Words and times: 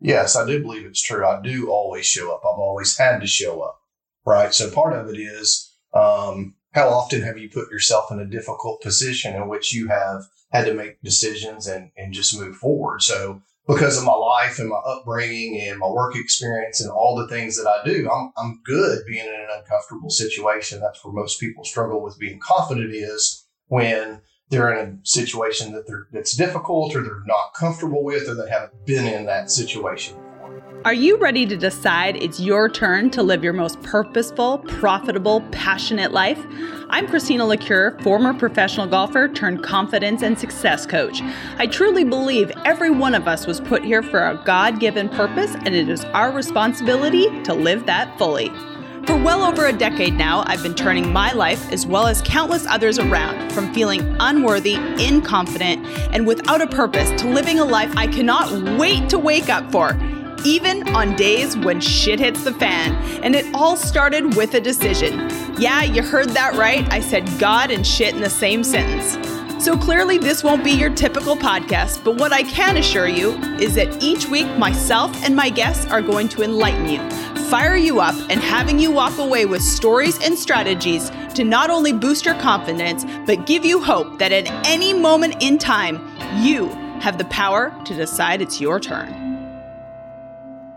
Yes, 0.00 0.34
I 0.34 0.46
do 0.46 0.62
believe 0.62 0.86
it's 0.86 1.02
true. 1.02 1.26
I 1.26 1.40
do 1.42 1.70
always 1.70 2.06
show 2.06 2.32
up. 2.32 2.40
I've 2.40 2.58
always 2.58 2.96
had 2.96 3.20
to 3.20 3.26
show 3.26 3.60
up, 3.60 3.80
right? 4.24 4.52
So 4.54 4.70
part 4.70 4.94
of 4.94 5.08
it 5.08 5.18
is 5.18 5.70
um, 5.92 6.56
how 6.72 6.88
often 6.88 7.22
have 7.22 7.36
you 7.36 7.50
put 7.50 7.70
yourself 7.70 8.10
in 8.10 8.18
a 8.18 8.26
difficult 8.26 8.80
position 8.80 9.34
in 9.34 9.48
which 9.48 9.74
you 9.74 9.88
have 9.88 10.22
had 10.52 10.64
to 10.66 10.74
make 10.74 11.02
decisions 11.02 11.66
and, 11.66 11.90
and 11.96 12.14
just 12.14 12.38
move 12.38 12.56
forward. 12.56 13.02
So 13.02 13.42
because 13.66 13.98
of 13.98 14.04
my 14.04 14.14
life 14.14 14.58
and 14.58 14.68
my 14.68 14.78
upbringing 14.78 15.60
and 15.60 15.78
my 15.78 15.88
work 15.88 16.16
experience 16.16 16.80
and 16.80 16.90
all 16.90 17.14
the 17.14 17.28
things 17.28 17.56
that 17.56 17.68
I 17.68 17.84
do, 17.84 18.10
I'm, 18.10 18.32
I'm 18.36 18.60
good 18.64 19.00
being 19.06 19.26
in 19.26 19.32
an 19.32 19.48
uncomfortable 19.54 20.10
situation. 20.10 20.80
That's 20.80 21.04
where 21.04 21.12
most 21.12 21.38
people 21.38 21.64
struggle 21.64 22.02
with 22.02 22.18
being 22.18 22.40
confident 22.40 22.92
is 22.92 23.46
when 23.66 24.22
they're 24.50 24.72
in 24.74 25.00
a 25.02 25.06
situation 25.06 25.72
that 25.72 25.86
they're 25.86 26.08
that's 26.12 26.36
difficult 26.36 26.94
or 26.94 27.02
they're 27.02 27.22
not 27.26 27.54
comfortable 27.54 28.04
with 28.04 28.28
or 28.28 28.34
they 28.34 28.50
haven't 28.50 28.84
been 28.84 29.06
in 29.06 29.24
that 29.26 29.50
situation 29.50 30.16
before. 30.16 30.82
are 30.84 30.94
you 30.94 31.16
ready 31.18 31.46
to 31.46 31.56
decide 31.56 32.16
it's 32.16 32.40
your 32.40 32.68
turn 32.68 33.10
to 33.10 33.22
live 33.22 33.44
your 33.44 33.52
most 33.52 33.80
purposeful, 33.82 34.58
profitable, 34.58 35.40
passionate 35.52 36.12
life? 36.12 36.44
I'm 36.88 37.06
Christina 37.06 37.44
LaCure, 37.44 38.02
former 38.02 38.34
professional 38.34 38.88
golfer 38.88 39.28
turned 39.28 39.62
confidence 39.62 40.22
and 40.22 40.36
success 40.36 40.84
coach. 40.84 41.22
I 41.58 41.68
truly 41.68 42.02
believe 42.02 42.50
every 42.64 42.90
one 42.90 43.14
of 43.14 43.28
us 43.28 43.46
was 43.46 43.60
put 43.60 43.84
here 43.84 44.02
for 44.02 44.26
a 44.26 44.42
God 44.44 44.80
given 44.80 45.08
purpose, 45.08 45.54
and 45.54 45.68
it 45.68 45.88
is 45.88 46.04
our 46.06 46.32
responsibility 46.32 47.26
to 47.44 47.54
live 47.54 47.86
that 47.86 48.18
fully. 48.18 48.50
For 49.06 49.16
well 49.16 49.42
over 49.42 49.66
a 49.66 49.72
decade 49.72 50.14
now, 50.14 50.44
I've 50.46 50.62
been 50.62 50.74
turning 50.74 51.12
my 51.12 51.32
life, 51.32 51.72
as 51.72 51.86
well 51.86 52.06
as 52.06 52.22
countless 52.22 52.66
others 52.66 52.98
around, 52.98 53.52
from 53.52 53.72
feeling 53.74 54.16
unworthy, 54.20 54.74
inconfident, 54.74 55.84
and 56.12 56.26
without 56.26 56.60
a 56.60 56.66
purpose 56.66 57.10
to 57.20 57.28
living 57.28 57.58
a 57.58 57.64
life 57.64 57.92
I 57.96 58.06
cannot 58.06 58.78
wait 58.78 59.08
to 59.10 59.18
wake 59.18 59.48
up 59.48 59.70
for 59.72 59.98
even 60.44 60.88
on 60.94 61.14
days 61.16 61.56
when 61.56 61.80
shit 61.80 62.18
hits 62.18 62.44
the 62.44 62.52
fan. 62.54 62.94
And 63.22 63.34
it 63.34 63.46
all 63.54 63.76
started 63.76 64.36
with 64.36 64.54
a 64.54 64.60
decision. 64.60 65.28
Yeah, 65.58 65.82
you 65.82 66.02
heard 66.02 66.30
that 66.30 66.54
right. 66.54 66.90
I 66.92 67.00
said 67.00 67.28
God 67.38 67.70
and 67.70 67.86
shit 67.86 68.14
in 68.14 68.20
the 68.20 68.30
same 68.30 68.64
sentence. 68.64 69.16
So 69.60 69.76
clearly, 69.76 70.16
this 70.16 70.42
won't 70.42 70.64
be 70.64 70.70
your 70.70 70.88
typical 70.88 71.36
podcast, 71.36 72.02
but 72.02 72.16
what 72.16 72.32
I 72.32 72.44
can 72.44 72.78
assure 72.78 73.06
you 73.06 73.32
is 73.60 73.74
that 73.74 74.02
each 74.02 74.26
week, 74.26 74.46
myself 74.56 75.14
and 75.22 75.36
my 75.36 75.50
guests 75.50 75.84
are 75.92 76.00
going 76.00 76.30
to 76.30 76.42
enlighten 76.42 76.88
you, 76.88 76.98
fire 77.50 77.76
you 77.76 78.00
up, 78.00 78.14
and 78.30 78.40
having 78.40 78.78
you 78.78 78.90
walk 78.90 79.18
away 79.18 79.44
with 79.44 79.60
stories 79.60 80.18
and 80.22 80.38
strategies 80.38 81.10
to 81.34 81.44
not 81.44 81.68
only 81.68 81.92
boost 81.92 82.24
your 82.24 82.36
confidence, 82.36 83.04
but 83.26 83.44
give 83.44 83.66
you 83.66 83.82
hope 83.82 84.18
that 84.18 84.32
at 84.32 84.48
any 84.66 84.94
moment 84.94 85.36
in 85.42 85.58
time, 85.58 86.10
you 86.42 86.68
have 87.00 87.18
the 87.18 87.26
power 87.26 87.70
to 87.84 87.94
decide 87.94 88.40
it's 88.40 88.62
your 88.62 88.80
turn. 88.80 89.29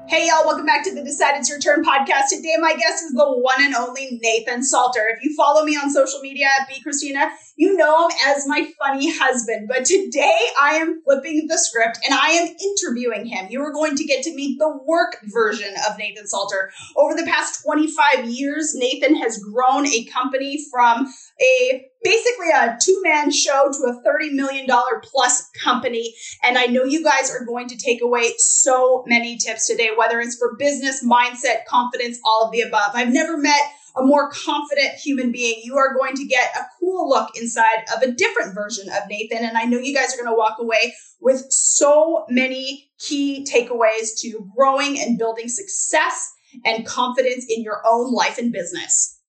Hey, 0.06 0.28
y'all, 0.28 0.46
welcome 0.46 0.66
back 0.66 0.84
to 0.84 0.94
the 0.94 1.02
Decide 1.02 1.38
It's 1.38 1.50
Your 1.50 1.60
Turn 1.60 1.84
podcast. 1.84 2.28
Today, 2.30 2.56
my 2.60 2.74
guest 2.74 3.06
is 3.06 3.14
the 3.14 3.26
one 3.26 3.62
and 3.62 3.74
only 3.74 4.20
Nathan 4.22 4.62
Salter. 4.62 5.08
If 5.16 5.24
you 5.24 5.34
follow 5.36 5.64
me 5.64 5.78
on 5.78 5.90
social 5.90 6.20
media 6.20 6.48
at 6.60 6.68
B 6.68 6.82
Christina, 6.82 7.32
you 7.56 7.78
know 7.78 8.10
him 8.10 8.18
as 8.28 8.46
my 8.46 8.70
funny 8.78 9.18
husband. 9.18 9.70
But 9.70 9.86
today, 9.86 10.38
I 10.62 10.76
am 10.76 11.02
flipping 11.04 11.48
the 11.48 11.58
script 11.58 12.00
and 12.06 12.14
I 12.14 12.30
am 12.32 12.54
interviewing 12.62 13.26
him. 13.26 13.48
You 13.50 13.62
are 13.62 13.72
going 13.72 13.96
to 13.96 14.04
get 14.04 14.24
to 14.26 14.36
meet 14.36 14.60
the 14.60 14.78
work 14.86 15.18
version 15.24 15.74
of 15.90 15.98
Nathan 15.98 16.28
Salter. 16.28 16.72
Over 16.98 17.16
the 17.16 17.26
past 17.26 17.64
25 17.64 18.30
years, 18.30 18.76
Nathan 18.76 19.16
has 19.16 19.38
grown 19.38 19.88
a 19.88 20.04
company 20.06 20.60
from 20.70 21.08
a 21.42 21.88
basically 22.04 22.50
a 22.54 22.78
two 22.82 23.02
man 23.04 23.32
show 23.32 23.72
to 23.72 23.84
a 23.86 24.02
$30 24.06 24.34
million 24.34 24.68
plus 25.04 25.50
company. 25.64 26.14
And 26.44 26.58
I 26.58 26.66
know 26.66 26.84
you 26.84 27.04
guys 27.04 27.32
are 27.32 27.46
going 27.46 27.68
to 27.70 27.78
take 27.78 28.02
away 28.02 28.34
so 28.38 29.04
many 29.08 29.38
tips 29.38 29.68
today, 29.68 29.90
whether 29.98 30.20
it's 30.20 30.36
for 30.36 30.56
business, 30.58 31.04
mindset, 31.04 31.66
confidence, 31.68 32.20
all 32.26 32.46
of 32.46 32.52
the 32.52 32.62
above. 32.62 32.92
I've 32.94 33.14
never 33.14 33.38
met 33.38 33.62
a 33.96 34.04
more 34.04 34.30
confident 34.32 34.96
human 34.96 35.32
being. 35.32 35.62
You 35.64 35.78
are 35.78 35.94
going 35.94 36.16
to 36.16 36.26
get 36.26 36.56
a 36.56 36.66
cool 36.80 37.08
look 37.10 37.30
inside 37.36 37.86
of 37.96 38.02
a 38.02 38.12
different 38.12 38.56
version 38.56 38.90
of 38.90 39.08
Nathan. 39.08 39.46
And 39.46 39.58
I 39.58 39.66
know 39.66 39.78
you 39.78 39.94
guys 39.94 40.14
are 40.14 40.18
going 40.24 40.34
to 40.34 40.38
walk 40.38 40.58
away 40.60 40.94
with 41.22 41.46
so 41.50 42.26
many 42.30 42.90
key 43.00 43.46
takeaways 43.46 44.20
to 44.20 44.50
growing 44.56 45.00
and 45.00 45.18
building 45.18 45.48
success 45.48 46.32
and 46.66 46.86
confidence 46.86 47.46
in 47.50 47.64
your 47.64 47.82
own 47.88 48.12
life 48.14 48.38
and 48.38 48.52
business. 48.52 49.20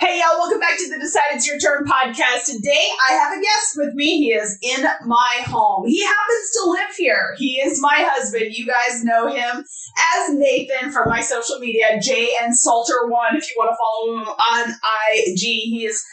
Hey, 0.00 0.20
y'all, 0.20 0.38
welcome 0.38 0.60
back 0.60 0.78
to 0.78 0.88
the 0.88 1.00
Decide 1.00 1.34
It's 1.34 1.48
Your 1.48 1.58
Turn 1.58 1.84
podcast. 1.84 2.46
Today, 2.46 2.88
I 3.10 3.14
have 3.14 3.36
a 3.36 3.42
guest 3.42 3.74
with 3.74 3.94
me. 3.94 4.18
He 4.18 4.32
is 4.32 4.56
in 4.62 4.86
my 5.06 5.40
home. 5.44 5.88
He 5.88 6.04
happens 6.04 6.50
to 6.52 6.70
live 6.70 6.94
here. 6.96 7.34
He 7.36 7.54
is 7.56 7.80
my 7.82 8.06
husband. 8.08 8.54
You 8.54 8.64
guys 8.64 9.02
know 9.02 9.26
him 9.26 9.64
as 10.14 10.34
Nathan 10.34 10.92
from 10.92 11.08
my 11.08 11.20
social 11.20 11.58
media, 11.58 11.98
JN 11.98 12.54
Salter1. 12.54 13.34
If 13.34 13.50
you 13.50 13.56
want 13.58 13.72
to 13.72 13.76
follow 13.76 14.18
him 14.18 14.28
on 14.28 14.70
IG, 15.16 15.40
he 15.40 15.84
is 15.84 16.04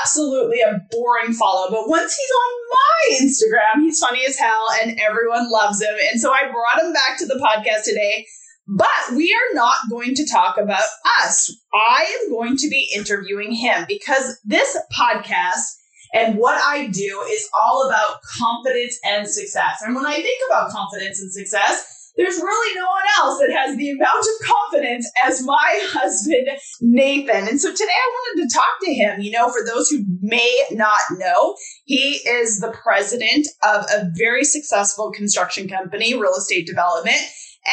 absolutely 0.00 0.60
a 0.62 0.80
boring 0.90 1.32
follow. 1.32 1.70
But 1.70 1.88
once 1.88 2.16
he's 2.16 2.30
on 2.42 2.52
my 2.74 3.24
Instagram, 3.24 3.82
he's 3.82 4.00
funny 4.00 4.26
as 4.26 4.36
hell 4.36 4.66
and 4.82 4.98
everyone 4.98 5.48
loves 5.48 5.80
him. 5.80 5.94
And 6.10 6.20
so 6.20 6.32
I 6.32 6.50
brought 6.50 6.84
him 6.84 6.92
back 6.92 7.18
to 7.18 7.26
the 7.26 7.38
podcast 7.38 7.84
today 7.84 8.26
but 8.68 8.88
we 9.16 9.32
are 9.32 9.54
not 9.54 9.76
going 9.90 10.14
to 10.14 10.28
talk 10.28 10.58
about 10.58 10.84
us. 11.22 11.50
I 11.72 12.20
am 12.22 12.30
going 12.30 12.56
to 12.58 12.68
be 12.68 12.90
interviewing 12.94 13.52
him 13.52 13.86
because 13.88 14.38
this 14.44 14.76
podcast 14.92 15.64
and 16.14 16.38
what 16.38 16.60
I 16.62 16.86
do 16.86 17.22
is 17.30 17.48
all 17.60 17.86
about 17.86 18.20
confidence 18.38 18.98
and 19.04 19.28
success. 19.28 19.82
And 19.82 19.94
when 19.94 20.06
I 20.06 20.14
think 20.14 20.38
about 20.48 20.70
confidence 20.70 21.20
and 21.20 21.32
success, 21.32 22.12
there's 22.16 22.38
really 22.38 22.74
no 22.74 22.86
one 22.86 23.04
else 23.18 23.38
that 23.38 23.52
has 23.52 23.76
the 23.76 23.90
amount 23.90 24.18
of 24.18 24.46
confidence 24.46 25.10
as 25.24 25.42
my 25.44 25.80
husband, 25.92 26.48
Nathan. 26.80 27.46
And 27.46 27.60
so 27.60 27.70
today 27.70 27.84
I 27.84 28.10
wanted 28.12 28.42
to 28.48 28.54
talk 28.54 28.80
to 28.82 28.92
him. 28.92 29.20
You 29.20 29.30
know, 29.32 29.50
for 29.50 29.64
those 29.64 29.88
who 29.88 30.04
may 30.20 30.64
not 30.72 30.98
know, 31.12 31.56
he 31.84 32.20
is 32.26 32.58
the 32.58 32.74
president 32.82 33.46
of 33.62 33.84
a 33.84 34.10
very 34.16 34.44
successful 34.44 35.12
construction 35.12 35.68
company, 35.68 36.14
real 36.14 36.34
estate 36.34 36.66
development 36.66 37.20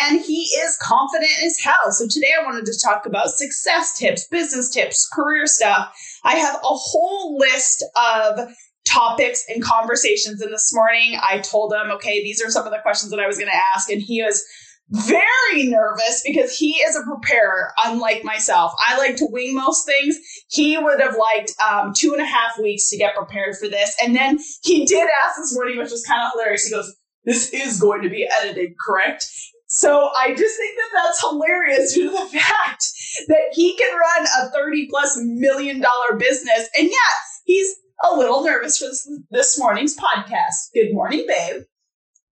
and 0.03 0.21
he 0.21 0.43
is 0.43 0.77
confident 0.81 1.31
as 1.43 1.57
hell. 1.63 1.91
So 1.91 2.07
today 2.09 2.31
I 2.39 2.43
wanted 2.43 2.65
to 2.65 2.79
talk 2.83 3.05
about 3.05 3.29
success 3.29 3.97
tips, 3.97 4.27
business 4.27 4.69
tips, 4.69 5.07
career 5.11 5.47
stuff. 5.47 5.93
I 6.23 6.35
have 6.35 6.55
a 6.55 6.59
whole 6.63 7.37
list 7.37 7.83
of 7.95 8.49
topics 8.87 9.43
and 9.49 9.63
conversations. 9.63 10.41
And 10.41 10.53
this 10.53 10.71
morning 10.73 11.19
I 11.21 11.39
told 11.39 11.73
him, 11.73 11.91
okay, 11.91 12.23
these 12.23 12.43
are 12.43 12.49
some 12.49 12.65
of 12.65 12.71
the 12.71 12.79
questions 12.79 13.11
that 13.11 13.19
I 13.19 13.27
was 13.27 13.37
going 13.37 13.49
to 13.49 13.61
ask. 13.75 13.89
And 13.89 14.01
he 14.01 14.23
was 14.23 14.43
very 14.89 15.63
nervous 15.63 16.21
because 16.23 16.55
he 16.55 16.73
is 16.73 16.95
a 16.95 17.01
preparer, 17.01 17.71
unlike 17.83 18.23
myself. 18.23 18.71
I 18.87 18.97
like 18.97 19.15
to 19.17 19.27
wing 19.31 19.55
most 19.55 19.85
things. 19.87 20.17
He 20.49 20.77
would 20.77 21.01
have 21.01 21.15
liked 21.15 21.53
um, 21.67 21.93
two 21.95 22.13
and 22.13 22.21
a 22.21 22.25
half 22.25 22.59
weeks 22.61 22.89
to 22.89 22.97
get 22.97 23.15
prepared 23.15 23.55
for 23.57 23.67
this. 23.67 23.95
And 24.03 24.15
then 24.15 24.39
he 24.63 24.85
did 24.85 25.07
ask 25.25 25.37
this 25.37 25.55
morning, 25.55 25.79
which 25.79 25.89
was 25.89 26.05
kind 26.05 26.21
of 26.23 26.33
hilarious. 26.33 26.65
He 26.65 26.71
goes, 26.71 26.95
this 27.23 27.51
is 27.51 27.79
going 27.79 28.03
to 28.03 28.09
be 28.09 28.29
edited, 28.39 28.73
correct? 28.79 29.25
So 29.67 30.09
I 30.15 30.29
just 30.35 30.57
think 30.57 30.77
that 30.77 30.89
that's 30.93 31.21
hilarious 31.21 31.93
due 31.95 32.05
to 32.05 32.11
the 32.11 32.39
fact 32.39 32.85
that 33.27 33.53
he 33.53 33.75
can 33.75 33.91
run 33.97 34.27
a 34.41 34.49
30 34.51 34.87
plus 34.89 35.17
million 35.17 35.81
dollar 35.81 36.17
business. 36.17 36.69
And 36.77 36.87
yet 36.87 37.15
he's 37.45 37.75
a 38.03 38.15
little 38.15 38.43
nervous 38.43 38.77
for 38.77 38.85
this, 38.85 39.09
this 39.31 39.59
morning's 39.59 39.97
podcast. 39.97 40.71
Good 40.73 40.93
morning, 40.93 41.25
babe. 41.27 41.63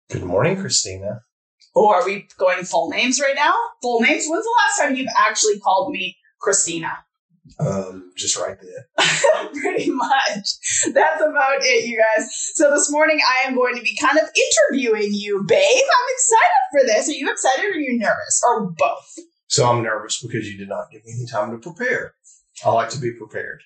Good 0.09 0.24
morning, 0.24 0.59
Christina. 0.59 1.22
Oh, 1.74 1.90
are 1.90 2.06
we 2.06 2.28
going 2.38 2.66
full 2.66 2.90
names 2.90 3.22
right 3.22 3.36
now? 3.36 3.53
Full 3.81 4.02
names? 4.02 4.25
When's 4.28 4.44
the 4.44 4.56
last 4.68 4.81
time 4.81 4.96
you've 4.96 5.08
actually 5.18 5.59
called 5.59 5.92
me 5.92 6.18
Christina? 6.42 7.06
Um, 7.59 8.12
just 8.16 8.38
right 8.38 8.57
there. 8.62 9.07
Pretty 9.62 9.90
much. 9.90 10.47
That's 10.94 11.22
about 11.22 11.62
it, 11.62 11.85
you 11.88 12.02
guys. 12.02 12.52
So 12.56 12.69
this 12.72 12.91
morning 12.91 13.19
I 13.28 13.47
am 13.47 13.56
going 13.56 13.75
to 13.75 13.81
be 13.81 13.97
kind 14.00 14.18
of 14.18 14.29
interviewing 14.35 15.13
you, 15.13 15.44
babe. 15.44 15.59
I'm 15.59 16.13
excited 16.13 16.62
for 16.72 16.88
this. 16.88 17.09
Are 17.09 17.13
you 17.13 17.31
excited 17.31 17.66
or 17.66 17.69
are 17.69 17.80
you 17.80 17.97
nervous? 18.00 18.41
Or 18.47 18.71
both? 18.71 19.15
So 19.48 19.69
I'm 19.69 19.83
nervous 19.83 20.21
because 20.21 20.48
you 20.48 20.57
did 20.57 20.69
not 20.69 20.92
give 20.92 21.04
me 21.06 21.13
any 21.18 21.27
time 21.27 21.51
to 21.51 21.57
prepare. 21.57 22.13
I 22.63 22.69
like 22.69 22.89
to 22.89 23.00
be 23.00 23.12
prepared. 23.12 23.62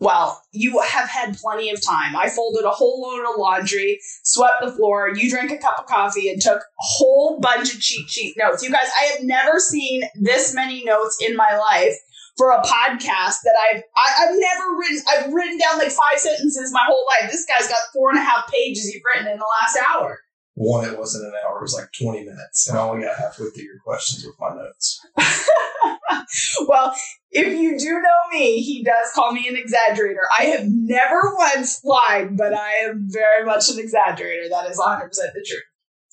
Well, 0.00 0.40
you 0.52 0.80
have 0.80 1.08
had 1.08 1.36
plenty 1.36 1.70
of 1.70 1.84
time. 1.84 2.14
I 2.14 2.28
folded 2.28 2.64
a 2.64 2.70
whole 2.70 3.02
load 3.02 3.28
of 3.28 3.36
laundry, 3.36 3.98
swept 4.22 4.62
the 4.62 4.70
floor, 4.70 5.12
you 5.12 5.28
drank 5.28 5.50
a 5.50 5.58
cup 5.58 5.76
of 5.76 5.86
coffee, 5.86 6.30
and 6.30 6.40
took 6.40 6.60
a 6.60 6.64
whole 6.76 7.40
bunch 7.40 7.74
of 7.74 7.80
cheat 7.80 8.08
sheet 8.08 8.36
notes. 8.38 8.62
You 8.62 8.70
guys, 8.70 8.88
I 9.00 9.04
have 9.06 9.24
never 9.24 9.58
seen 9.58 10.04
this 10.14 10.54
many 10.54 10.84
notes 10.84 11.18
in 11.20 11.34
my 11.34 11.58
life 11.72 11.96
for 12.38 12.52
a 12.52 12.62
podcast 12.62 13.42
that 13.42 13.56
I've 13.68 13.82
I, 13.96 14.10
have 14.10 14.28
i 14.28 14.30
have 14.30 14.36
never 14.38 14.78
written. 14.78 15.02
I've 15.10 15.32
written 15.34 15.58
down 15.58 15.78
like 15.78 15.90
five 15.90 16.18
sentences 16.18 16.72
my 16.72 16.84
whole 16.86 17.04
life. 17.20 17.30
This 17.30 17.44
guy's 17.44 17.68
got 17.68 17.78
four 17.92 18.10
and 18.10 18.18
a 18.18 18.22
half 18.22 18.50
pages 18.50 18.90
you've 18.94 19.02
written 19.12 19.30
in 19.30 19.38
the 19.38 19.44
last 19.60 19.78
hour. 19.86 20.20
One, 20.54 20.88
it 20.88 20.98
wasn't 20.98 21.26
an 21.26 21.34
hour; 21.44 21.58
it 21.58 21.62
was 21.62 21.74
like 21.74 21.88
twenty 22.00 22.24
minutes, 22.24 22.68
and 22.68 22.78
I 22.78 22.82
only 22.82 23.04
got 23.04 23.18
halfway 23.18 23.50
through 23.50 23.64
your 23.64 23.78
questions 23.84 24.24
with 24.24 24.34
my 24.40 24.54
notes. 24.56 25.00
well, 26.66 26.94
if 27.30 27.58
you 27.58 27.78
do 27.78 27.90
know 27.90 28.38
me, 28.38 28.60
he 28.60 28.82
does 28.82 29.12
call 29.14 29.32
me 29.32 29.48
an 29.48 29.56
exaggerator. 29.56 30.26
I 30.36 30.44
have 30.44 30.66
never 30.66 31.34
once 31.36 31.80
lied, 31.84 32.36
but 32.36 32.54
I 32.54 32.72
am 32.88 33.06
very 33.08 33.44
much 33.44 33.68
an 33.68 33.76
exaggerator. 33.76 34.48
That 34.50 34.68
is 34.68 34.78
100% 34.78 35.10
the 35.10 35.44
truth. 35.46 35.62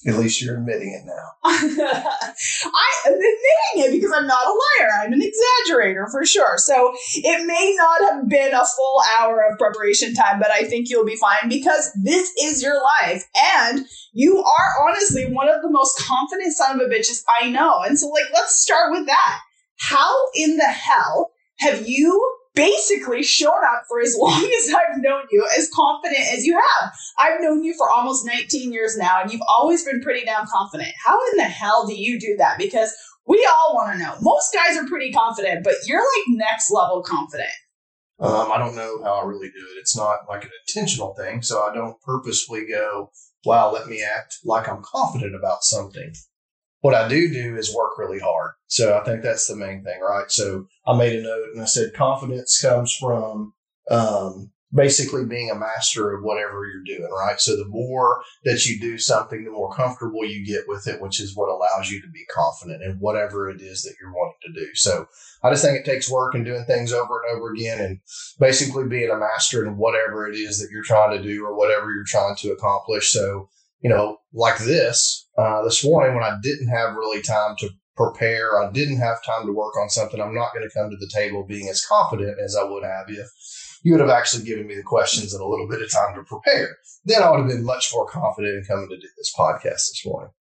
At 0.08 0.18
least 0.18 0.40
you're 0.40 0.58
admitting 0.58 0.94
it 0.94 1.04
now. 1.04 1.32
I 1.44 2.92
am 3.08 3.14
admitting 3.14 3.76
it 3.76 3.92
because 3.92 4.12
I'm 4.16 4.28
not 4.28 4.46
a 4.46 4.52
liar. 4.52 4.90
I'm 5.02 5.14
an 5.14 5.22
exaggerator 5.22 6.10
for 6.12 6.24
sure. 6.24 6.58
So 6.58 6.94
it 7.16 7.48
may 7.48 7.76
not 7.76 8.12
have 8.12 8.30
been 8.30 8.54
a 8.54 8.66
full 8.66 9.02
hour 9.20 9.44
of 9.50 9.58
preparation 9.58 10.14
time, 10.14 10.40
but 10.40 10.52
I 10.52 10.64
think 10.66 10.90
you'll 10.90 11.06
be 11.06 11.16
fine 11.16 11.50
because 11.50 11.92
this 12.04 12.32
is 12.40 12.62
your 12.62 12.80
life. 13.02 13.26
And 13.58 13.86
you 14.14 14.38
are 14.38 14.88
honestly 14.88 15.26
one 15.26 15.50
of 15.50 15.64
the 15.64 15.72
most 15.72 15.98
confident 16.08 16.54
son 16.54 16.80
of 16.80 16.86
a 16.86 16.90
bitches 16.90 17.24
I 17.42 17.50
know. 17.50 17.82
And 17.82 17.98
so, 17.98 18.08
like, 18.10 18.26
let's 18.32 18.62
start 18.62 18.92
with 18.92 19.08
that. 19.08 19.40
How 19.78 20.16
in 20.36 20.58
the 20.58 20.66
hell 20.66 21.32
have 21.60 21.88
you 21.88 22.38
basically 22.56 23.22
shown 23.22 23.64
up 23.74 23.84
for 23.88 24.02
as 24.02 24.16
long 24.20 24.44
as 24.44 24.70
I've 24.74 25.02
known 25.02 25.24
you, 25.32 25.48
as 25.58 25.70
confident 25.74 26.22
as 26.34 26.46
you 26.46 26.54
have. 26.54 26.94
I've 27.20 27.42
known 27.42 27.64
you 27.64 27.76
for 27.78 27.90
almost 27.90 28.26
19 28.26 28.74
years 28.74 28.98
now, 28.98 29.22
and 29.22 29.32
you've 29.32 29.42
always 29.48 29.86
been 29.86 30.02
pretty 30.02 30.26
damn 30.26 30.48
confident. 30.48 30.90
How 31.06 31.20
in 31.32 31.38
the 31.38 31.44
hell 31.44 31.86
do 31.86 31.94
you 31.96 32.20
do 32.20 32.36
that? 32.38 32.58
Because 32.58 32.94
we 33.28 33.48
all 33.60 33.76
want 33.76 33.94
to 33.94 34.00
know. 34.00 34.16
Most 34.22 34.54
guys 34.54 34.78
are 34.78 34.88
pretty 34.88 35.12
confident, 35.12 35.64
but 35.64 35.76
you're 35.86 36.00
like 36.00 36.38
next 36.38 36.72
level 36.72 37.04
confident. 37.04 37.50
Um, 38.20 38.50
I 38.52 38.58
don't 38.58 38.76
know 38.76 39.04
how 39.04 39.16
I 39.16 39.26
really 39.26 39.50
do 39.50 39.60
it. 39.60 39.80
It's 39.80 39.98
not 39.98 40.20
like 40.30 40.46
an 40.46 40.52
intentional 40.68 41.14
thing, 41.16 41.42
so 41.42 41.64
I 41.64 41.74
don't 41.74 42.00
purposefully 42.02 42.66
go, 42.66 43.12
wow, 43.44 43.72
let 43.74 43.88
me 43.88 44.02
act 44.02 44.38
like 44.46 44.70
I'm 44.70 44.82
confident 44.82 45.36
about 45.36 45.64
something 45.64 46.14
what 46.86 46.94
I 46.94 47.08
do 47.08 47.34
do 47.34 47.58
is 47.58 47.74
work 47.74 47.98
really 47.98 48.20
hard. 48.20 48.52
So 48.68 48.96
I 48.96 49.04
think 49.04 49.24
that's 49.24 49.48
the 49.48 49.56
main 49.56 49.84
thing, 49.84 50.00
right? 50.08 50.30
So 50.30 50.68
I 50.86 50.96
made 50.96 51.18
a 51.18 51.24
note 51.24 51.48
and 51.52 51.60
I 51.60 51.66
said 51.66 51.96
confidence 51.96 52.62
comes 52.62 52.94
from 52.94 53.56
um, 53.90 54.52
basically 54.72 55.26
being 55.26 55.50
a 55.50 55.56
master 55.56 56.14
of 56.14 56.24
whatever 56.24 56.68
you're 56.68 56.84
doing, 56.84 57.10
right? 57.10 57.42
So 57.42 57.58
the 57.58 57.68
more 57.68 58.22
that 58.44 58.68
you 58.68 58.80
do 58.80 59.00
something, 59.00 59.44
the 59.44 59.50
more 59.50 59.74
comfortable 59.74 60.24
you 60.26 60.46
get 60.46 60.66
with 60.68 60.88
it, 60.88 61.02
which 61.02 61.20
is 61.20 61.36
what 61.36 61.50
allows 61.50 61.90
you 61.90 62.04
to 62.04 62.08
be 62.08 62.24
confident 62.30 62.84
in 62.84 62.98
whatever 63.00 63.50
it 63.50 63.62
is 63.62 63.82
that 63.82 63.96
you're 64.00 64.14
wanting 64.14 64.38
to 64.44 64.54
do. 64.54 64.76
So 64.76 65.08
I 65.42 65.50
just 65.50 65.66
think 65.66 65.80
it 65.80 65.86
takes 65.86 66.08
work 66.08 66.36
and 66.36 66.46
doing 66.46 66.66
things 66.66 66.94
over 66.94 67.24
and 67.24 67.36
over 67.36 67.52
again 67.52 67.80
and 67.80 68.00
basically 68.40 68.88
being 68.88 69.10
a 69.10 69.18
master 69.18 69.66
in 69.66 69.78
whatever 69.78 70.30
it 70.30 70.36
is 70.36 70.60
that 70.60 70.70
you're 70.70 70.84
trying 70.84 71.18
to 71.18 71.28
do 71.28 71.48
or 71.48 71.58
whatever 71.58 71.92
you're 71.92 72.04
trying 72.06 72.36
to 72.42 72.52
accomplish. 72.52 73.12
So, 73.12 73.50
you 73.82 73.90
know, 73.90 74.18
like 74.34 74.58
this, 74.60 75.28
uh, 75.38 75.64
this 75.64 75.84
morning 75.84 76.16
when 76.16 76.24
I 76.24 76.38
didn't 76.42 76.68
have 76.68 76.96
really 76.96 77.22
time 77.22 77.56
to 77.60 77.70
prepare, 77.96 78.62
I 78.62 78.72
didn't 78.72 78.98
have 78.98 79.24
time 79.24 79.46
to 79.46 79.54
work 79.54 79.78
on 79.78 79.90
something. 79.90 80.20
I'm 80.20 80.36
not 80.36 80.54
going 80.54 80.68
to 80.68 80.74
come 80.74 80.90
to 80.90 80.98
the 80.98 81.12
table 81.14 81.46
being 81.46 81.70
as 81.70 81.86
confident 81.86 82.38
as 82.44 82.56
I 82.56 82.64
would 82.64 82.84
have 82.84 83.06
if 83.10 83.28
you 83.84 83.94
would 83.94 84.02
have 84.02 84.10
actually 84.10 84.46
given 84.46 84.68
me 84.68 84.76
the 84.76 84.84
questions 84.84 85.34
and 85.34 85.42
a 85.42 85.48
little 85.48 85.68
bit 85.68 85.82
of 85.82 85.92
time 85.92 86.16
to 86.16 86.24
prepare. 86.24 86.76
Then 87.06 87.22
I 87.22 87.30
would 87.30 87.40
have 87.40 87.50
been 87.50 87.64
much 87.64 87.92
more 87.94 88.08
confident 88.08 88.56
in 88.56 88.64
coming 88.64 88.90
to 88.90 88.98
do 88.98 89.08
this 89.18 89.34
podcast 89.38 89.90
this 89.90 90.02
morning. 90.06 90.32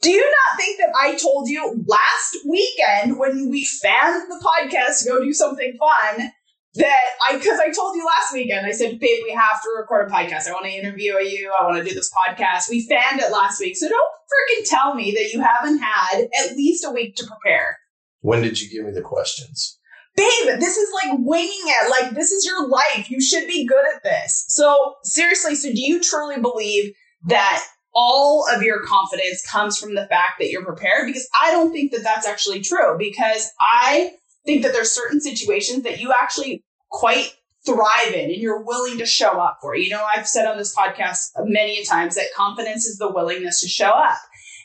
Do 0.00 0.10
you 0.10 0.20
not 0.20 0.58
think 0.58 0.78
that 0.78 0.92
I 1.00 1.14
told 1.14 1.48
you 1.48 1.84
last 1.86 2.36
weekend 2.48 3.18
when 3.18 3.50
we 3.50 3.64
fanned 3.64 4.30
the 4.30 4.42
podcast 4.44 5.02
to 5.02 5.08
go 5.08 5.22
do 5.22 5.32
something 5.32 5.78
fun 5.78 6.30
that 6.74 7.00
I 7.28 7.36
because 7.36 7.60
I 7.60 7.70
told 7.70 7.96
you 7.96 8.04
last 8.04 8.32
weekend, 8.32 8.66
I 8.66 8.72
said, 8.72 8.98
babe, 8.98 9.22
we 9.24 9.32
have 9.32 9.62
to 9.62 9.68
record 9.78 10.08
a 10.08 10.12
podcast. 10.12 10.48
I 10.48 10.52
want 10.52 10.66
to 10.66 10.72
interview 10.72 11.14
you. 11.20 11.52
I 11.58 11.64
want 11.64 11.78
to 11.78 11.88
do 11.88 11.94
this 11.94 12.10
podcast. 12.12 12.68
We 12.68 12.86
fanned 12.86 13.20
it 13.20 13.30
last 13.30 13.60
week. 13.60 13.76
So 13.76 13.88
don't 13.88 14.00
freaking 14.02 14.68
tell 14.68 14.94
me 14.94 15.12
that 15.12 15.32
you 15.32 15.40
haven't 15.40 15.78
had 15.78 16.28
at 16.44 16.56
least 16.56 16.84
a 16.84 16.90
week 16.90 17.16
to 17.16 17.26
prepare. 17.26 17.78
When 18.20 18.42
did 18.42 18.60
you 18.60 18.70
give 18.70 18.86
me 18.86 18.92
the 18.92 19.02
questions? 19.02 19.78
Babe, 20.16 20.60
this 20.60 20.76
is 20.76 20.90
like 21.02 21.18
winging 21.18 21.50
it. 21.50 21.90
Like, 21.90 22.14
this 22.14 22.30
is 22.30 22.44
your 22.44 22.68
life. 22.68 23.10
You 23.10 23.20
should 23.20 23.48
be 23.48 23.66
good 23.66 23.84
at 23.94 24.02
this. 24.04 24.44
So, 24.48 24.94
seriously, 25.02 25.56
so 25.56 25.70
do 25.70 25.80
you 25.80 26.00
truly 26.00 26.40
believe 26.40 26.92
that 27.26 27.64
all 27.92 28.46
of 28.48 28.62
your 28.62 28.82
confidence 28.84 29.44
comes 29.44 29.76
from 29.76 29.94
the 29.94 30.06
fact 30.06 30.38
that 30.38 30.50
you're 30.50 30.64
prepared? 30.64 31.06
Because 31.06 31.28
I 31.42 31.50
don't 31.50 31.72
think 31.72 31.92
that 31.92 32.04
that's 32.04 32.26
actually 32.26 32.60
true 32.60 32.96
because 32.96 33.50
I 33.60 34.12
think 34.44 34.62
that 34.62 34.72
there's 34.72 34.92
certain 34.92 35.20
situations 35.20 35.82
that 35.82 36.00
you 36.00 36.12
actually 36.20 36.64
quite 36.90 37.32
thrive 37.66 38.12
in 38.12 38.30
and 38.30 38.36
you're 38.36 38.62
willing 38.62 38.98
to 38.98 39.06
show 39.06 39.40
up 39.40 39.58
for. 39.60 39.74
You 39.74 39.90
know, 39.90 40.04
I've 40.04 40.28
said 40.28 40.46
on 40.46 40.58
this 40.58 40.74
podcast 40.74 41.30
many 41.44 41.84
times 41.84 42.14
that 42.14 42.34
confidence 42.36 42.86
is 42.86 42.98
the 42.98 43.10
willingness 43.10 43.60
to 43.62 43.68
show 43.68 43.88
up. 43.88 44.18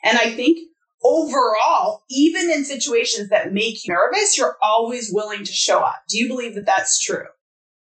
And 0.04 0.18
I 0.18 0.32
think 0.32 0.60
overall, 1.04 2.04
even 2.10 2.50
in 2.52 2.66
situations 2.66 3.30
that 3.30 3.54
make 3.54 3.86
you 3.86 3.94
nervous, 3.94 4.38
you're 4.38 4.58
always 4.62 5.12
willing 5.14 5.46
to 5.46 5.52
show 5.52 5.80
up. 5.80 6.02
Do 6.10 6.18
you 6.18 6.28
believe 6.28 6.56
that 6.56 6.66
that's 6.66 7.00
true? 7.00 7.26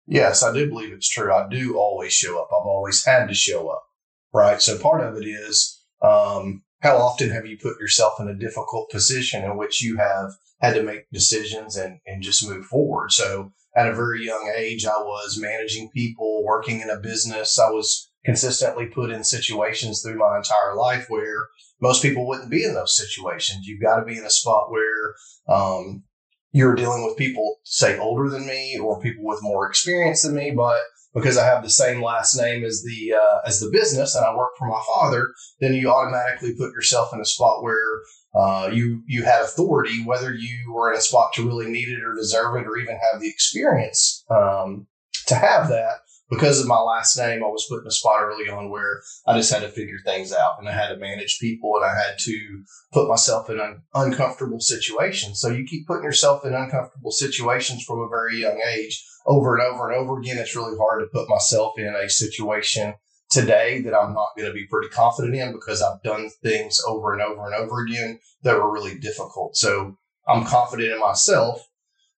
Yes, 0.07 0.43
I 0.43 0.53
do 0.53 0.69
believe 0.69 0.93
it's 0.93 1.09
true. 1.09 1.33
I 1.33 1.49
do 1.49 1.77
always 1.77 2.13
show 2.13 2.41
up. 2.41 2.49
I've 2.49 2.67
always 2.67 3.05
had 3.05 3.29
to 3.29 3.35
show 3.35 3.69
up. 3.69 3.85
Right. 4.33 4.61
So 4.61 4.79
part 4.79 5.03
of 5.03 5.17
it 5.17 5.27
is 5.27 5.85
um, 6.03 6.63
how 6.83 6.97
often 6.97 7.31
have 7.31 7.47
you 7.47 7.57
put 7.57 7.81
yourself 7.81 8.21
in 8.21 8.29
a 8.29 8.35
difficult 8.35 8.91
position 8.91 9.45
in 9.45 9.57
which 9.57 9.83
you 9.83 9.97
have 9.97 10.33
had 10.61 10.75
to 10.75 10.83
make 10.83 11.11
decisions 11.11 11.77
and, 11.77 11.99
and 12.07 12.23
just 12.23 12.49
move 12.49 12.65
forward. 12.67 13.11
So 13.11 13.53
at 13.77 13.89
a 13.89 13.95
very 13.95 14.25
young 14.25 14.53
age, 14.57 14.87
I 14.87 14.99
was 14.99 15.39
managing 15.41 15.91
people, 15.91 16.45
working 16.45 16.81
in 16.81 16.89
a 16.91 17.01
business. 17.01 17.59
I 17.59 17.71
was 17.71 18.11
consistently 18.25 18.87
put 18.87 19.11
in 19.11 19.25
situations 19.25 20.03
through 20.03 20.19
my 20.19 20.37
entire 20.37 20.77
life 20.77 21.07
where 21.09 21.49
most 21.81 22.03
people 22.03 22.27
wouldn't 22.27 22.51
be 22.51 22.65
in 22.65 22.75
those 22.75 22.97
situations. 22.97 23.67
You've 23.67 23.83
got 23.83 23.97
to 23.97 24.05
be 24.05 24.17
in 24.17 24.25
a 24.25 24.31
spot 24.31 24.71
where 24.71 25.15
um, 25.49 26.05
you're 26.53 26.77
dealing 26.77 27.05
with 27.05 27.17
people, 27.17 27.57
say, 27.65 27.99
older 27.99 28.29
than 28.29 28.47
me 28.47 28.79
or 28.79 29.01
people 29.01 29.25
with 29.25 29.43
more 29.43 29.69
experience 29.69 30.23
than 30.23 30.35
me, 30.35 30.53
but 30.55 30.79
because 31.15 31.37
I 31.37 31.47
have 31.47 31.63
the 31.63 31.71
same 31.71 32.03
last 32.03 32.37
name 32.37 32.65
as 32.65 32.83
the 32.83 33.15
uh, 33.15 33.39
as 33.47 33.61
the 33.61 33.71
business 33.71 34.15
and 34.15 34.25
I 34.25 34.35
work 34.35 34.53
for 34.59 34.69
my 34.69 34.81
father, 34.87 35.33
then 35.61 35.75
you 35.75 35.91
automatically 35.91 36.55
put 36.55 36.73
yourself 36.73 37.13
in 37.13 37.21
a 37.21 37.25
spot 37.25 37.63
where 37.63 38.01
uh, 38.35 38.71
you 38.73 39.03
you 39.07 39.25
had 39.25 39.43
authority, 39.43 40.03
whether 40.05 40.33
you 40.33 40.73
were 40.73 40.91
in 40.91 40.99
a 40.99 41.03
spot 41.03 41.33
to 41.35 41.47
really 41.47 41.71
need 41.71 41.89
it 41.89 42.03
or 42.03 42.15
deserve 42.15 42.57
it, 42.57 42.67
or 42.67 42.77
even 42.77 42.99
have 43.13 43.21
the 43.21 43.29
experience 43.29 44.25
um, 44.31 44.87
to 45.27 45.35
have 45.35 45.69
that. 45.69 46.02
Because 46.33 46.61
of 46.61 46.67
my 46.67 46.79
last 46.79 47.19
name, 47.19 47.45
I 47.45 47.49
was 47.49 47.67
put 47.69 47.83
in 47.83 47.87
a 47.87 47.91
spot 47.91 48.23
early 48.23 48.49
on 48.49 48.71
where 48.71 49.03
I 49.27 49.37
just 49.37 49.53
had 49.53 49.61
to 49.61 49.69
figure 49.69 49.99
things 50.03 50.33
out, 50.33 50.55
and 50.59 50.67
I 50.67 50.73
had 50.73 50.89
to 50.89 50.97
manage 50.97 51.39
people, 51.39 51.77
and 51.77 51.85
I 51.85 51.95
had 51.95 52.19
to 52.21 52.65
put 52.91 53.07
myself 53.07 53.51
in 53.51 53.61
un- 53.61 53.83
uncomfortable 53.95 54.61
situations. 54.61 55.41
So 55.41 55.49
you 55.49 55.67
keep 55.67 55.87
putting 55.87 56.05
yourself 56.05 56.47
in 56.47 56.55
uncomfortable 56.55 57.11
situations 57.11 57.85
from 57.85 58.01
a 58.01 58.09
very 58.09 58.39
young 58.39 58.63
age, 58.75 59.05
over 59.27 59.55
and 59.55 59.63
over 59.63 59.91
and 59.91 59.99
over 59.99 60.19
again. 60.19 60.39
It's 60.39 60.57
really 60.57 60.77
hard 60.79 61.03
to 61.03 61.13
put 61.13 61.29
myself 61.29 61.75
in 61.77 61.95
a 61.95 62.09
situation 62.09 62.95
today 63.29 63.83
that 63.83 63.95
I'm 63.95 64.15
not 64.15 64.29
going 64.37 64.49
to 64.49 64.55
be 64.55 64.67
pretty 64.67 64.89
confident 64.89 65.35
in 65.35 65.53
because 65.53 65.83
I've 65.83 66.03
done 66.03 66.31
things 66.43 66.81
over 66.87 67.13
and 67.13 67.21
over 67.21 67.47
and 67.47 67.55
over 67.55 67.83
again 67.83 68.21
that 68.43 68.57
were 68.57 68.73
really 68.73 68.99
difficult. 68.99 69.57
So 69.57 69.99
I'm 70.27 70.45
confident 70.45 70.93
in 70.93 71.01
myself 71.01 71.67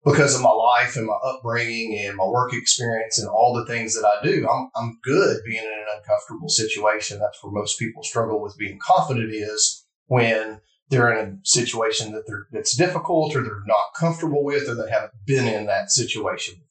because 0.06 0.36
of 0.36 0.42
my 0.42 0.52
life 0.52 0.96
and 0.96 1.08
my 1.08 1.18
upbringing 1.24 1.98
and 1.98 2.18
my 2.18 2.26
work 2.26 2.54
experience 2.54 3.20
and 3.20 3.30
all 3.30 3.54
the 3.54 3.66
things 3.66 3.96
that 3.96 4.06
I 4.06 4.24
do. 4.24 4.48
I'm, 4.50 4.70
I'm 4.76 5.00
good 5.02 5.38
being 5.46 5.64
in 5.64 5.70
an 5.70 5.86
uncomfortable 5.98 6.50
situation. 6.50 7.20
That's 7.20 7.42
where 7.42 7.54
most 7.54 7.80
people 7.80 8.04
struggle 8.04 8.42
with 8.42 8.58
being 8.58 8.80
confident 8.82 9.32
is 9.34 9.86
when 10.08 10.60
they're 10.90 11.14
in 11.18 11.26
a 11.26 11.38
situation 11.44 12.12
that 12.12 12.28
they're, 12.28 12.48
that's 12.52 12.76
difficult 12.76 13.36
or 13.36 13.44
they're 13.44 13.64
not 13.66 13.94
comfortable 13.98 14.44
with 14.44 14.68
or 14.70 14.76
they 14.76 14.92
haven't 14.92 15.14
been 15.26 15.48
in 15.48 15.68
that 15.68 15.90
situation 15.90 16.56
before. 16.56 16.70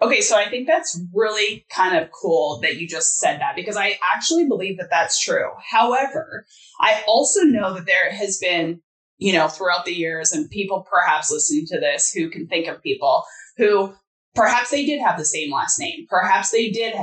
Okay, 0.00 0.20
so 0.20 0.36
I 0.36 0.48
think 0.48 0.66
that's 0.66 1.00
really 1.12 1.66
kind 1.74 1.96
of 1.96 2.10
cool 2.12 2.60
that 2.62 2.76
you 2.76 2.86
just 2.86 3.18
said 3.18 3.40
that 3.40 3.56
because 3.56 3.76
I 3.76 3.98
actually 4.14 4.46
believe 4.46 4.78
that 4.78 4.90
that's 4.90 5.20
true. 5.20 5.50
However, 5.70 6.46
I 6.80 7.02
also 7.08 7.40
know 7.42 7.74
that 7.74 7.86
there 7.86 8.12
has 8.12 8.38
been, 8.38 8.82
you 9.18 9.32
know, 9.32 9.48
throughout 9.48 9.84
the 9.84 9.94
years, 9.94 10.32
and 10.32 10.50
people 10.50 10.86
perhaps 10.90 11.30
listening 11.30 11.66
to 11.66 11.80
this 11.80 12.12
who 12.12 12.30
can 12.30 12.46
think 12.46 12.66
of 12.66 12.82
people 12.82 13.24
who 13.56 13.94
perhaps 14.34 14.70
they 14.70 14.84
did 14.84 15.00
have 15.00 15.18
the 15.18 15.24
same 15.24 15.52
last 15.52 15.78
name. 15.78 16.06
Perhaps 16.08 16.50
they 16.50 16.70
did 16.70 16.94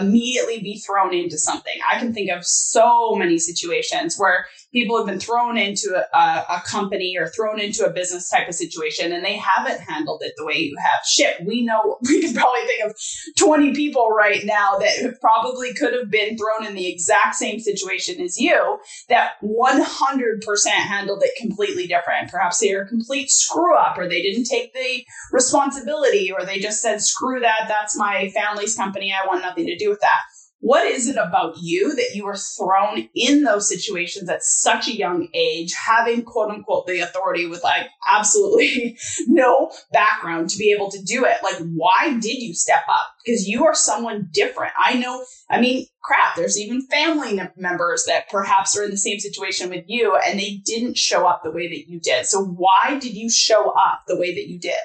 immediately 0.00 0.60
be 0.60 0.78
thrown 0.78 1.12
into 1.12 1.38
something. 1.38 1.74
I 1.90 1.98
can 1.98 2.12
think 2.12 2.30
of 2.30 2.44
so 2.44 3.14
many 3.14 3.38
situations 3.38 4.16
where 4.16 4.46
people 4.72 4.96
have 4.96 5.06
been 5.06 5.20
thrown 5.20 5.58
into 5.58 5.94
a, 5.94 6.18
a, 6.18 6.62
company 6.64 7.16
or 7.18 7.28
thrown 7.28 7.60
into 7.60 7.84
a 7.84 7.90
business 7.90 8.30
type 8.30 8.48
of 8.48 8.54
situation 8.54 9.12
and 9.12 9.24
they 9.24 9.36
haven't 9.36 9.80
handled 9.80 10.22
it 10.24 10.32
the 10.36 10.46
way 10.46 10.56
you 10.56 10.74
have. 10.78 11.04
Shit, 11.04 11.44
we 11.44 11.64
know 11.64 11.98
we 12.08 12.20
can 12.22 12.34
probably 12.34 12.60
think 12.66 12.84
of 12.84 12.96
20 13.36 13.74
people 13.74 14.08
right 14.08 14.44
now 14.44 14.78
that 14.78 15.18
probably 15.20 15.74
could 15.74 15.92
have 15.92 16.10
been 16.10 16.38
thrown 16.38 16.66
in 16.66 16.74
the 16.74 16.90
exact 16.90 17.34
same 17.34 17.60
situation 17.60 18.20
as 18.20 18.40
you 18.40 18.78
that 19.08 19.32
100% 19.42 20.66
handled 20.68 21.22
it 21.22 21.40
completely 21.40 21.86
different. 21.86 22.30
Perhaps 22.30 22.60
they 22.60 22.72
are 22.72 22.82
a 22.82 22.88
complete 22.88 23.30
screw 23.30 23.76
up 23.76 23.98
or 23.98 24.08
they 24.08 24.22
didn't 24.22 24.44
take 24.44 24.72
the 24.72 25.04
responsibility 25.32 26.32
or 26.32 26.44
they 26.44 26.58
just 26.58 26.80
said, 26.80 27.02
screw 27.02 27.40
that, 27.40 27.66
that's 27.68 27.96
my 27.96 28.30
family's 28.30 28.74
company, 28.74 29.12
I 29.12 29.26
want 29.26 29.42
nothing 29.42 29.66
to 29.66 29.76
do 29.76 29.90
with 29.90 30.00
that 30.00 30.20
what 30.62 30.86
is 30.86 31.08
it 31.08 31.16
about 31.16 31.56
you 31.60 31.92
that 31.96 32.14
you 32.14 32.24
were 32.24 32.36
thrown 32.36 33.08
in 33.16 33.42
those 33.42 33.68
situations 33.68 34.30
at 34.30 34.44
such 34.44 34.86
a 34.86 34.96
young 34.96 35.26
age, 35.34 35.74
having 35.74 36.22
quote 36.22 36.52
unquote 36.52 36.86
the 36.86 37.00
authority 37.00 37.46
with 37.46 37.64
like 37.64 37.88
absolutely 38.08 38.96
no 39.26 39.72
background 39.92 40.50
to 40.50 40.58
be 40.58 40.70
able 40.70 40.88
to 40.92 41.02
do 41.02 41.24
it? 41.24 41.38
Like, 41.42 41.56
why 41.74 42.16
did 42.20 42.40
you 42.40 42.54
step 42.54 42.84
up? 42.88 43.12
Because 43.24 43.48
you 43.48 43.66
are 43.66 43.74
someone 43.74 44.28
different. 44.32 44.72
I 44.78 44.94
know, 44.94 45.24
I 45.50 45.60
mean, 45.60 45.86
crap, 46.00 46.36
there's 46.36 46.56
even 46.56 46.86
family 46.86 47.40
members 47.56 48.04
that 48.06 48.30
perhaps 48.30 48.78
are 48.78 48.84
in 48.84 48.92
the 48.92 48.96
same 48.96 49.18
situation 49.18 49.68
with 49.68 49.84
you 49.88 50.16
and 50.16 50.38
they 50.38 50.60
didn't 50.64 50.96
show 50.96 51.26
up 51.26 51.42
the 51.42 51.50
way 51.50 51.66
that 51.66 51.90
you 51.90 51.98
did. 51.98 52.26
So, 52.26 52.40
why 52.40 53.00
did 53.00 53.16
you 53.16 53.28
show 53.28 53.70
up 53.70 54.02
the 54.06 54.16
way 54.16 54.32
that 54.32 54.46
you 54.46 54.60
did? 54.60 54.78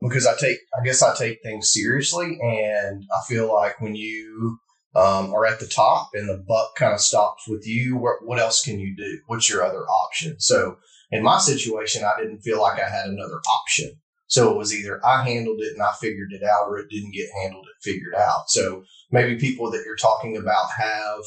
Because 0.00 0.24
I 0.24 0.36
take, 0.36 0.58
I 0.78 0.84
guess 0.84 1.02
I 1.02 1.16
take 1.16 1.40
things 1.42 1.72
seriously. 1.72 2.38
And 2.40 3.02
I 3.10 3.26
feel 3.26 3.52
like 3.52 3.80
when 3.80 3.96
you, 3.96 4.60
um, 4.94 5.34
are 5.34 5.46
at 5.46 5.60
the 5.60 5.66
top 5.66 6.10
and 6.14 6.28
the 6.28 6.44
buck 6.46 6.76
kind 6.76 6.94
of 6.94 7.00
stops 7.00 7.48
with 7.48 7.66
you, 7.66 7.96
what, 7.96 8.24
what 8.24 8.38
else 8.38 8.62
can 8.64 8.78
you 8.78 8.94
do? 8.96 9.20
What's 9.26 9.50
your 9.50 9.64
other 9.64 9.84
option? 9.86 10.38
So 10.38 10.78
in 11.10 11.22
my 11.22 11.38
situation, 11.38 12.04
I 12.04 12.20
didn't 12.20 12.40
feel 12.40 12.60
like 12.60 12.80
I 12.80 12.88
had 12.88 13.06
another 13.06 13.40
option. 13.40 14.00
So 14.26 14.50
it 14.50 14.56
was 14.56 14.74
either 14.74 15.04
I 15.04 15.22
handled 15.24 15.60
it 15.60 15.74
and 15.74 15.82
I 15.82 15.92
figured 16.00 16.32
it 16.32 16.42
out 16.42 16.68
or 16.68 16.78
it 16.78 16.90
didn't 16.90 17.14
get 17.14 17.28
handled 17.42 17.66
and 17.66 17.82
figured 17.82 18.14
out. 18.14 18.48
So 18.48 18.84
maybe 19.10 19.38
people 19.38 19.70
that 19.70 19.82
you're 19.84 19.96
talking 19.96 20.36
about 20.36 20.66
have 20.76 21.20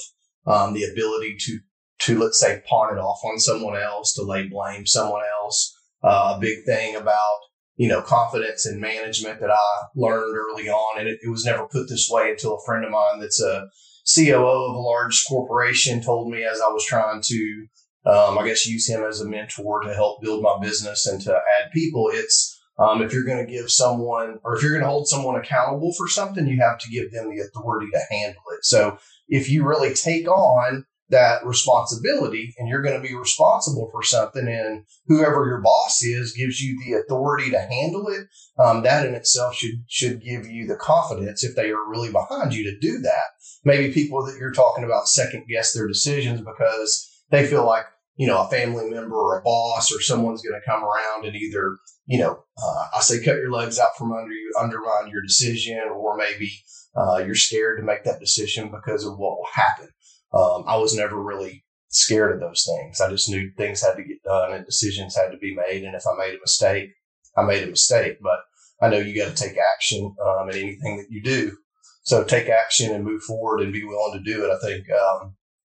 um, 0.45 0.73
the 0.73 0.83
ability 0.83 1.37
to, 1.39 1.59
to 1.99 2.19
let's 2.19 2.39
say 2.39 2.61
pawn 2.67 2.95
it 2.95 2.99
off 2.99 3.19
on 3.23 3.39
someone 3.39 3.77
else, 3.77 4.13
to 4.13 4.23
lay 4.23 4.47
blame 4.47 4.85
someone 4.85 5.23
else. 5.41 5.73
Uh, 6.03 6.35
a 6.35 6.39
big 6.39 6.63
thing 6.65 6.95
about 6.95 7.39
you 7.77 7.87
know, 7.87 8.01
confidence 8.01 8.65
in 8.65 8.79
management 8.79 9.39
that 9.39 9.51
I 9.51 9.85
learned 9.95 10.35
early 10.35 10.67
on. 10.67 10.99
And 10.99 11.07
it, 11.07 11.19
it, 11.21 11.29
was 11.29 11.45
never 11.45 11.67
put 11.67 11.87
this 11.87 12.09
way 12.11 12.31
until 12.31 12.55
a 12.55 12.65
friend 12.65 12.83
of 12.83 12.91
mine 12.91 13.19
that's 13.19 13.41
a 13.41 13.69
COO 14.13 14.69
of 14.69 14.75
a 14.75 14.79
large 14.79 15.23
corporation 15.27 16.01
told 16.01 16.31
me 16.31 16.43
as 16.43 16.59
I 16.59 16.69
was 16.69 16.83
trying 16.83 17.21
to, 17.21 17.67
um, 18.05 18.37
I 18.39 18.47
guess, 18.47 18.65
use 18.65 18.89
him 18.89 19.03
as 19.03 19.21
a 19.21 19.29
mentor 19.29 19.81
to 19.81 19.93
help 19.93 20.21
build 20.21 20.41
my 20.41 20.57
business 20.59 21.05
and 21.05 21.21
to 21.21 21.33
add 21.33 21.71
people. 21.71 22.09
It's, 22.11 22.59
um, 22.79 23.03
if 23.03 23.13
you're 23.13 23.23
going 23.23 23.45
to 23.45 23.51
give 23.51 23.69
someone 23.69 24.39
or 24.43 24.55
if 24.55 24.63
you're 24.63 24.71
going 24.71 24.83
to 24.83 24.89
hold 24.89 25.07
someone 25.07 25.35
accountable 25.35 25.93
for 25.93 26.07
something, 26.07 26.47
you 26.47 26.59
have 26.59 26.79
to 26.79 26.89
give 26.89 27.11
them 27.11 27.29
the 27.29 27.41
authority 27.41 27.87
to 27.93 28.01
handle 28.09 28.41
it. 28.57 28.65
So 28.65 28.97
if 29.27 29.49
you 29.49 29.63
really 29.65 29.93
take 29.93 30.27
on 30.27 30.85
that 31.09 31.45
responsibility 31.45 32.53
and 32.57 32.67
you're 32.67 32.81
going 32.81 33.01
to 33.01 33.07
be 33.07 33.15
responsible 33.15 33.89
for 33.91 34.03
something 34.03 34.47
and 34.47 34.83
whoever 35.07 35.45
your 35.47 35.61
boss 35.61 36.03
is 36.03 36.33
gives 36.33 36.61
you 36.61 36.77
the 36.83 36.97
authority 36.97 37.49
to 37.49 37.59
handle 37.59 38.07
it 38.07 38.27
um, 38.59 38.83
that 38.83 39.05
in 39.05 39.13
itself 39.13 39.55
should 39.55 39.83
should 39.87 40.21
give 40.21 40.47
you 40.47 40.67
the 40.67 40.75
confidence 40.75 41.43
if 41.43 41.55
they 41.55 41.69
are 41.69 41.89
really 41.89 42.11
behind 42.11 42.53
you 42.53 42.63
to 42.63 42.79
do 42.79 42.99
that. 42.99 43.27
Maybe 43.63 43.93
people 43.93 44.25
that 44.25 44.37
you're 44.39 44.51
talking 44.51 44.83
about 44.83 45.07
second 45.07 45.45
guess 45.47 45.73
their 45.73 45.87
decisions 45.87 46.41
because 46.41 47.09
they 47.29 47.45
feel 47.45 47.65
like 47.65 47.85
you 48.15 48.27
know 48.27 48.41
a 48.41 48.49
family 48.49 48.89
member 48.89 49.15
or 49.15 49.39
a 49.39 49.43
boss 49.43 49.91
or 49.91 50.01
someone's 50.01 50.41
going 50.41 50.59
to 50.59 50.69
come 50.69 50.83
around 50.83 51.25
and 51.25 51.35
either 51.35 51.77
you 52.05 52.19
know 52.19 52.43
uh, 52.61 52.85
i 52.95 52.99
say 52.99 53.23
cut 53.23 53.35
your 53.35 53.51
legs 53.51 53.79
out 53.79 53.95
from 53.97 54.11
under 54.11 54.31
you 54.31 54.51
undermine 54.59 55.09
your 55.11 55.21
decision 55.21 55.79
or 55.93 56.17
maybe 56.17 56.51
uh, 56.95 57.17
you're 57.17 57.35
scared 57.35 57.77
to 57.77 57.85
make 57.85 58.03
that 58.03 58.19
decision 58.19 58.71
because 58.71 59.05
of 59.05 59.19
what 59.19 59.37
will 59.37 59.47
happen 59.53 59.87
um, 60.33 60.63
I 60.67 60.77
was 60.77 60.95
never 60.95 61.21
really 61.21 61.63
scared 61.89 62.33
of 62.33 62.39
those 62.39 62.65
things. 62.65 63.01
I 63.01 63.09
just 63.09 63.29
knew 63.29 63.51
things 63.55 63.81
had 63.81 63.95
to 63.95 64.03
get 64.03 64.23
done 64.23 64.53
and 64.53 64.65
decisions 64.65 65.15
had 65.15 65.31
to 65.31 65.37
be 65.37 65.55
made. 65.55 65.83
And 65.83 65.95
if 65.95 66.03
I 66.05 66.17
made 66.17 66.35
a 66.35 66.39
mistake, 66.39 66.89
I 67.35 67.43
made 67.43 67.63
a 67.63 67.67
mistake. 67.67 68.17
But 68.21 68.39
I 68.81 68.89
know 68.89 68.97
you 68.97 69.15
got 69.15 69.35
to 69.35 69.43
take 69.43 69.57
action 69.57 70.15
um, 70.25 70.49
in 70.49 70.57
anything 70.57 70.97
that 70.97 71.07
you 71.09 71.21
do. 71.21 71.57
So 72.03 72.23
take 72.23 72.47
action 72.47 72.93
and 72.93 73.03
move 73.03 73.23
forward 73.23 73.61
and 73.61 73.73
be 73.73 73.83
willing 73.83 74.17
to 74.17 74.23
do 74.23 74.45
it. 74.45 74.51
I 74.51 74.59
think 74.65 74.85
um, 74.91 75.35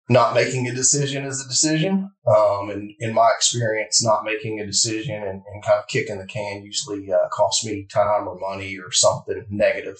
not 0.10 0.34
making 0.34 0.68
a 0.68 0.75
decision 0.75 1.25
is 1.25 1.44
a 1.44 1.48
decision. 1.48 2.12
Um, 2.27 2.70
and 2.70 2.91
in 3.00 3.13
my 3.13 3.32
experience, 3.36 4.03
not 4.03 4.24
making 4.24 4.60
a 4.60 4.65
decision 4.65 5.15
and, 5.15 5.41
and 5.51 5.63
kind 5.63 5.79
of 5.79 5.88
kicking 5.88 6.18
the 6.18 6.25
can 6.25 6.63
usually 6.63 7.12
uh, 7.12 7.29
costs 7.32 7.65
me 7.65 7.88
time 7.91 8.27
or 8.27 8.38
money 8.38 8.77
or 8.77 8.91
something 8.91 9.46
negative. 9.50 9.98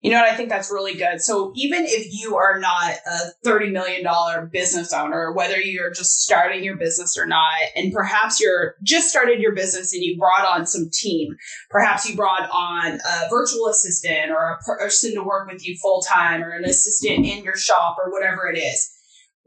You 0.00 0.12
know 0.12 0.20
what? 0.20 0.30
I 0.30 0.36
think 0.36 0.48
that's 0.48 0.70
really 0.70 0.94
good. 0.94 1.20
So 1.20 1.52
even 1.56 1.84
if 1.84 2.06
you 2.12 2.36
are 2.36 2.60
not 2.60 2.92
a 3.04 3.32
$30 3.44 3.72
million 3.72 4.06
business 4.52 4.92
owner, 4.92 5.32
whether 5.32 5.60
you're 5.60 5.90
just 5.90 6.22
starting 6.22 6.62
your 6.62 6.76
business 6.76 7.18
or 7.18 7.26
not, 7.26 7.52
and 7.74 7.92
perhaps 7.92 8.40
you're 8.40 8.76
just 8.84 9.08
started 9.08 9.40
your 9.40 9.56
business 9.56 9.92
and 9.92 10.04
you 10.04 10.16
brought 10.16 10.46
on 10.46 10.66
some 10.66 10.88
team, 10.92 11.34
perhaps 11.68 12.08
you 12.08 12.14
brought 12.14 12.48
on 12.50 13.00
a 13.00 13.28
virtual 13.28 13.66
assistant 13.66 14.30
or 14.30 14.52
a 14.52 14.64
person 14.64 15.14
to 15.14 15.22
work 15.22 15.50
with 15.50 15.66
you 15.66 15.76
full 15.82 16.00
time 16.00 16.44
or 16.44 16.50
an 16.50 16.64
assistant 16.64 17.26
in 17.26 17.42
your 17.42 17.56
shop 17.56 17.96
or 18.00 18.12
whatever 18.12 18.48
it 18.48 18.56
is. 18.56 18.94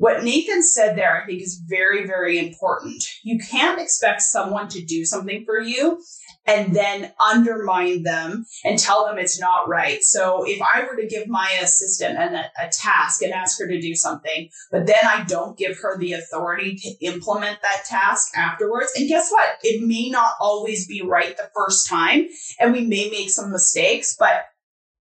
What 0.02 0.24
Nathan 0.24 0.64
said 0.64 0.98
there, 0.98 1.22
I 1.22 1.28
think, 1.28 1.44
is 1.44 1.62
very, 1.70 2.08
very 2.08 2.40
important. 2.40 3.04
You 3.24 3.38
can't 3.38 3.80
expect 3.80 4.24
someone 4.24 4.68
to 4.70 4.84
do 4.84 5.06
something 5.06 5.44
for 5.46 5.62
you 5.62 6.02
and 6.46 6.76
then 6.76 7.12
undermine 7.24 8.04
them 8.04 8.46
and 8.66 8.80
tell 8.80 9.06
them 9.06 9.18
it's 9.18 9.40
not 9.40 9.68
right. 9.68 10.04
So 10.04 10.44
if 10.46 10.62
I 10.62 10.84
were 10.84 10.96
to 10.96 11.08
give 11.08 11.28
my 11.28 11.50
assistant 11.62 12.18
an, 12.18 12.36
a 12.36 12.70
task 12.72 13.22
and 13.22 13.32
ask 13.32 13.60
her 13.60 13.68
to 13.68 13.80
do 13.80 13.96
something, 13.96 14.50
but 14.72 14.88
then 14.88 15.04
I 15.04 15.24
don't 15.24 15.58
give 15.58 15.78
her 15.80 15.98
the 15.98 16.14
authority 16.14 16.76
to 16.76 17.06
implement 17.06 17.62
that 17.62 17.86
task 17.86 18.36
afterwards, 18.36 18.92
and 18.96 19.08
guess 19.08 19.30
what? 19.32 19.58
It 19.64 19.86
may 19.86 20.10
not 20.10 20.34
always 20.40 20.88
be 20.88 21.02
right 21.02 21.38
the 21.38 21.50
first 21.56 21.88
time, 21.88 22.28
and 22.60 22.74
we 22.74 22.82
may 22.82 23.10
make 23.10 23.30
some 23.30 23.52
mistakes, 23.52 24.16
but 24.20 24.46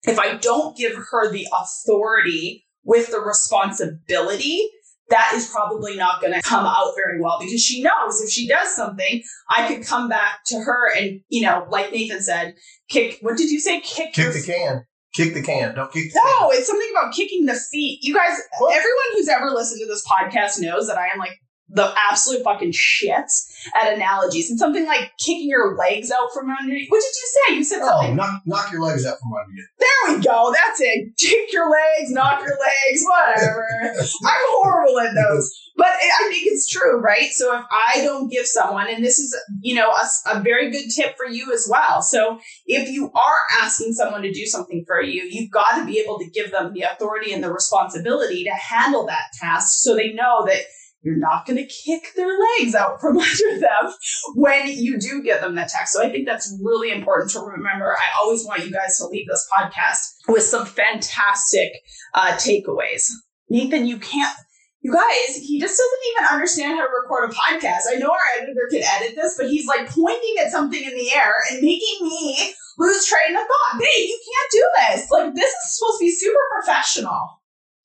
if 0.05 0.19
I 0.19 0.37
don't 0.37 0.77
give 0.77 0.95
her 1.11 1.31
the 1.31 1.47
authority 1.53 2.67
with 2.85 3.11
the 3.11 3.21
responsibility 3.21 4.71
that 5.11 5.33
is 5.35 5.49
probably 5.49 5.97
not 5.97 6.21
going 6.21 6.33
to 6.33 6.41
come 6.43 6.65
out 6.67 6.93
very 6.97 7.21
well 7.21 7.39
because 7.41 7.63
she 7.63 7.83
knows 7.83 8.21
if 8.23 8.31
she 8.31 8.49
does 8.49 8.75
something, 8.75 9.23
I 9.51 9.69
could 9.69 9.87
come 9.87 10.09
back 10.09 10.41
to 10.47 10.59
her 10.61 10.97
and, 10.97 11.21
you 11.29 11.43
know, 11.43 11.67
like 11.69 11.93
Nathan 11.93 12.23
said, 12.23 12.55
kick, 12.89 13.19
what 13.21 13.37
did 13.37 13.51
you 13.51 13.61
say? 13.61 13.81
Kick, 13.81 14.13
kick 14.15 14.33
the 14.33 14.43
can. 14.45 14.85
Kick 15.15 15.35
the 15.35 15.43
can. 15.43 15.75
Don't 15.75 15.93
kick 15.93 16.13
the 16.13 16.21
No, 16.25 16.49
can. 16.49 16.59
it's 16.59 16.67
something 16.67 16.89
about 16.91 17.13
kicking 17.15 17.45
the 17.47 17.55
feet. 17.55 18.01
You 18.03 18.15
guys, 18.15 18.37
what? 18.59 18.71
everyone 18.75 19.05
who's 19.13 19.29
ever 19.29 19.51
listened 19.51 19.81
to 19.81 19.87
this 19.87 20.05
podcast 20.07 20.61
knows 20.61 20.87
that 20.89 20.99
I 20.99 21.09
am 21.09 21.19
like 21.19 21.39
the 21.69 21.93
absolute 21.97 22.43
fucking 22.45 22.73
shit 22.73 23.31
at 23.75 23.93
analogies 23.95 24.51
and 24.51 24.59
something 24.59 24.87
like 24.87 25.13
kicking 25.19 25.49
your 25.49 25.77
legs 25.77 26.11
out 26.11 26.29
from 26.33 26.51
under 26.51 26.75
you. 26.75 26.87
What 26.89 27.01
did 27.01 27.17
you 27.17 27.29
say? 27.33 27.55
You 27.57 27.65
said 27.65 27.81
oh, 27.83 27.89
something. 27.89 28.17
Knock, 28.17 28.43
knock 28.45 28.73
your 28.73 28.83
legs 28.83 29.07
out 29.07 29.19
from 29.19 29.33
under 29.33 29.53
you. 29.53 29.67
There 29.79 30.17
we 30.17 30.23
go. 30.23 30.53
That's 30.53 30.81
it. 30.81 31.17
Kick 31.17 31.53
your 31.53 31.71
legs, 31.71 32.11
knock 32.11 32.41
your 32.41 32.51
legs, 32.51 33.05
whatever. 33.05 33.67
I'm 34.25 34.43
horrible 34.51 35.01
at 35.01 35.15
those. 35.15 35.53
But 35.77 35.89
I 35.89 36.29
think 36.31 36.47
it's 36.47 36.69
true, 36.69 37.01
right? 37.01 37.31
So 37.33 37.57
if 37.57 37.65
I 37.71 38.03
don't 38.03 38.31
give 38.31 38.47
someone, 38.47 38.87
and 38.89 39.05
this 39.05 39.19
is, 39.19 39.37
you 39.61 39.75
know, 39.75 39.91
a, 39.91 40.37
a 40.37 40.41
very 40.41 40.71
good 40.71 40.89
tip 40.95 41.17
for 41.17 41.27
you 41.27 41.53
as 41.53 41.67
well. 41.69 42.01
So 42.01 42.39
if 42.67 42.89
you 42.89 43.11
are 43.13 43.61
asking 43.61 43.95
someone 43.95 44.23
to 44.23 44.33
do 44.33 44.47
something 44.47 44.85
for 44.87 45.03
you, 45.03 45.23
you've 45.29 45.51
got 45.51 45.79
to 45.79 45.85
be 45.85 45.99
able 45.99 46.21
to 46.21 46.31
give 46.31 46.53
them 46.53 46.75
the 46.75 46.83
authority 46.83 47.33
and 47.33 47.43
the 47.43 47.53
responsibility 47.53 48.45
to 48.45 48.53
handle 48.53 49.07
that 49.07 49.33
task 49.41 49.83
so 49.83 49.97
they 49.97 50.13
know 50.13 50.45
that 50.47 50.61
you're 51.05 51.17
not 51.17 51.47
going 51.47 51.59
to 51.59 51.67
kick 51.67 52.13
their 52.17 52.33
legs 52.59 52.75
out 52.75 53.01
from 53.01 53.19
under 53.19 53.61
them 53.61 53.93
when 54.35 54.69
you 54.69 54.99
do 54.99 55.23
get 55.23 55.41
them 55.41 55.55
that 55.55 55.69
text. 55.69 55.93
So 55.93 56.03
I 56.03 56.11
think 56.11 56.27
that's 56.27 56.57
really 56.63 56.91
important 56.91 57.31
to 57.33 57.41
remember. 57.41 57.93
I 57.93 58.21
always 58.21 58.45
want 58.45 58.65
you 58.65 58.73
guys 58.73 58.99
to 58.99 59.07
leave 59.07 59.29
this 59.29 59.47
podcast 59.57 60.15
with 60.29 60.43
some 60.43 60.67
fantastic 60.67 61.73
uh, 62.15 62.33
takeaways. 62.33 63.11
Nathan, 63.49 63.87
you 63.87 63.99
can't. 63.99 64.37
You 64.81 64.93
guys, 64.93 65.37
he 65.37 65.59
just 65.59 65.79
doesn't 65.79 66.01
even 66.11 66.35
understand 66.35 66.77
how 66.77 66.85
to 66.85 66.93
record 67.03 67.31
a 67.31 67.33
podcast. 67.33 67.83
I 67.91 67.97
know 67.97 68.11
our 68.11 68.43
editor 68.43 68.69
can 68.71 68.83
edit 68.83 69.17
this, 69.17 69.35
but 69.39 69.49
he's 69.49 69.67
like 69.67 69.89
pointing 69.89 70.35
at 70.45 70.51
something 70.51 70.83
in 70.83 70.95
the 70.95 71.11
air 71.15 71.33
and 71.51 71.63
making 71.63 71.99
me 72.03 72.53
lose 72.77 73.07
train 73.07 73.35
of 73.35 73.43
thought. 73.43 73.79
Babe, 73.79 73.89
you 73.97 74.21
can't 74.27 74.53
do 74.53 74.71
this. 74.77 75.11
Like, 75.11 75.35
this 75.35 75.51
is 75.51 75.79
supposed 75.79 76.01
to 76.01 76.05
be 76.05 76.11
super 76.11 76.39
professional. 76.61 77.41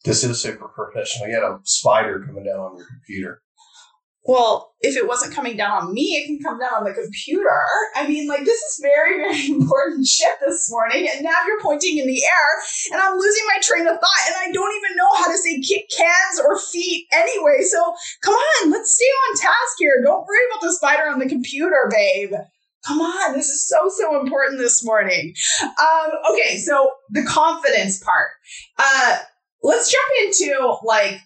This 0.06 0.24
is 0.24 0.42
super 0.42 0.68
professional. 0.70 1.28
You 1.28 1.36
had 1.36 1.44
a 1.44 1.60
spider 1.64 2.24
coming 2.26 2.46
down 2.46 2.60
on 2.60 2.78
your 2.78 2.88
computer. 2.88 3.42
Well, 4.26 4.76
if 4.82 4.96
it 4.96 5.08
wasn't 5.08 5.34
coming 5.34 5.58
down 5.58 5.72
on 5.72 5.94
me, 5.94 6.16
it 6.16 6.28
can 6.28 6.40
come 6.44 6.60
down 6.60 6.74
on 6.74 6.84
the 6.84 6.94
computer. 6.94 7.50
I 7.96 8.08
mean, 8.08 8.28
like, 8.28 8.46
this 8.46 8.62
is 8.62 8.80
very, 8.82 9.18
very 9.18 9.48
important 9.60 10.06
shit 10.06 10.36
this 10.46 10.70
morning. 10.70 11.10
And 11.12 11.24
now 11.24 11.46
you're 11.48 11.62
pointing 11.62 11.98
in 11.98 12.08
the 12.08 12.22
air, 12.22 12.64
and 12.94 13.02
I'm 13.02 13.18
losing 13.18 13.44
my 13.48 13.60
train 13.62 13.88
of 13.88 14.00
thought, 14.00 14.28
and 14.28 14.36
I 14.38 14.52
don't 14.52 14.76
even 14.78 14.98
know 14.98 15.10
how 15.18 15.32
to 15.32 15.38
say 15.38 15.60
kick 15.62 15.90
cans 15.90 16.40
or 16.46 16.60
feet 16.60 17.08
anyway. 17.12 17.64
So 17.64 17.80
come 18.22 18.36
on, 18.36 18.72
let's 18.72 18.94
stay 18.94 19.06
on 19.06 19.38
task 19.38 19.76
here. 19.80 20.02
Don't 20.04 20.26
worry 20.28 20.46
about 20.52 20.62
the 20.62 20.74
spider 20.74 21.10
on 21.10 21.20
the 21.20 21.30
computer, 21.30 21.90
babe. 21.90 22.34
Come 22.86 23.02
on, 23.02 23.34
this 23.34 23.50
is 23.50 23.68
so, 23.68 23.90
so 23.90 24.22
important 24.22 24.60
this 24.60 24.86
morning. 24.86 25.34
Um, 25.62 26.12
okay, 26.32 26.58
so 26.58 26.92
the 27.10 27.24
confidence 27.24 28.02
part. 28.02 28.30
Uh, 28.78 29.18
let's 29.64 29.92
jump 29.92 30.10
into 30.26 30.78
like 30.84 31.20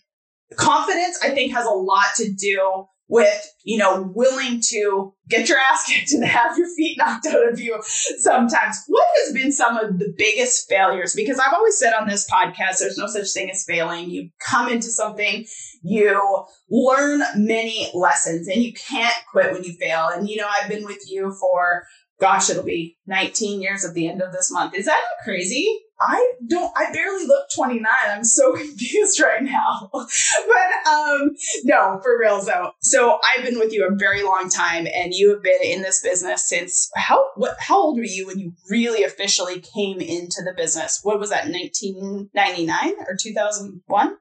confidence, 0.55 1.19
I 1.23 1.29
think, 1.29 1.53
has 1.53 1.65
a 1.65 1.71
lot 1.71 2.05
to 2.17 2.31
do 2.31 2.85
with, 3.09 3.47
you 3.63 3.77
know, 3.77 4.11
willing 4.15 4.61
to 4.69 5.13
get 5.29 5.49
your 5.49 5.57
ass 5.59 5.85
kicked 5.85 6.13
and 6.13 6.23
have 6.23 6.57
your 6.57 6.67
feet 6.75 6.97
knocked 6.97 7.27
out 7.27 7.47
of 7.47 7.59
you 7.59 7.77
sometimes. 7.83 8.77
What 8.87 9.07
has 9.17 9.33
been 9.33 9.51
some 9.51 9.77
of 9.77 9.99
the 9.99 10.13
biggest 10.17 10.67
failures? 10.69 11.13
Because 11.15 11.37
I've 11.37 11.53
always 11.53 11.77
said 11.77 11.93
on 11.93 12.07
this 12.07 12.27
podcast, 12.29 12.79
there's 12.79 12.97
no 12.97 13.07
such 13.07 13.31
thing 13.31 13.51
as 13.51 13.65
failing. 13.67 14.09
You 14.09 14.29
come 14.39 14.71
into 14.71 14.87
something, 14.87 15.45
you 15.83 16.45
learn 16.69 17.21
many 17.35 17.91
lessons, 17.93 18.47
and 18.47 18.63
you 18.63 18.73
can't 18.73 19.15
quit 19.31 19.51
when 19.51 19.63
you 19.63 19.73
fail. 19.73 20.09
And, 20.13 20.27
you 20.27 20.37
know, 20.37 20.47
I've 20.49 20.69
been 20.69 20.85
with 20.85 21.03
you 21.07 21.35
for 21.39 21.83
gosh, 22.19 22.49
it'll 22.49 22.63
be 22.63 22.97
19 23.07 23.61
years 23.61 23.83
at 23.83 23.93
the 23.93 24.07
end 24.07 24.21
of 24.21 24.31
this 24.31 24.49
month. 24.49 24.73
Is 24.75 24.85
that 24.85 24.91
not 24.93 25.23
crazy? 25.25 25.67
I 25.99 26.33
don't, 26.47 26.71
I 26.75 26.91
barely 26.91 27.25
look 27.25 27.45
29. 27.55 27.85
I'm 28.07 28.23
so 28.23 28.53
confused 28.55 29.19
right 29.19 29.43
now. 29.43 29.89
but 29.93 30.89
um, 30.89 31.31
no, 31.63 31.99
for 32.03 32.19
real 32.19 32.43
though. 32.43 32.71
So 32.81 33.19
I've 33.23 33.45
been 33.45 33.59
with 33.59 33.71
you 33.71 33.87
a 33.87 33.95
very 33.95 34.23
long 34.23 34.49
time 34.49 34.87
and 34.93 35.13
you 35.13 35.29
have 35.31 35.43
been 35.43 35.61
in 35.63 35.81
this 35.81 36.01
business 36.01 36.45
since 36.47 36.89
how, 36.95 37.29
what, 37.35 37.55
how 37.59 37.81
old 37.81 37.97
were 37.97 38.03
you 38.03 38.27
when 38.27 38.39
you 38.39 38.53
really 38.69 39.03
officially 39.03 39.61
came 39.61 39.99
into 39.99 40.41
the 40.43 40.53
business? 40.55 40.99
What 41.03 41.19
was 41.19 41.29
that, 41.29 41.49
1999 41.49 42.93
or 43.07 43.15
2001? 43.19 44.17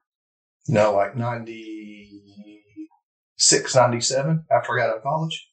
No, 0.69 0.93
like 0.93 1.17
96, 1.17 3.75
97 3.75 4.45
after 4.51 4.73
I 4.73 4.83
got 4.83 4.91
out 4.91 4.99
of 4.99 5.03
college. 5.03 5.49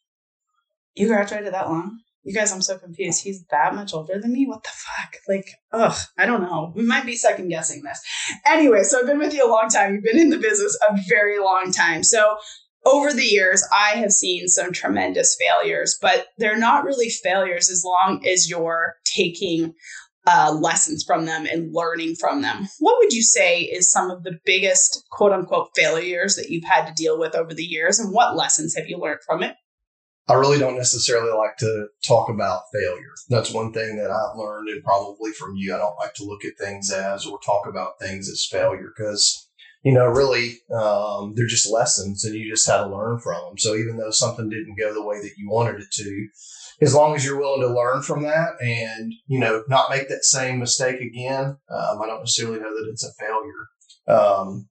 You 0.93 1.07
graduated 1.07 1.53
that 1.53 1.69
long? 1.69 1.99
You 2.29 2.35
guys, 2.35 2.51
I'm 2.51 2.61
so 2.61 2.77
confused. 2.77 3.23
He's 3.23 3.43
that 3.49 3.73
much 3.73 3.91
older 3.91 4.19
than 4.21 4.33
me? 4.33 4.45
What 4.45 4.63
the 4.63 4.69
fuck? 4.69 5.15
Like, 5.27 5.47
ugh, 5.71 5.97
I 6.15 6.27
don't 6.27 6.43
know. 6.43 6.71
We 6.75 6.83
might 6.83 7.03
be 7.03 7.15
second 7.15 7.49
guessing 7.49 7.81
this. 7.81 7.99
Anyway, 8.45 8.83
so 8.83 8.99
I've 8.99 9.07
been 9.07 9.17
with 9.17 9.33
you 9.33 9.43
a 9.43 9.49
long 9.49 9.67
time. 9.67 9.95
You've 9.95 10.03
been 10.03 10.19
in 10.19 10.29
the 10.29 10.37
business 10.37 10.77
a 10.87 10.95
very 11.09 11.39
long 11.39 11.71
time. 11.71 12.03
So 12.03 12.37
over 12.85 13.11
the 13.11 13.23
years, 13.23 13.67
I 13.73 13.95
have 13.95 14.11
seen 14.11 14.47
some 14.47 14.71
tremendous 14.71 15.35
failures, 15.39 15.97
but 15.99 16.27
they're 16.37 16.55
not 16.55 16.85
really 16.85 17.09
failures 17.09 17.67
as 17.67 17.81
long 17.83 18.23
as 18.27 18.47
you're 18.47 18.93
taking 19.05 19.73
uh, 20.27 20.51
lessons 20.53 21.03
from 21.03 21.25
them 21.25 21.47
and 21.47 21.73
learning 21.73 22.13
from 22.13 22.43
them. 22.43 22.67
What 22.77 22.99
would 22.99 23.11
you 23.11 23.23
say 23.23 23.61
is 23.61 23.91
some 23.91 24.11
of 24.11 24.21
the 24.21 24.37
biggest 24.45 25.03
quote 25.11 25.31
unquote 25.31 25.69
failures 25.75 26.35
that 26.35 26.51
you've 26.51 26.69
had 26.69 26.85
to 26.85 26.93
deal 26.93 27.17
with 27.17 27.33
over 27.33 27.55
the 27.55 27.63
years, 27.63 27.97
and 27.97 28.13
what 28.13 28.35
lessons 28.35 28.75
have 28.75 28.87
you 28.87 28.99
learned 28.99 29.21
from 29.25 29.41
it? 29.41 29.55
I 30.29 30.35
really 30.35 30.59
don't 30.59 30.77
necessarily 30.77 31.31
like 31.35 31.57
to 31.57 31.87
talk 32.07 32.29
about 32.29 32.63
failure. 32.71 33.13
That's 33.29 33.51
one 33.51 33.73
thing 33.73 33.97
that 33.97 34.11
I've 34.11 34.37
learned, 34.37 34.69
and 34.69 34.83
probably 34.83 35.31
from 35.31 35.55
you. 35.55 35.73
I 35.73 35.79
don't 35.79 35.97
like 35.97 36.13
to 36.15 36.23
look 36.23 36.45
at 36.45 36.57
things 36.63 36.91
as 36.91 37.25
or 37.25 37.39
talk 37.39 37.65
about 37.67 37.99
things 37.99 38.29
as 38.29 38.45
failure 38.45 38.93
because, 38.95 39.49
you 39.81 39.91
know, 39.91 40.05
really, 40.05 40.59
um, 40.71 41.33
they're 41.35 41.47
just 41.47 41.71
lessons 41.71 42.25
and 42.25 42.35
you 42.35 42.47
just 42.47 42.67
had 42.67 42.77
to 42.77 42.87
learn 42.87 43.19
from 43.19 43.41
them. 43.43 43.57
So 43.57 43.75
even 43.75 43.97
though 43.97 44.11
something 44.11 44.49
didn't 44.49 44.77
go 44.77 44.93
the 44.93 45.05
way 45.05 45.19
that 45.19 45.33
you 45.37 45.49
wanted 45.49 45.81
it 45.81 45.91
to, 45.93 46.27
as 46.81 46.93
long 46.93 47.15
as 47.15 47.25
you're 47.25 47.39
willing 47.39 47.61
to 47.61 47.73
learn 47.73 48.03
from 48.03 48.21
that 48.23 48.51
and, 48.61 49.13
you 49.25 49.39
know, 49.39 49.63
not 49.67 49.89
make 49.89 50.09
that 50.09 50.23
same 50.23 50.59
mistake 50.59 51.01
again, 51.01 51.57
um, 51.69 52.01
I 52.01 52.05
don't 52.05 52.19
necessarily 52.19 52.59
know 52.59 52.69
that 52.69 52.89
it's 52.91 53.03
a 53.03 53.13
failure. 53.19 53.67
Um, 54.07 54.69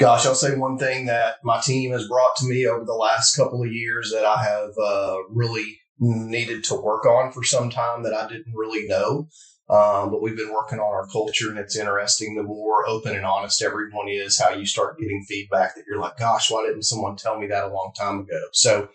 gosh, 0.00 0.26
I'll 0.26 0.34
say 0.34 0.56
one 0.56 0.78
thing 0.78 1.06
that 1.06 1.36
my 1.44 1.60
team 1.60 1.92
has 1.92 2.08
brought 2.08 2.34
to 2.38 2.46
me 2.46 2.66
over 2.66 2.84
the 2.84 2.94
last 2.94 3.36
couple 3.36 3.62
of 3.62 3.70
years 3.70 4.10
that 4.12 4.24
I 4.24 4.42
have 4.42 4.70
uh, 4.82 5.16
really 5.28 5.78
needed 5.98 6.64
to 6.64 6.74
work 6.74 7.04
on 7.04 7.30
for 7.30 7.44
some 7.44 7.68
time 7.68 8.02
that 8.02 8.14
I 8.14 8.26
didn't 8.26 8.54
really 8.54 8.88
know. 8.88 9.28
Um, 9.68 10.10
but 10.10 10.20
we've 10.20 10.36
been 10.36 10.52
working 10.52 10.80
on 10.80 10.92
our 10.92 11.06
culture, 11.06 11.48
and 11.48 11.58
it's 11.58 11.76
interesting. 11.76 12.34
The 12.34 12.42
more 12.42 12.88
open 12.88 13.14
and 13.14 13.24
honest 13.24 13.62
everyone 13.62 14.08
is, 14.08 14.40
how 14.40 14.52
you 14.52 14.66
start 14.66 14.98
getting 14.98 15.24
feedback 15.28 15.76
that 15.76 15.84
you're 15.86 16.00
like, 16.00 16.16
"Gosh, 16.16 16.50
why 16.50 16.66
didn't 16.66 16.82
someone 16.82 17.14
tell 17.14 17.38
me 17.38 17.46
that 17.46 17.64
a 17.64 17.72
long 17.72 17.92
time 17.96 18.20
ago?" 18.20 18.40
So, 18.52 18.88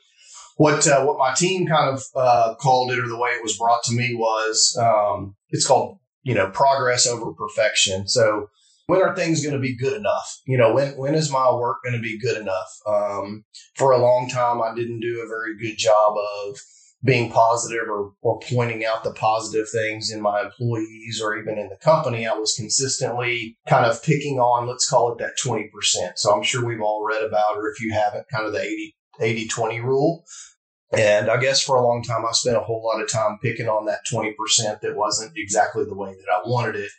what 0.58 0.86
uh, 0.86 1.06
what 1.06 1.18
my 1.18 1.34
team 1.34 1.66
kind 1.66 1.96
of 1.96 2.04
uh, 2.14 2.56
called 2.56 2.92
it, 2.92 3.00
or 3.00 3.08
the 3.08 3.18
way 3.18 3.30
it 3.30 3.44
was 3.44 3.58
brought 3.58 3.84
to 3.84 3.94
me, 3.94 4.16
was 4.16 4.78
um, 4.78 5.38
it's 5.50 5.66
called 5.66 6.00
you 6.24 6.36
know 6.36 6.50
progress 6.50 7.08
over 7.08 7.32
perfection. 7.32 8.10
So 8.10 8.50
when 8.88 9.02
are 9.02 9.16
things 9.16 9.44
going 9.44 9.56
to 9.56 9.62
be 9.62 9.76
good 9.76 9.94
enough? 9.94 10.40
You 10.46 10.58
know, 10.58 10.74
when 10.74 10.98
when 10.98 11.16
is 11.16 11.32
my 11.32 11.52
work 11.52 11.78
going 11.84 11.96
to 11.96 12.02
be 12.02 12.20
good 12.20 12.38
enough? 12.38 12.70
Um, 12.88 13.46
for 13.76 13.92
a 13.92 13.98
long 13.98 14.30
time, 14.30 14.62
I 14.62 14.74
didn't 14.76 15.00
do 15.00 15.22
a 15.24 15.28
very 15.28 15.58
good 15.58 15.78
job 15.78 16.16
of 16.18 16.58
being 17.06 17.32
positive 17.32 17.88
or, 17.88 18.14
or 18.22 18.40
pointing 18.40 18.84
out 18.84 19.04
the 19.04 19.14
positive 19.14 19.70
things 19.70 20.12
in 20.12 20.22
my 20.22 20.42
employees 20.42 21.22
or 21.24 21.38
even 21.38 21.58
in 21.58 21.70
the 21.70 21.78
company. 21.78 22.26
I 22.26 22.34
was 22.34 22.56
consistently 22.56 23.58
kind 23.68 23.86
of 23.86 24.02
picking 24.04 24.40
on, 24.40 24.68
let's 24.68 24.90
call 24.90 25.12
it 25.12 25.20
that 25.20 25.38
20%. 25.44 25.70
So 26.16 26.34
I'm 26.34 26.42
sure 26.42 26.66
we've 26.66 26.82
all 26.82 27.06
read 27.06 27.22
about, 27.24 27.58
or 27.58 27.70
if 27.70 27.80
you 27.80 27.94
haven't, 27.94 28.28
kind 28.30 28.48
of 28.48 28.54
the 28.54 28.62
80, 28.62 28.96
80 29.22 29.48
20 29.48 29.80
rule. 29.82 30.26
And 30.98 31.30
I 31.30 31.38
guess 31.38 31.62
for 31.62 31.76
a 31.76 31.84
long 31.84 32.04
time, 32.04 32.26
I 32.26 32.32
spent 32.32 32.58
a 32.58 32.62
whole 32.62 32.84
lot 32.84 33.02
of 33.02 33.12
time 33.12 33.38
picking 33.42 33.68
on 33.68 33.86
that 33.86 34.06
20% 34.12 34.34
that 34.82 34.96
wasn't 34.96 35.34
exactly 35.36 35.84
the 35.86 35.96
way 35.96 36.14
that 36.14 36.32
I 36.32 36.48
wanted 36.48 36.76
it 36.76 36.92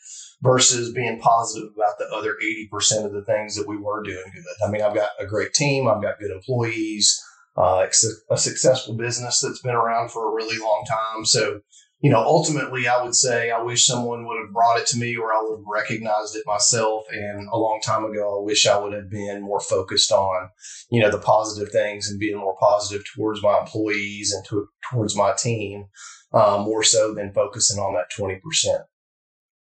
versus 0.42 0.92
being 0.92 1.18
positive 1.18 1.70
about 1.74 1.98
the 1.98 2.06
other 2.14 2.36
80% 2.42 3.06
of 3.06 3.12
the 3.12 3.24
things 3.24 3.56
that 3.56 3.66
we 3.66 3.76
were 3.76 4.02
doing 4.02 4.22
good. 4.34 4.66
I 4.66 4.70
mean, 4.70 4.82
I've 4.82 4.94
got 4.94 5.10
a 5.18 5.26
great 5.26 5.52
team, 5.54 5.88
I've 5.88 6.02
got 6.02 6.18
good 6.18 6.30
employees, 6.30 7.22
uh, 7.56 7.86
a 8.30 8.36
successful 8.36 8.94
business 8.94 9.40
that's 9.40 9.62
been 9.62 9.74
around 9.74 10.10
for 10.10 10.28
a 10.28 10.34
really 10.34 10.58
long 10.58 10.84
time. 10.86 11.24
So, 11.24 11.60
you 12.00 12.10
know, 12.10 12.18
ultimately, 12.18 12.86
I 12.88 13.02
would 13.02 13.14
say 13.14 13.50
I 13.50 13.62
wish 13.62 13.86
someone 13.86 14.26
would 14.26 14.38
have 14.38 14.52
brought 14.52 14.78
it 14.78 14.86
to 14.88 14.98
me 14.98 15.16
or 15.16 15.32
I 15.32 15.40
would 15.42 15.58
have 15.58 15.66
recognized 15.66 16.36
it 16.36 16.42
myself. 16.46 17.04
And 17.10 17.48
a 17.50 17.56
long 17.56 17.80
time 17.82 18.04
ago, 18.04 18.38
I 18.38 18.44
wish 18.44 18.66
I 18.66 18.78
would 18.78 18.92
have 18.92 19.08
been 19.08 19.42
more 19.42 19.60
focused 19.60 20.12
on, 20.12 20.50
you 20.90 21.00
know, 21.00 21.10
the 21.10 21.18
positive 21.18 21.72
things 21.72 22.10
and 22.10 22.20
being 22.20 22.36
more 22.36 22.56
positive 22.60 23.02
towards 23.14 23.42
my 23.42 23.58
employees 23.58 24.32
and 24.32 24.44
to, 24.46 24.68
towards 24.90 25.16
my 25.16 25.32
team, 25.32 25.86
uh, 26.34 26.62
more 26.62 26.82
so 26.82 27.14
than 27.14 27.32
focusing 27.32 27.80
on 27.80 27.94
that 27.94 28.10
20%. 28.16 28.40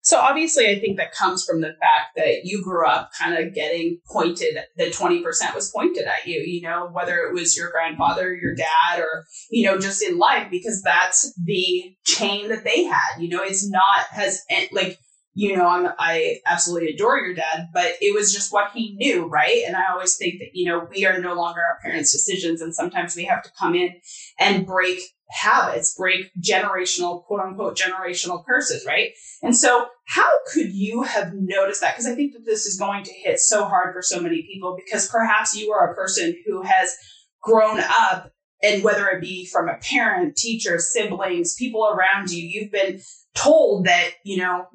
So 0.08 0.22
obviously, 0.22 0.70
I 0.70 0.80
think 0.80 0.96
that 0.96 1.12
comes 1.12 1.44
from 1.44 1.60
the 1.60 1.76
fact 1.82 2.16
that 2.16 2.46
you 2.46 2.64
grew 2.64 2.88
up 2.88 3.12
kind 3.20 3.38
of 3.38 3.54
getting 3.54 4.00
pointed, 4.10 4.58
the 4.78 4.86
20% 4.86 5.22
was 5.54 5.70
pointed 5.70 6.08
at 6.08 6.26
you, 6.26 6.40
you 6.40 6.62
know, 6.62 6.88
whether 6.94 7.18
it 7.18 7.34
was 7.34 7.58
your 7.58 7.72
grandfather, 7.72 8.34
your 8.34 8.56
dad, 8.56 9.00
or, 9.02 9.26
you 9.52 9.66
know, 9.66 9.78
just 9.78 10.02
in 10.02 10.18
life, 10.18 10.48
because 10.50 10.82
that's 10.82 11.34
the 11.44 11.94
chain 12.06 12.48
that 12.48 12.64
they 12.64 12.86
had. 12.86 13.20
You 13.20 13.28
know, 13.28 13.44
it's 13.44 13.70
not, 13.70 14.06
has, 14.12 14.46
eh, 14.50 14.68
like, 14.72 14.98
you 15.38 15.56
know, 15.56 15.68
I'm, 15.68 15.88
I 16.00 16.40
absolutely 16.48 16.96
adore 16.96 17.20
your 17.20 17.36
dad, 17.36 17.68
but 17.72 17.94
it 18.02 18.12
was 18.16 18.34
just 18.34 18.52
what 18.52 18.72
he 18.74 18.96
knew, 18.96 19.28
right? 19.28 19.62
And 19.68 19.76
I 19.76 19.92
always 19.92 20.16
think 20.16 20.40
that, 20.40 20.50
you 20.54 20.68
know, 20.68 20.88
we 20.90 21.06
are 21.06 21.22
no 21.22 21.36
longer 21.36 21.62
our 21.62 21.78
parents' 21.84 22.12
decisions. 22.12 22.60
And 22.60 22.74
sometimes 22.74 23.16
we 23.16 23.26
have 23.26 23.44
to 23.44 23.52
come 23.52 23.76
in 23.76 23.92
and 24.40 24.66
break 24.66 25.00
habits, 25.30 25.94
break 25.96 26.32
generational, 26.42 27.24
quote 27.26 27.42
unquote, 27.42 27.78
generational 27.78 28.44
curses, 28.44 28.84
right? 28.88 29.12
And 29.44 29.56
so, 29.56 29.86
how 30.08 30.32
could 30.52 30.74
you 30.74 31.04
have 31.04 31.34
noticed 31.36 31.82
that? 31.82 31.94
Because 31.94 32.08
I 32.08 32.16
think 32.16 32.34
that 32.34 32.44
this 32.44 32.66
is 32.66 32.80
going 32.80 33.04
to 33.04 33.14
hit 33.14 33.40
so 33.40 33.66
hard 33.66 33.94
for 33.94 34.02
so 34.02 34.20
many 34.20 34.42
people 34.42 34.76
because 34.76 35.08
perhaps 35.08 35.56
you 35.56 35.72
are 35.72 35.92
a 35.92 35.96
person 35.96 36.36
who 36.48 36.64
has 36.64 36.96
grown 37.44 37.80
up, 37.80 38.32
and 38.64 38.84
whether 38.84 39.08
it 39.08 39.22
be 39.22 39.46
from 39.46 39.70
a 39.70 39.78
parent, 39.78 40.36
teacher, 40.36 40.80
siblings, 40.80 41.56
people 41.56 41.88
around 41.88 42.32
you, 42.32 42.44
you've 42.44 42.72
been 42.72 43.00
told 43.36 43.86
that, 43.86 44.12
you 44.24 44.38
know, 44.38 44.66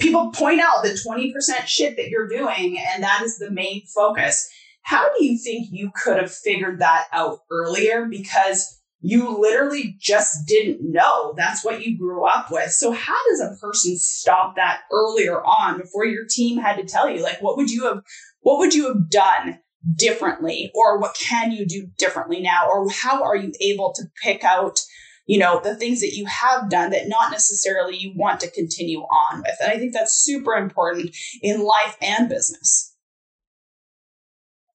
people 0.00 0.30
point 0.30 0.60
out 0.60 0.82
the 0.82 0.90
20% 0.90 1.66
shit 1.66 1.96
that 1.96 2.08
you're 2.08 2.28
doing, 2.28 2.78
and 2.78 3.02
that 3.02 3.22
is 3.22 3.38
the 3.38 3.50
main 3.50 3.82
focus. 3.94 4.48
How 4.82 5.08
do 5.16 5.24
you 5.24 5.38
think 5.38 5.68
you 5.70 5.90
could 5.94 6.18
have 6.18 6.32
figured 6.32 6.80
that 6.80 7.06
out 7.12 7.40
earlier? 7.50 8.06
Because 8.06 8.80
you 9.02 9.38
literally 9.38 9.96
just 9.98 10.46
didn't 10.46 10.80
know 10.82 11.32
that's 11.36 11.64
what 11.64 11.84
you 11.84 11.96
grew 11.96 12.26
up 12.26 12.50
with. 12.50 12.70
So 12.70 12.92
how 12.92 13.16
does 13.30 13.40
a 13.40 13.56
person 13.60 13.96
stop 13.96 14.56
that 14.56 14.82
earlier 14.92 15.42
on 15.42 15.78
before 15.78 16.04
your 16.04 16.26
team 16.28 16.58
had 16.58 16.76
to 16.76 16.84
tell 16.84 17.08
you 17.08 17.22
like 17.22 17.40
what 17.40 17.56
would 17.56 17.70
you 17.70 17.86
have 17.86 18.02
what 18.40 18.58
would 18.58 18.74
you 18.74 18.88
have 18.88 19.08
done 19.08 19.58
differently 19.94 20.70
or 20.74 20.98
what 20.98 21.14
can 21.14 21.52
you 21.52 21.66
do 21.66 21.88
differently 21.96 22.40
now 22.40 22.68
or 22.68 22.88
how 22.90 23.22
are 23.22 23.36
you 23.36 23.52
able 23.60 23.92
to 23.92 24.04
pick 24.22 24.44
out 24.44 24.78
you 25.26 25.38
know 25.38 25.60
the 25.62 25.74
things 25.74 26.00
that 26.00 26.14
you 26.14 26.26
have 26.26 26.68
done 26.68 26.90
that 26.90 27.08
not 27.08 27.30
necessarily 27.30 27.96
you 27.96 28.12
want 28.14 28.40
to 28.40 28.50
continue 28.50 29.00
on 29.00 29.38
with 29.38 29.56
and 29.62 29.72
i 29.72 29.78
think 29.78 29.94
that's 29.94 30.22
super 30.22 30.52
important 30.52 31.16
in 31.42 31.64
life 31.64 31.96
and 32.02 32.28
business 32.28 32.94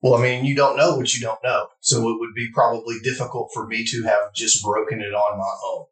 well, 0.02 0.14
I 0.14 0.22
mean, 0.22 0.46
you 0.46 0.56
don't 0.56 0.78
know 0.78 0.96
what 0.96 1.16
you 1.16 1.20
don't 1.20 1.44
know. 1.44 1.70
So 1.80 1.98
it 2.10 2.20
would 2.20 2.36
be 2.36 2.52
probably 2.54 2.98
difficult 3.04 3.50
for 3.52 3.66
me 3.66 3.84
to 3.86 4.04
have 4.04 4.36
just 4.36 4.64
broken 4.64 5.02
it 5.02 5.16
on 5.16 5.40
my 5.40 5.54
own. 5.68 5.86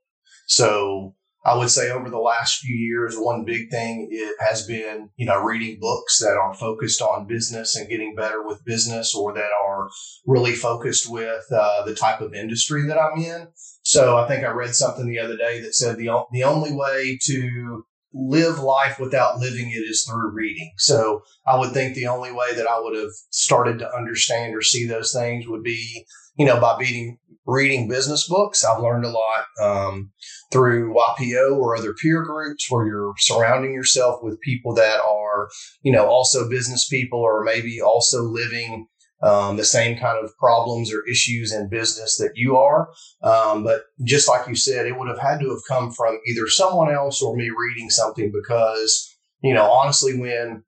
So 0.45 1.15
I 1.45 1.57
would 1.57 1.69
say 1.69 1.91
over 1.91 2.09
the 2.09 2.19
last 2.19 2.59
few 2.59 2.75
years, 2.75 3.15
one 3.17 3.43
big 3.43 3.69
thing 3.69 4.07
it 4.11 4.35
has 4.39 4.65
been, 4.65 5.09
you 5.17 5.25
know, 5.25 5.41
reading 5.41 5.77
books 5.79 6.19
that 6.19 6.37
are 6.37 6.53
focused 6.53 7.01
on 7.01 7.27
business 7.27 7.75
and 7.75 7.89
getting 7.89 8.15
better 8.15 8.41
with 8.45 8.63
business 8.63 9.13
or 9.13 9.33
that 9.33 9.51
are 9.65 9.89
really 10.25 10.53
focused 10.53 11.11
with 11.11 11.43
uh, 11.51 11.83
the 11.85 11.95
type 11.95 12.21
of 12.21 12.33
industry 12.33 12.87
that 12.87 12.97
I'm 12.97 13.19
in. 13.21 13.47
So 13.83 14.17
I 14.17 14.27
think 14.27 14.45
I 14.45 14.51
read 14.51 14.73
something 14.73 15.07
the 15.07 15.19
other 15.19 15.35
day 15.35 15.59
that 15.61 15.75
said 15.75 15.97
the, 15.97 16.23
the 16.31 16.43
only 16.45 16.73
way 16.73 17.19
to 17.23 17.85
live 18.13 18.59
life 18.59 18.99
without 18.99 19.39
living 19.39 19.71
it 19.71 19.83
is 19.89 20.05
through 20.05 20.31
reading. 20.31 20.71
So 20.77 21.23
I 21.45 21.57
would 21.57 21.71
think 21.71 21.95
the 21.95 22.07
only 22.07 22.31
way 22.31 22.55
that 22.55 22.67
I 22.67 22.79
would 22.79 22.95
have 22.95 23.11
started 23.31 23.79
to 23.79 23.93
understand 23.93 24.55
or 24.55 24.61
see 24.61 24.85
those 24.85 25.11
things 25.11 25.47
would 25.47 25.63
be, 25.63 26.05
you 26.37 26.45
know, 26.45 26.59
by 26.59 26.77
beating, 26.77 27.17
reading 27.45 27.87
business 27.87 28.27
books. 28.27 28.63
I've 28.63 28.81
learned 28.81 29.05
a 29.05 29.09
lot 29.09 29.45
um, 29.61 30.11
through 30.51 30.93
YPO 30.93 31.57
or 31.57 31.75
other 31.75 31.93
peer 31.93 32.23
groups 32.23 32.69
where 32.69 32.85
you're 32.85 33.13
surrounding 33.17 33.73
yourself 33.73 34.21
with 34.23 34.39
people 34.41 34.73
that 34.75 34.99
are, 35.01 35.49
you 35.81 35.91
know, 35.91 36.07
also 36.07 36.49
business 36.49 36.87
people 36.87 37.19
or 37.19 37.43
maybe 37.43 37.81
also 37.81 38.23
living 38.23 38.87
um, 39.23 39.55
the 39.55 39.63
same 39.63 39.97
kind 39.97 40.23
of 40.23 40.35
problems 40.37 40.93
or 40.93 41.07
issues 41.09 41.53
in 41.53 41.69
business 41.69 42.17
that 42.17 42.33
you 42.35 42.57
are. 42.57 42.89
Um, 43.23 43.63
but 43.63 43.83
just 44.03 44.27
like 44.27 44.47
you 44.47 44.55
said, 44.55 44.85
it 44.85 44.97
would 44.97 45.07
have 45.07 45.19
had 45.19 45.39
to 45.39 45.49
have 45.49 45.61
come 45.67 45.91
from 45.91 46.19
either 46.27 46.47
someone 46.47 46.93
else 46.93 47.21
or 47.21 47.35
me 47.35 47.49
reading 47.49 47.89
something 47.89 48.33
because, 48.33 49.15
you 49.41 49.53
know, 49.53 49.71
honestly, 49.71 50.19
when 50.19 50.63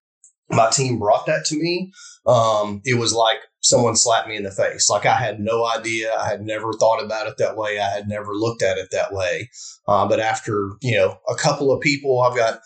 my 0.50 0.70
team 0.70 1.00
brought 1.00 1.26
that 1.26 1.46
to 1.46 1.56
me, 1.56 1.92
um, 2.26 2.82
it 2.86 2.98
was 2.98 3.14
like 3.14 3.40
someone 3.66 3.96
slapped 3.96 4.28
me 4.28 4.36
in 4.36 4.44
the 4.44 4.52
face. 4.52 4.90
Like 4.90 5.06
I 5.06 5.16
had 5.16 5.40
no 5.40 5.66
idea. 5.66 6.14
I 6.14 6.28
had 6.28 6.42
never 6.42 6.72
thought 6.74 7.04
about 7.04 7.28
it 7.28 7.38
that 7.38 7.58
way. 7.58 7.80
I 7.80 7.90
had 7.90 8.08
never 8.08 8.34
looked 8.34 8.62
at 8.62 8.78
it 8.78 8.90
that 8.92 9.12
way. 9.12 9.50
Uh, 9.88 10.08
but 10.08 10.20
after, 10.20 10.74
you 10.82 10.96
know, 10.96 11.18
a 11.28 11.36
couple 11.36 11.72
of 11.72 11.82
people, 11.82 12.22
I've 12.22 12.38
got 12.38 12.60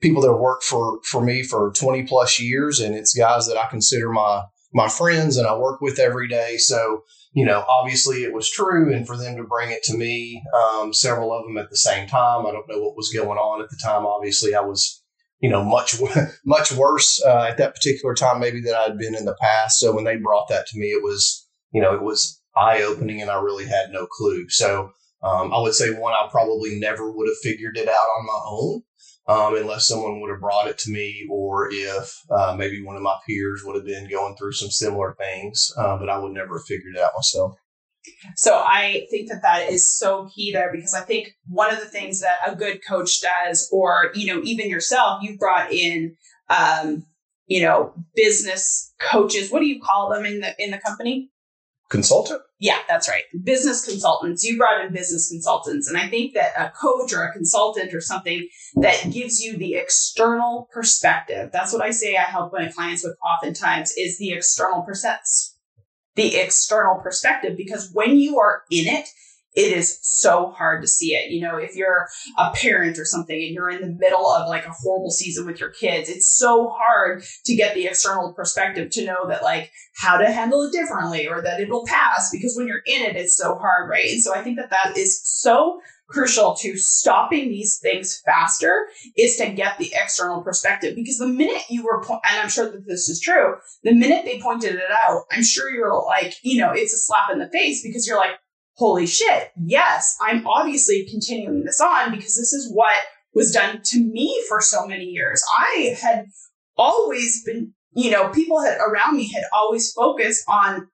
people 0.00 0.20
that 0.22 0.34
work 0.34 0.62
for, 0.62 1.00
for 1.04 1.24
me 1.24 1.42
for 1.42 1.72
20 1.74 2.02
plus 2.02 2.38
years 2.38 2.80
and 2.80 2.94
it's 2.94 3.14
guys 3.14 3.46
that 3.46 3.56
I 3.56 3.66
consider 3.70 4.10
my, 4.10 4.42
my 4.74 4.88
friends 4.88 5.38
and 5.38 5.46
I 5.46 5.56
work 5.56 5.80
with 5.80 5.98
every 5.98 6.28
day. 6.28 6.58
So, 6.58 7.04
you 7.32 7.46
know, 7.46 7.64
obviously 7.66 8.24
it 8.24 8.34
was 8.34 8.50
true. 8.50 8.92
And 8.92 9.06
for 9.06 9.16
them 9.16 9.36
to 9.36 9.44
bring 9.44 9.70
it 9.70 9.82
to 9.84 9.96
me, 9.96 10.42
um, 10.54 10.92
several 10.92 11.32
of 11.32 11.44
them 11.44 11.56
at 11.56 11.70
the 11.70 11.76
same 11.76 12.06
time, 12.06 12.44
I 12.44 12.52
don't 12.52 12.68
know 12.68 12.80
what 12.82 12.96
was 12.96 13.10
going 13.14 13.38
on 13.38 13.62
at 13.62 13.70
the 13.70 13.80
time. 13.82 14.04
Obviously, 14.04 14.54
I 14.54 14.60
was, 14.60 15.01
you 15.42 15.50
know, 15.50 15.62
much, 15.62 15.96
much 16.46 16.72
worse 16.72 17.22
uh, 17.26 17.46
at 17.50 17.58
that 17.58 17.74
particular 17.74 18.14
time, 18.14 18.40
maybe 18.40 18.62
than 18.62 18.74
I'd 18.74 18.96
been 18.96 19.14
in 19.14 19.26
the 19.26 19.36
past. 19.40 19.78
So 19.78 19.94
when 19.94 20.04
they 20.04 20.16
brought 20.16 20.48
that 20.48 20.66
to 20.68 20.78
me, 20.78 20.86
it 20.86 21.02
was, 21.02 21.46
you 21.72 21.82
know, 21.82 21.94
it 21.94 22.02
was 22.02 22.40
eye 22.56 22.82
opening 22.82 23.20
and 23.20 23.30
I 23.30 23.40
really 23.40 23.66
had 23.66 23.90
no 23.90 24.06
clue. 24.06 24.48
So, 24.48 24.92
um, 25.22 25.52
I 25.52 25.60
would 25.60 25.74
say 25.74 25.90
one, 25.92 26.14
I 26.14 26.28
probably 26.30 26.78
never 26.80 27.12
would 27.12 27.28
have 27.28 27.38
figured 27.42 27.76
it 27.76 27.88
out 27.88 27.92
on 27.94 28.26
my 28.26 28.40
own 28.46 28.82
um, 29.28 29.56
unless 29.56 29.86
someone 29.86 30.20
would 30.20 30.30
have 30.30 30.40
brought 30.40 30.68
it 30.68 30.78
to 30.78 30.90
me 30.90 31.26
or 31.30 31.68
if 31.70 32.22
uh, 32.30 32.54
maybe 32.56 32.82
one 32.82 32.96
of 32.96 33.02
my 33.02 33.16
peers 33.26 33.62
would 33.64 33.76
have 33.76 33.84
been 33.84 34.10
going 34.10 34.36
through 34.36 34.52
some 34.52 34.70
similar 34.70 35.14
things, 35.16 35.70
uh, 35.76 35.96
but 35.96 36.08
I 36.08 36.18
would 36.18 36.32
never 36.32 36.58
have 36.58 36.66
figured 36.66 36.96
it 36.96 37.00
out 37.00 37.12
myself. 37.16 37.56
So 38.36 38.54
I 38.54 39.06
think 39.10 39.28
that 39.28 39.42
that 39.42 39.70
is 39.70 39.90
so 39.90 40.28
key 40.34 40.52
there 40.52 40.72
because 40.72 40.94
I 40.94 41.00
think 41.00 41.30
one 41.46 41.72
of 41.72 41.80
the 41.80 41.86
things 41.86 42.20
that 42.20 42.38
a 42.46 42.56
good 42.56 42.80
coach 42.86 43.20
does, 43.20 43.68
or 43.72 44.10
you 44.14 44.32
know, 44.32 44.40
even 44.42 44.68
yourself, 44.68 45.22
you 45.22 45.36
brought 45.38 45.72
in, 45.72 46.16
um, 46.48 47.04
you 47.46 47.62
know, 47.62 47.94
business 48.14 48.92
coaches. 49.00 49.50
What 49.50 49.60
do 49.60 49.66
you 49.66 49.80
call 49.80 50.10
them 50.10 50.24
in 50.24 50.40
the 50.40 50.54
in 50.58 50.70
the 50.70 50.78
company? 50.78 51.30
consultant? 51.92 52.40
Yeah, 52.58 52.78
that's 52.88 53.08
right. 53.08 53.24
Business 53.44 53.84
consultants. 53.84 54.42
You 54.42 54.56
brought 54.56 54.84
in 54.84 54.92
business 54.92 55.28
consultants. 55.28 55.88
And 55.88 55.98
I 55.98 56.08
think 56.08 56.32
that 56.34 56.52
a 56.58 56.70
coach 56.70 57.12
or 57.12 57.22
a 57.22 57.32
consultant 57.32 57.92
or 57.94 58.00
something 58.00 58.48
that 58.76 59.12
gives 59.12 59.40
you 59.40 59.56
the 59.56 59.74
external 59.74 60.68
perspective. 60.72 61.50
That's 61.52 61.72
what 61.72 61.82
I 61.82 61.90
say 61.90 62.16
I 62.16 62.22
help 62.22 62.52
my 62.52 62.68
clients 62.68 63.04
with 63.04 63.16
oftentimes 63.24 63.92
is 63.96 64.18
the 64.18 64.32
external 64.32 64.82
perspective. 64.82 65.51
The 66.14 66.36
external 66.36 67.00
perspective, 67.02 67.56
because 67.56 67.90
when 67.92 68.18
you 68.18 68.38
are 68.38 68.62
in 68.70 68.86
it, 68.86 69.08
it 69.54 69.76
is 69.76 69.98
so 70.02 70.50
hard 70.50 70.82
to 70.82 70.88
see 70.88 71.14
it. 71.14 71.30
You 71.30 71.42
know, 71.42 71.56
if 71.56 71.76
you're 71.76 72.08
a 72.38 72.52
parent 72.52 72.98
or 72.98 73.04
something 73.04 73.36
and 73.36 73.54
you're 73.54 73.68
in 73.68 73.82
the 73.82 73.96
middle 73.98 74.26
of 74.26 74.48
like 74.48 74.64
a 74.64 74.72
horrible 74.72 75.10
season 75.10 75.46
with 75.46 75.60
your 75.60 75.68
kids, 75.68 76.08
it's 76.08 76.26
so 76.26 76.70
hard 76.70 77.22
to 77.44 77.54
get 77.54 77.74
the 77.74 77.86
external 77.86 78.32
perspective 78.32 78.90
to 78.92 79.04
know 79.04 79.28
that 79.28 79.42
like 79.42 79.70
how 79.94 80.16
to 80.16 80.30
handle 80.30 80.62
it 80.62 80.72
differently 80.72 81.28
or 81.28 81.42
that 81.42 81.60
it'll 81.60 81.84
pass 81.84 82.30
because 82.30 82.56
when 82.56 82.66
you're 82.66 82.82
in 82.86 83.02
it, 83.02 83.16
it's 83.16 83.36
so 83.36 83.56
hard, 83.56 83.90
right? 83.90 84.08
And 84.10 84.22
so 84.22 84.34
I 84.34 84.42
think 84.42 84.58
that 84.58 84.70
that 84.70 84.96
is 84.96 85.20
so 85.22 85.80
crucial 86.12 86.54
to 86.54 86.76
stopping 86.76 87.48
these 87.48 87.78
things 87.78 88.22
faster 88.24 88.86
is 89.16 89.36
to 89.36 89.50
get 89.50 89.78
the 89.78 89.92
external 89.94 90.42
perspective 90.42 90.94
because 90.94 91.18
the 91.18 91.26
minute 91.26 91.62
you 91.68 91.84
were 91.84 92.02
po- 92.02 92.20
and 92.24 92.40
i'm 92.40 92.48
sure 92.48 92.70
that 92.70 92.86
this 92.86 93.08
is 93.08 93.20
true 93.20 93.54
the 93.82 93.94
minute 93.94 94.24
they 94.24 94.40
pointed 94.40 94.74
it 94.74 94.90
out 95.04 95.24
i'm 95.32 95.42
sure 95.42 95.70
you're 95.70 96.04
like 96.04 96.34
you 96.42 96.60
know 96.60 96.72
it's 96.72 96.92
a 96.92 96.98
slap 96.98 97.30
in 97.32 97.38
the 97.38 97.48
face 97.48 97.82
because 97.82 98.06
you're 98.06 98.18
like 98.18 98.36
holy 98.74 99.06
shit, 99.06 99.50
yes, 99.64 100.16
I'm 100.20 100.46
obviously 100.46 101.06
continuing 101.10 101.64
this 101.64 101.80
on 101.80 102.10
because 102.10 102.36
this 102.36 102.52
is 102.52 102.72
what 102.72 102.96
was 103.34 103.52
done 103.52 103.80
to 103.84 104.00
me 104.00 104.42
for 104.48 104.60
so 104.60 104.86
many 104.86 105.04
years. 105.04 105.42
I 105.56 105.96
had 106.00 106.26
always 106.76 107.44
been, 107.44 107.74
you 107.94 108.10
know, 108.10 108.28
people 108.30 108.62
had 108.62 108.78
around 108.78 109.16
me 109.16 109.30
had 109.32 109.44
always 109.52 109.92
focused 109.92 110.44
on 110.48 110.88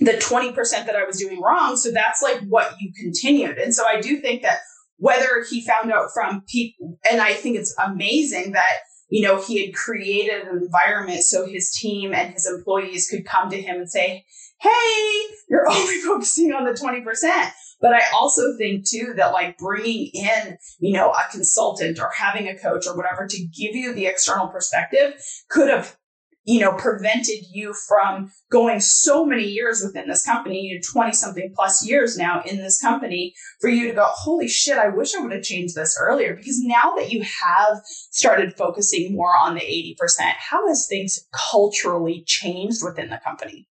the 0.00 0.12
20% 0.12 0.54
that 0.86 0.96
I 0.96 1.04
was 1.04 1.18
doing 1.18 1.40
wrong. 1.40 1.76
So 1.76 1.90
that's 1.90 2.22
like 2.22 2.40
what 2.48 2.74
you 2.80 2.92
continued. 3.00 3.58
And 3.58 3.74
so 3.74 3.84
I 3.86 4.00
do 4.00 4.20
think 4.20 4.42
that 4.42 4.58
whether 4.96 5.44
he 5.48 5.64
found 5.64 5.92
out 5.92 6.10
from 6.14 6.42
people, 6.48 6.98
and 7.10 7.20
I 7.20 7.34
think 7.34 7.56
it's 7.56 7.74
amazing 7.84 8.52
that, 8.52 8.78
you 9.08 9.22
know, 9.22 9.40
he 9.40 9.64
had 9.64 9.74
created 9.74 10.46
an 10.46 10.56
environment 10.56 11.22
so 11.22 11.46
his 11.46 11.70
team 11.70 12.14
and 12.14 12.32
his 12.32 12.46
employees 12.46 13.08
could 13.08 13.26
come 13.26 13.50
to 13.50 13.60
him 13.60 13.76
and 13.76 13.90
say, 13.90 14.24
hey, 14.60 15.22
you're 15.48 15.68
only 15.70 16.00
focusing 16.00 16.52
on 16.52 16.64
the 16.64 16.72
20%. 16.72 17.50
But 17.80 17.92
I 17.92 18.00
also 18.14 18.56
think 18.56 18.88
too 18.88 19.12
that 19.16 19.32
like 19.32 19.58
bringing 19.58 20.10
in, 20.14 20.56
you 20.78 20.94
know, 20.94 21.10
a 21.10 21.30
consultant 21.30 21.98
or 21.98 22.10
having 22.16 22.48
a 22.48 22.58
coach 22.58 22.86
or 22.86 22.96
whatever 22.96 23.26
to 23.26 23.38
give 23.38 23.74
you 23.74 23.92
the 23.92 24.06
external 24.06 24.48
perspective 24.48 25.14
could 25.50 25.68
have, 25.68 25.96
you 26.44 26.60
know, 26.60 26.72
prevented 26.72 27.38
you 27.50 27.74
from 27.88 28.30
going 28.50 28.78
so 28.78 29.24
many 29.24 29.44
years 29.44 29.82
within 29.82 30.08
this 30.08 30.24
company, 30.24 30.60
you 30.60 30.74
know, 30.74 30.80
20 30.92 31.12
something 31.12 31.52
plus 31.54 31.86
years 31.86 32.18
now 32.18 32.42
in 32.42 32.58
this 32.58 32.80
company 32.80 33.34
for 33.60 33.70
you 33.70 33.88
to 33.88 33.94
go, 33.94 34.04
holy 34.04 34.48
shit, 34.48 34.76
I 34.76 34.88
wish 34.88 35.14
I 35.14 35.20
would 35.20 35.32
have 35.32 35.42
changed 35.42 35.74
this 35.74 35.98
earlier. 35.98 36.34
Because 36.34 36.60
now 36.60 36.94
that 36.96 37.10
you 37.10 37.22
have 37.22 37.80
started 38.10 38.56
focusing 38.56 39.14
more 39.14 39.34
on 39.34 39.54
the 39.54 39.60
80%, 39.60 40.32
how 40.36 40.68
has 40.68 40.86
things 40.86 41.26
culturally 41.50 42.22
changed 42.26 42.84
within 42.84 43.08
the 43.08 43.20
company? 43.24 43.66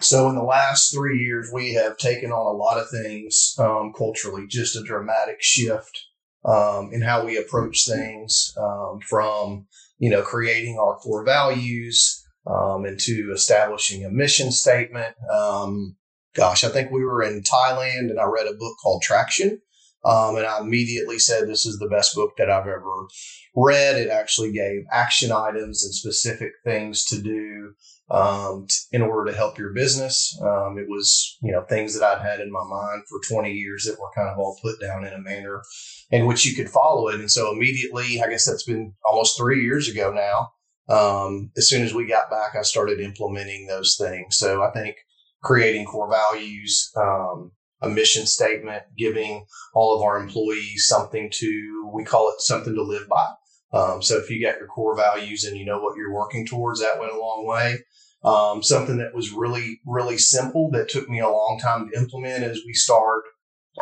So 0.00 0.28
in 0.28 0.34
the 0.34 0.42
last 0.42 0.92
three 0.92 1.20
years, 1.20 1.50
we 1.52 1.72
have 1.74 1.96
taken 1.96 2.30
on 2.30 2.46
a 2.46 2.58
lot 2.58 2.78
of 2.78 2.90
things 2.90 3.54
um, 3.58 3.92
culturally, 3.96 4.46
just 4.46 4.76
a 4.76 4.82
dramatic 4.82 5.36
shift 5.40 5.98
um, 6.44 6.90
in 6.92 7.00
how 7.00 7.24
we 7.24 7.38
approach 7.38 7.86
things 7.86 8.52
um, 8.58 9.00
from, 9.00 9.66
you 9.98 10.10
know, 10.10 10.22
creating 10.22 10.78
our 10.78 10.96
core 10.96 11.24
values 11.24 12.24
um, 12.46 12.84
into 12.84 13.32
establishing 13.32 14.04
a 14.04 14.10
mission 14.10 14.50
statement. 14.50 15.14
Um, 15.32 15.96
gosh, 16.34 16.64
I 16.64 16.68
think 16.68 16.90
we 16.90 17.04
were 17.04 17.22
in 17.22 17.42
Thailand 17.42 18.10
and 18.10 18.20
I 18.20 18.24
read 18.24 18.46
a 18.46 18.54
book 18.54 18.76
called 18.82 19.02
Traction. 19.02 19.60
Um, 20.04 20.36
and 20.36 20.46
I 20.46 20.60
immediately 20.60 21.18
said, 21.18 21.48
this 21.48 21.64
is 21.64 21.78
the 21.78 21.88
best 21.88 22.14
book 22.14 22.32
that 22.36 22.50
I've 22.50 22.66
ever 22.66 23.06
read. 23.54 23.96
It 23.96 24.10
actually 24.10 24.52
gave 24.52 24.82
action 24.92 25.32
items 25.32 25.84
and 25.84 25.94
specific 25.94 26.52
things 26.64 27.04
to 27.06 27.20
do 27.20 27.74
um, 28.10 28.66
t- 28.68 28.76
in 28.92 29.02
order 29.02 29.30
to 29.30 29.36
help 29.36 29.58
your 29.58 29.72
business. 29.72 30.38
Um, 30.42 30.76
it 30.78 30.86
was, 30.88 31.38
you 31.42 31.52
know, 31.52 31.62
things 31.62 31.98
that 31.98 32.04
I'd 32.04 32.22
had 32.22 32.40
in 32.40 32.52
my 32.52 32.64
mind 32.64 33.02
for 33.08 33.20
20 33.26 33.50
years 33.50 33.84
that 33.84 33.98
were 33.98 34.10
kind 34.14 34.28
of 34.28 34.38
all 34.38 34.58
put 34.62 34.80
down 34.80 35.06
in 35.06 35.12
a 35.12 35.20
manner 35.20 35.62
in 36.10 36.26
which 36.26 36.44
you 36.44 36.54
could 36.54 36.70
follow 36.70 37.08
it. 37.08 37.20
And 37.20 37.30
so 37.30 37.52
immediately, 37.52 38.20
I 38.22 38.28
guess 38.28 38.46
that's 38.46 38.64
been 38.64 38.92
almost 39.04 39.38
three 39.38 39.62
years 39.62 39.88
ago 39.88 40.12
now. 40.12 40.50
Um, 40.86 41.50
as 41.56 41.68
soon 41.68 41.82
as 41.82 41.94
we 41.94 42.06
got 42.06 42.30
back, 42.30 42.54
I 42.58 42.62
started 42.62 43.00
implementing 43.00 43.66
those 43.66 43.96
things. 43.98 44.36
So 44.36 44.62
I 44.62 44.70
think 44.70 44.96
creating 45.42 45.86
core 45.86 46.10
values, 46.10 46.90
um, 46.96 47.52
a 47.84 47.88
mission 47.88 48.26
statement, 48.26 48.82
giving 48.96 49.46
all 49.74 49.96
of 49.96 50.02
our 50.02 50.18
employees 50.18 50.86
something 50.88 51.30
to, 51.34 51.90
we 51.94 52.04
call 52.04 52.30
it 52.30 52.40
something 52.40 52.74
to 52.74 52.82
live 52.82 53.08
by. 53.08 53.26
Um, 53.72 54.02
so 54.02 54.16
if 54.18 54.30
you 54.30 54.44
got 54.44 54.58
your 54.58 54.68
core 54.68 54.96
values 54.96 55.44
and 55.44 55.56
you 55.56 55.64
know 55.64 55.80
what 55.80 55.96
you're 55.96 56.14
working 56.14 56.46
towards, 56.46 56.80
that 56.80 56.98
went 56.98 57.12
a 57.12 57.18
long 57.18 57.46
way. 57.46 57.78
Um, 58.22 58.62
something 58.62 58.98
that 58.98 59.14
was 59.14 59.32
really, 59.32 59.80
really 59.84 60.16
simple 60.16 60.70
that 60.70 60.88
took 60.88 61.08
me 61.10 61.20
a 61.20 61.28
long 61.28 61.60
time 61.62 61.90
to 61.90 61.98
implement 61.98 62.44
is 62.44 62.64
we 62.64 62.72
start 62.72 63.24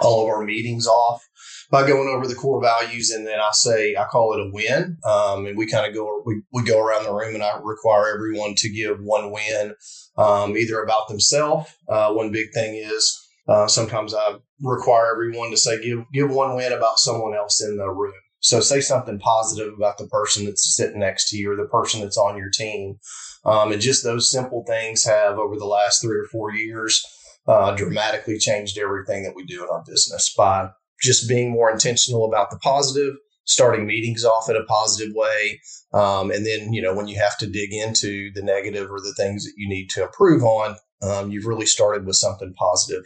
all 0.00 0.22
of 0.22 0.28
our 0.30 0.42
meetings 0.42 0.86
off 0.86 1.22
by 1.70 1.86
going 1.86 2.08
over 2.08 2.26
the 2.26 2.34
core 2.34 2.60
values. 2.60 3.10
And 3.10 3.26
then 3.26 3.38
I 3.38 3.50
say, 3.52 3.94
I 3.94 4.04
call 4.04 4.32
it 4.32 4.40
a 4.40 4.50
win. 4.50 4.96
Um, 5.04 5.46
and 5.46 5.56
we 5.56 5.66
kind 5.66 5.86
of 5.86 5.94
go, 5.94 6.22
we, 6.24 6.42
we 6.52 6.64
go 6.64 6.80
around 6.80 7.04
the 7.04 7.12
room 7.12 7.34
and 7.34 7.44
I 7.44 7.58
require 7.62 8.14
everyone 8.14 8.54
to 8.56 8.70
give 8.70 8.98
one 9.00 9.30
win, 9.30 9.74
um, 10.16 10.56
either 10.56 10.82
about 10.82 11.08
themselves. 11.08 11.70
Uh, 11.88 12.12
one 12.12 12.32
big 12.32 12.52
thing 12.52 12.74
is, 12.74 13.21
uh, 13.48 13.66
sometimes 13.66 14.14
I 14.14 14.36
require 14.60 15.12
everyone 15.12 15.50
to 15.50 15.56
say, 15.56 15.82
give, 15.82 16.04
give 16.12 16.30
one 16.30 16.54
win 16.54 16.72
about 16.72 16.98
someone 16.98 17.34
else 17.34 17.62
in 17.62 17.76
the 17.76 17.88
room. 17.88 18.14
So 18.40 18.60
say 18.60 18.80
something 18.80 19.18
positive 19.18 19.72
about 19.74 19.98
the 19.98 20.08
person 20.08 20.44
that's 20.44 20.76
sitting 20.76 20.98
next 21.00 21.30
to 21.30 21.36
you 21.36 21.52
or 21.52 21.56
the 21.56 21.68
person 21.68 22.00
that's 22.00 22.18
on 22.18 22.36
your 22.36 22.50
team. 22.50 22.98
Um, 23.44 23.72
and 23.72 23.80
just 23.80 24.04
those 24.04 24.30
simple 24.30 24.64
things 24.66 25.04
have 25.04 25.38
over 25.38 25.56
the 25.56 25.66
last 25.66 26.00
three 26.00 26.18
or 26.18 26.26
four 26.30 26.52
years 26.52 27.04
uh, 27.46 27.74
dramatically 27.74 28.38
changed 28.38 28.78
everything 28.78 29.24
that 29.24 29.34
we 29.34 29.44
do 29.44 29.62
in 29.62 29.68
our 29.70 29.82
business 29.86 30.32
by 30.36 30.70
just 31.00 31.28
being 31.28 31.50
more 31.50 31.70
intentional 31.70 32.24
about 32.24 32.50
the 32.50 32.58
positive 32.58 33.14
starting 33.44 33.86
meetings 33.86 34.24
off 34.24 34.48
in 34.48 34.56
a 34.56 34.64
positive 34.64 35.12
way. 35.14 35.60
Um, 35.92 36.30
and 36.30 36.46
then, 36.46 36.72
you 36.72 36.80
know, 36.80 36.94
when 36.94 37.08
you 37.08 37.18
have 37.18 37.36
to 37.38 37.46
dig 37.46 37.72
into 37.72 38.30
the 38.34 38.42
negative 38.42 38.90
or 38.90 39.00
the 39.00 39.14
things 39.16 39.44
that 39.44 39.54
you 39.56 39.68
need 39.68 39.88
to 39.90 40.02
improve 40.02 40.42
on, 40.42 40.76
um, 41.02 41.30
you've 41.30 41.46
really 41.46 41.66
started 41.66 42.06
with 42.06 42.16
something 42.16 42.54
positive. 42.54 43.02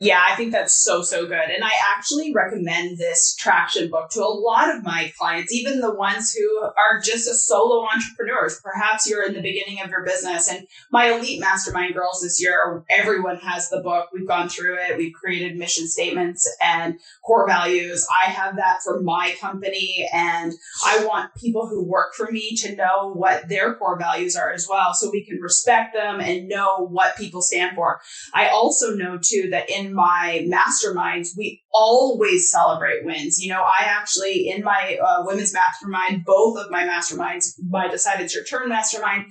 Yeah, 0.00 0.24
I 0.28 0.34
think 0.34 0.50
that's 0.50 0.74
so, 0.74 1.02
so 1.02 1.24
good. 1.24 1.50
And 1.50 1.62
I 1.62 1.70
actually 1.96 2.34
recommend 2.34 2.98
this 2.98 3.36
traction 3.36 3.90
book 3.90 4.10
to 4.10 4.24
a 4.24 4.26
lot 4.26 4.74
of 4.74 4.82
my 4.82 5.12
clients, 5.16 5.54
even 5.54 5.80
the 5.80 5.94
ones 5.94 6.32
who 6.32 6.62
are 6.62 7.00
just 7.00 7.28
a 7.28 7.34
solo 7.34 7.86
entrepreneurs. 7.86 8.60
Perhaps 8.60 9.08
you're 9.08 9.24
in 9.24 9.34
the 9.34 9.40
beginning 9.40 9.80
of 9.80 9.90
your 9.90 10.04
business. 10.04 10.50
And 10.50 10.66
my 10.90 11.12
elite 11.12 11.38
mastermind 11.38 11.94
girls 11.94 12.22
this 12.22 12.42
year, 12.42 12.84
everyone 12.90 13.36
has 13.36 13.70
the 13.70 13.82
book. 13.82 14.08
We've 14.12 14.26
gone 14.26 14.48
through 14.48 14.78
it. 14.80 14.98
We've 14.98 15.14
created 15.14 15.56
mission 15.56 15.86
statements 15.86 16.52
and 16.60 16.98
core 17.24 17.46
values. 17.46 18.04
I 18.10 18.30
have 18.30 18.56
that 18.56 18.82
for 18.82 19.00
my 19.00 19.32
company. 19.40 20.08
And 20.12 20.52
I 20.84 21.06
want 21.06 21.36
people 21.36 21.68
who 21.68 21.84
work 21.84 22.14
for 22.14 22.32
me 22.32 22.56
to 22.56 22.74
know 22.74 23.12
what 23.14 23.48
their 23.48 23.74
core 23.76 23.96
values 23.96 24.34
are 24.34 24.52
as 24.52 24.66
well. 24.68 24.92
So 24.92 25.08
we 25.12 25.24
can 25.24 25.38
respect 25.38 25.94
them 25.94 26.18
and 26.18 26.48
know 26.48 26.84
what 26.84 27.16
people 27.16 27.42
stand 27.42 27.76
for. 27.76 28.00
I 28.32 28.48
also 28.48 28.96
know 28.96 29.20
too 29.22 29.50
that 29.52 29.70
in 29.70 29.83
in 29.84 29.94
my 29.94 30.46
masterminds, 30.50 31.28
we 31.36 31.62
always 31.72 32.50
celebrate 32.50 33.04
wins. 33.04 33.40
You 33.40 33.50
know, 33.52 33.62
I 33.62 33.84
actually, 33.84 34.48
in 34.48 34.62
my 34.62 34.98
uh, 35.04 35.22
women's 35.24 35.52
mastermind, 35.52 36.24
both 36.24 36.58
of 36.58 36.70
my 36.70 36.84
masterminds, 36.84 37.54
my 37.68 37.88
Decide 37.88 38.20
It's 38.20 38.34
Your 38.34 38.44
Turn 38.44 38.68
mastermind 38.68 39.26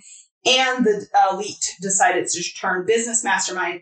and 0.46 0.86
the 0.86 1.06
Elite 1.32 1.76
Decide 1.82 2.18
It's 2.18 2.36
Your 2.36 2.44
Turn 2.60 2.86
business 2.86 3.24
mastermind, 3.24 3.82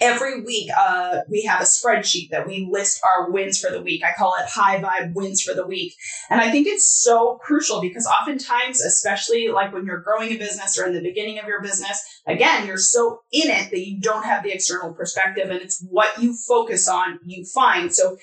every 0.00 0.42
week 0.42 0.70
uh, 0.78 1.18
we 1.28 1.42
have 1.42 1.60
a 1.60 1.64
spreadsheet 1.64 2.30
that 2.30 2.46
we 2.46 2.68
list 2.70 3.00
our 3.04 3.30
wins 3.30 3.58
for 3.58 3.70
the 3.70 3.82
week. 3.82 4.02
I 4.04 4.12
call 4.16 4.34
it 4.38 4.48
high 4.48 4.80
vibe 4.80 5.14
wins 5.14 5.42
for 5.42 5.54
the 5.54 5.66
week. 5.66 5.94
And 6.28 6.40
i 6.40 6.50
think 6.50 6.66
it's 6.66 6.86
so 6.86 7.38
crucial 7.42 7.80
because 7.80 8.06
oftentimes 8.06 8.80
especially 8.80 9.48
like 9.48 9.72
when 9.72 9.84
you're 9.84 10.00
growing 10.00 10.30
a 10.32 10.38
business 10.38 10.78
or 10.78 10.86
in 10.86 10.94
the 10.94 11.02
beginning 11.02 11.38
of 11.38 11.46
your 11.46 11.62
business 11.62 12.02
again 12.26 12.66
you're 12.66 12.78
so 12.78 13.20
in 13.32 13.50
it 13.50 13.70
that 13.70 13.86
you 13.86 14.00
don't 14.00 14.24
have 14.24 14.42
the 14.42 14.52
external 14.52 14.92
perspective 14.92 15.50
and 15.50 15.60
it's 15.60 15.84
what 15.88 16.20
you 16.20 16.36
focus 16.48 16.88
on 16.88 17.18
you 17.24 17.44
find. 17.44 17.92
So 17.94 18.16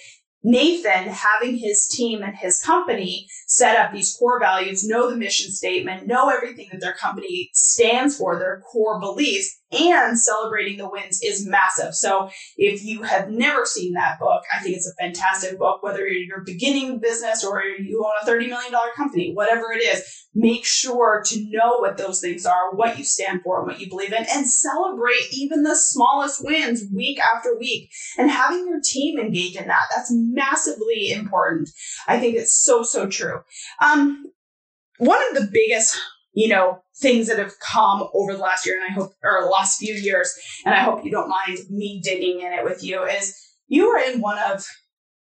Nathan 0.43 1.09
having 1.09 1.57
his 1.57 1.87
team 1.87 2.21
and 2.21 2.35
his 2.35 2.61
company 2.61 3.27
set 3.47 3.77
up 3.77 3.91
these 3.91 4.15
core 4.17 4.39
values, 4.39 4.87
know 4.87 5.09
the 5.09 5.17
mission 5.17 5.51
statement, 5.51 6.07
know 6.07 6.29
everything 6.29 6.69
that 6.71 6.79
their 6.79 6.93
company 6.93 7.49
stands 7.53 8.17
for, 8.17 8.37
their 8.37 8.61
core 8.61 8.99
beliefs, 8.99 9.59
and 9.71 10.17
celebrating 10.17 10.77
the 10.77 10.89
wins 10.89 11.21
is 11.21 11.45
massive. 11.45 11.93
So 11.93 12.29
if 12.55 12.83
you 12.83 13.03
have 13.03 13.29
never 13.29 13.65
seen 13.65 13.93
that 13.93 14.19
book, 14.19 14.43
I 14.53 14.61
think 14.61 14.77
it's 14.77 14.87
a 14.87 14.95
fantastic 14.95 15.59
book, 15.59 15.83
whether 15.83 16.07
you're 16.07 16.43
beginning 16.43 16.99
business 16.99 17.43
or 17.43 17.61
you 17.61 18.05
own 18.05 18.13
a 18.21 18.29
$30 18.29 18.47
million 18.47 18.73
company, 18.95 19.33
whatever 19.33 19.71
it 19.73 19.83
is, 19.83 20.25
make 20.33 20.65
sure 20.65 21.21
to 21.25 21.45
know 21.49 21.79
what 21.79 21.97
those 21.97 22.21
things 22.21 22.45
are, 22.45 22.73
what 22.75 22.97
you 22.97 23.03
stand 23.03 23.41
for 23.43 23.59
and 23.59 23.67
what 23.67 23.81
you 23.81 23.89
believe 23.89 24.13
in, 24.13 24.25
and 24.33 24.49
celebrate 24.49 25.33
even 25.33 25.63
the 25.63 25.75
smallest 25.75 26.43
wins 26.45 26.85
week 26.93 27.19
after 27.19 27.57
week 27.57 27.89
and 28.17 28.31
having 28.31 28.65
your 28.67 28.79
team 28.81 29.19
engage 29.19 29.55
in 29.55 29.67
that. 29.67 29.87
That's 29.93 30.11
massively 30.11 31.11
important. 31.11 31.69
I 32.07 32.19
think 32.19 32.35
it's 32.35 32.63
so, 32.63 32.83
so 32.83 33.07
true. 33.07 33.41
Um, 33.81 34.31
one 34.99 35.19
of 35.29 35.35
the 35.35 35.49
biggest 35.51 35.99
you 36.37 36.47
know, 36.47 36.83
things 36.99 37.27
that 37.27 37.39
have 37.39 37.53
come 37.59 38.07
over 38.13 38.33
the 38.33 38.39
last 38.39 38.65
year 38.65 38.79
and 38.81 38.91
I 38.91 38.93
hope, 38.93 39.13
or 39.23 39.49
last 39.49 39.79
few 39.79 39.93
years, 39.93 40.33
and 40.65 40.73
I 40.73 40.79
hope 40.79 41.05
you 41.05 41.11
don't 41.11 41.29
mind 41.29 41.59
me 41.69 42.01
digging 42.03 42.41
in 42.41 42.53
it 42.53 42.63
with 42.63 42.83
you, 42.83 43.03
is 43.03 43.35
you 43.67 43.87
were 43.87 43.99
in 43.99 44.21
one 44.21 44.37
of 44.39 44.65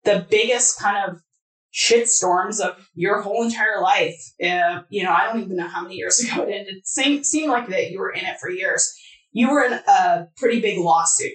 the 0.04 0.26
biggest 0.30 0.80
kind 0.80 1.10
of 1.10 1.20
shit 1.72 2.08
storms 2.08 2.60
of 2.60 2.88
your 2.94 3.22
whole 3.22 3.44
entire 3.44 3.82
life. 3.82 4.16
Uh, 4.44 4.84
you 4.90 5.04
know, 5.04 5.12
I 5.12 5.26
don't 5.26 5.42
even 5.42 5.58
know 5.58 5.68
how 5.68 5.82
many 5.82 5.96
years 5.96 6.20
ago 6.24 6.44
it 6.44 6.52
ended. 6.52 6.76
It 6.78 6.88
seemed 7.26 7.52
like 7.52 7.68
that 7.70 7.92
you 7.92 8.00
were 8.00 8.12
in 8.12 8.26
it 8.26 8.38
for 8.40 8.50
years. 8.50 8.94
You 9.32 9.52
were 9.52 9.64
in 9.64 9.74
a 9.74 10.28
pretty 10.38 10.62
big 10.62 10.78
lawsuit 10.78 11.34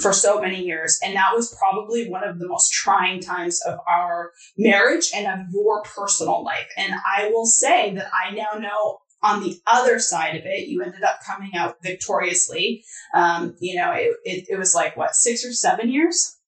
for 0.00 0.12
so 0.12 0.40
many 0.40 0.62
years. 0.62 1.00
And 1.02 1.16
that 1.16 1.32
was 1.34 1.54
probably 1.58 2.08
one 2.08 2.22
of 2.22 2.38
the 2.38 2.46
most 2.46 2.70
trying 2.72 3.20
times 3.20 3.60
of 3.66 3.78
our 3.88 4.32
marriage 4.56 5.10
and 5.14 5.26
of 5.26 5.46
your 5.52 5.82
personal 5.82 6.44
life. 6.44 6.68
And 6.76 6.94
I 6.94 7.28
will 7.28 7.46
say 7.46 7.94
that 7.94 8.10
I 8.12 8.32
now 8.32 8.58
know 8.58 8.98
on 9.22 9.42
the 9.42 9.60
other 9.66 9.98
side 9.98 10.36
of 10.36 10.42
it, 10.44 10.68
you 10.68 10.82
ended 10.82 11.02
up 11.02 11.20
coming 11.26 11.54
out 11.54 11.76
victoriously. 11.82 12.84
Um, 13.14 13.54
you 13.60 13.76
know, 13.76 13.92
it, 13.92 14.16
it, 14.24 14.46
it 14.50 14.58
was 14.58 14.74
like 14.74 14.96
what, 14.96 15.14
six 15.14 15.44
or 15.44 15.52
seven 15.52 15.90
years? 15.90 16.38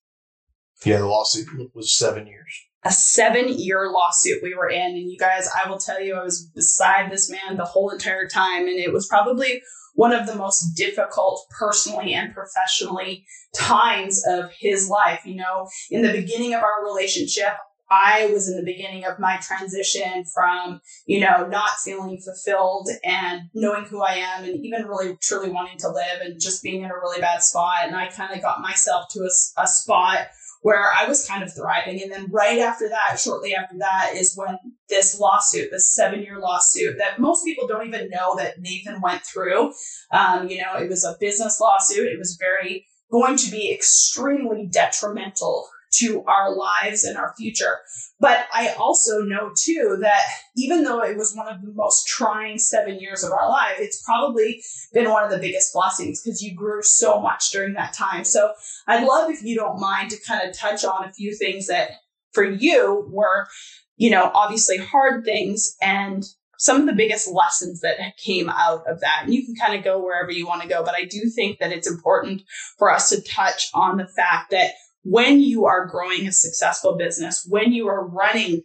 Yeah, 0.85 0.99
the 0.99 1.07
lawsuit 1.07 1.47
was 1.73 1.95
seven 1.95 2.27
years. 2.27 2.53
A 2.83 2.91
seven 2.91 3.47
year 3.47 3.89
lawsuit 3.89 4.43
we 4.43 4.55
were 4.55 4.69
in. 4.69 4.95
And 4.95 5.09
you 5.09 5.17
guys, 5.17 5.49
I 5.63 5.69
will 5.69 5.77
tell 5.77 6.01
you, 6.01 6.15
I 6.15 6.23
was 6.23 6.49
beside 6.53 7.09
this 7.09 7.29
man 7.29 7.57
the 7.57 7.65
whole 7.65 7.89
entire 7.89 8.27
time. 8.27 8.67
And 8.67 8.79
it 8.79 8.91
was 8.91 9.07
probably 9.07 9.61
one 9.93 10.11
of 10.11 10.25
the 10.27 10.35
most 10.35 10.73
difficult 10.75 11.45
personally 11.57 12.13
and 12.13 12.33
professionally 12.33 13.25
times 13.55 14.21
of 14.27 14.51
his 14.59 14.89
life. 14.89 15.21
You 15.23 15.35
know, 15.35 15.69
in 15.89 16.01
the 16.01 16.11
beginning 16.11 16.53
of 16.53 16.63
our 16.63 16.83
relationship, 16.83 17.53
I 17.93 18.29
was 18.33 18.49
in 18.49 18.57
the 18.57 18.63
beginning 18.63 19.05
of 19.05 19.19
my 19.19 19.37
transition 19.37 20.25
from, 20.33 20.81
you 21.05 21.19
know, 21.19 21.47
not 21.47 21.71
feeling 21.83 22.19
fulfilled 22.19 22.89
and 23.03 23.49
knowing 23.53 23.85
who 23.85 24.01
I 24.01 24.15
am 24.15 24.43
and 24.43 24.65
even 24.65 24.85
really 24.87 25.15
truly 25.21 25.49
wanting 25.49 25.77
to 25.79 25.89
live 25.89 26.21
and 26.21 26.41
just 26.41 26.63
being 26.63 26.83
in 26.83 26.89
a 26.89 26.95
really 26.95 27.21
bad 27.21 27.43
spot. 27.43 27.83
And 27.83 27.95
I 27.95 28.07
kind 28.07 28.33
of 28.35 28.41
got 28.41 28.61
myself 28.61 29.05
to 29.11 29.19
a, 29.19 29.61
a 29.61 29.67
spot 29.67 30.27
where 30.61 30.91
I 30.97 31.07
was 31.07 31.27
kind 31.27 31.43
of 31.43 31.53
thriving. 31.53 32.01
And 32.01 32.11
then 32.11 32.31
right 32.31 32.59
after 32.59 32.89
that, 32.89 33.19
shortly 33.19 33.53
after 33.53 33.77
that, 33.79 34.13
is 34.15 34.33
when 34.35 34.57
this 34.89 35.19
lawsuit, 35.19 35.69
this 35.71 35.93
seven 35.93 36.23
year 36.23 36.39
lawsuit 36.39 36.97
that 36.97 37.19
most 37.19 37.45
people 37.45 37.67
don't 37.67 37.87
even 37.87 38.09
know 38.09 38.35
that 38.37 38.59
Nathan 38.59 39.01
went 39.01 39.23
through. 39.23 39.73
Um, 40.11 40.49
you 40.49 40.61
know, 40.61 40.75
it 40.77 40.89
was 40.89 41.03
a 41.03 41.17
business 41.19 41.59
lawsuit. 41.59 42.07
It 42.07 42.17
was 42.17 42.37
very 42.39 42.87
going 43.11 43.37
to 43.37 43.51
be 43.51 43.71
extremely 43.71 44.65
detrimental 44.65 45.67
to 45.99 46.23
our 46.25 46.55
lives 46.55 47.03
and 47.03 47.17
our 47.17 47.33
future. 47.37 47.79
But 48.19 48.45
I 48.53 48.69
also 48.73 49.21
know 49.21 49.51
too 49.57 49.97
that 50.01 50.21
even 50.55 50.83
though 50.83 51.03
it 51.03 51.17
was 51.17 51.33
one 51.35 51.47
of 51.47 51.61
the 51.61 51.71
most 51.73 52.07
trying 52.07 52.57
seven 52.57 52.99
years 52.99 53.23
of 53.23 53.31
our 53.31 53.49
life, 53.49 53.75
it's 53.79 54.01
probably 54.03 54.63
been 54.93 55.09
one 55.09 55.23
of 55.23 55.31
the 55.31 55.39
biggest 55.39 55.73
blessings 55.73 56.21
because 56.21 56.41
you 56.41 56.55
grew 56.55 56.81
so 56.81 57.19
much 57.19 57.51
during 57.51 57.73
that 57.73 57.93
time. 57.93 58.23
So 58.23 58.53
I'd 58.87 59.05
love 59.05 59.29
if 59.29 59.43
you 59.43 59.55
don't 59.55 59.79
mind 59.79 60.11
to 60.11 60.17
kind 60.27 60.47
of 60.47 60.57
touch 60.57 60.83
on 60.83 61.05
a 61.05 61.13
few 61.13 61.35
things 61.35 61.67
that 61.67 61.91
for 62.31 62.43
you 62.43 63.07
were, 63.11 63.47
you 63.97 64.09
know, 64.09 64.31
obviously 64.33 64.77
hard 64.77 65.23
things 65.23 65.75
and 65.81 66.23
some 66.57 66.79
of 66.79 66.87
the 66.87 66.93
biggest 66.93 67.29
lessons 67.29 67.81
that 67.81 67.97
came 68.17 68.49
out 68.49 68.87
of 68.87 69.01
that. 69.01 69.23
And 69.23 69.33
you 69.33 69.45
can 69.45 69.55
kind 69.55 69.77
of 69.77 69.83
go 69.83 70.01
wherever 70.01 70.31
you 70.31 70.47
want 70.47 70.61
to 70.61 70.67
go, 70.67 70.83
but 70.83 70.95
I 70.95 71.03
do 71.03 71.29
think 71.29 71.59
that 71.59 71.73
it's 71.73 71.89
important 71.89 72.43
for 72.77 72.89
us 72.89 73.09
to 73.09 73.21
touch 73.21 73.69
on 73.73 73.97
the 73.97 74.07
fact 74.07 74.51
that 74.51 74.71
when 75.03 75.41
you 75.41 75.65
are 75.65 75.85
growing 75.85 76.27
a 76.27 76.31
successful 76.31 76.95
business, 76.95 77.45
when 77.47 77.73
you 77.73 77.87
are 77.87 78.05
running 78.05 78.63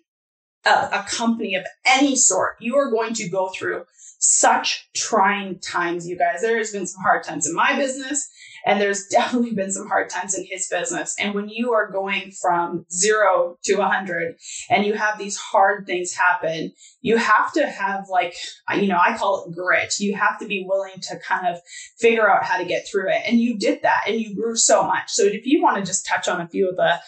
a, 0.65 0.71
a, 0.71 1.07
company 1.09 1.55
of 1.55 1.65
any 1.85 2.17
sort, 2.17 2.57
you 2.61 2.77
are 2.77 2.91
going 2.91 3.15
to 3.15 3.29
go 3.29 3.49
through 3.49 3.85
such 4.19 4.89
trying 4.95 5.59
times, 5.61 6.07
you 6.07 6.17
guys. 6.17 6.43
There 6.43 6.59
has 6.59 6.73
been 6.73 6.87
some 6.87 7.03
hard 7.03 7.25
times 7.25 7.47
in 7.47 7.55
my 7.55 7.77
business. 7.77 8.29
And 8.69 8.81
there's 8.81 9.07
definitely 9.11 9.55
been 9.55 9.73
some 9.73 9.89
hard 9.89 10.11
times 10.11 10.37
in 10.37 10.45
his 10.49 10.69
business. 10.69 11.17
And 11.19 11.35
when 11.35 11.49
you 11.49 11.73
are 11.73 11.91
going 11.91 12.31
from 12.41 12.85
zero 12.93 13.57
to 13.65 13.77
100 13.77 14.37
and 14.71 14.85
you 14.85 14.93
have 14.93 15.19
these 15.19 15.37
hard 15.37 15.87
things 15.87 16.15
happen, 16.15 16.73
you 17.01 17.17
have 17.17 17.53
to 17.55 17.67
have, 17.67 18.05
like, 18.11 18.35
you 18.77 18.87
know, 18.87 19.01
I 19.03 19.17
call 19.17 19.45
it 19.45 19.55
grit. 19.55 19.95
You 19.99 20.15
have 20.15 20.39
to 20.41 20.47
be 20.47 20.65
willing 20.69 21.01
to 21.03 21.19
kind 21.19 21.49
of 21.49 21.61
figure 21.99 22.31
out 22.31 22.45
how 22.45 22.59
to 22.59 22.67
get 22.67 22.87
through 22.87 23.09
it. 23.09 23.23
And 23.27 23.41
you 23.41 23.59
did 23.59 23.83
that 23.83 24.03
and 24.07 24.21
you 24.21 24.37
grew 24.37 24.55
so 24.55 24.85
much. 24.85 25.09
So 25.09 25.25
if 25.25 25.47
you 25.47 25.63
want 25.63 25.79
to 25.79 25.83
just 25.83 26.07
touch 26.07 26.29
on 26.29 26.41
a 26.41 26.49
few 26.49 26.69
of 26.69 26.77
the, 26.77 27.01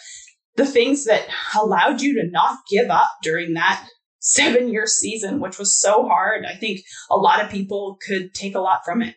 the 0.55 0.65
things 0.65 1.05
that 1.05 1.27
allowed 1.55 2.01
you 2.01 2.15
to 2.15 2.27
not 2.29 2.59
give 2.69 2.89
up 2.89 3.11
during 3.21 3.53
that 3.53 3.87
seven 4.19 4.71
year 4.71 4.85
season, 4.85 5.39
which 5.39 5.57
was 5.57 5.79
so 5.79 6.07
hard. 6.07 6.45
I 6.45 6.55
think 6.55 6.81
a 7.09 7.17
lot 7.17 7.43
of 7.43 7.51
people 7.51 7.97
could 8.05 8.33
take 8.33 8.55
a 8.55 8.59
lot 8.59 8.81
from 8.85 9.01
it 9.01 9.15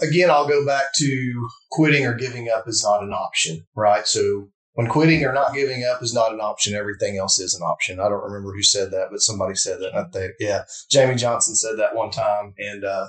again, 0.00 0.30
I'll 0.30 0.48
go 0.48 0.64
back 0.64 0.86
to 0.96 1.48
quitting 1.70 2.06
or 2.06 2.14
giving 2.14 2.48
up 2.48 2.68
is 2.68 2.84
not 2.84 3.02
an 3.02 3.12
option, 3.12 3.66
right? 3.74 4.06
So 4.06 4.48
when 4.78 4.86
quitting 4.86 5.24
or 5.24 5.32
not 5.32 5.54
giving 5.54 5.82
up 5.82 6.02
is 6.04 6.14
not 6.14 6.32
an 6.32 6.40
option, 6.40 6.74
everything 6.74 7.18
else 7.18 7.40
is 7.40 7.52
an 7.52 7.62
option. 7.62 7.98
I 7.98 8.08
don't 8.08 8.22
remember 8.22 8.52
who 8.52 8.62
said 8.62 8.92
that, 8.92 9.08
but 9.10 9.20
somebody 9.20 9.56
said 9.56 9.80
that. 9.80 9.92
I 9.92 10.04
think, 10.04 10.34
yeah, 10.38 10.62
Jamie 10.88 11.16
Johnson 11.16 11.56
said 11.56 11.78
that 11.78 11.96
one 11.96 12.12
time, 12.12 12.54
and 12.58 12.84
uh, 12.84 13.06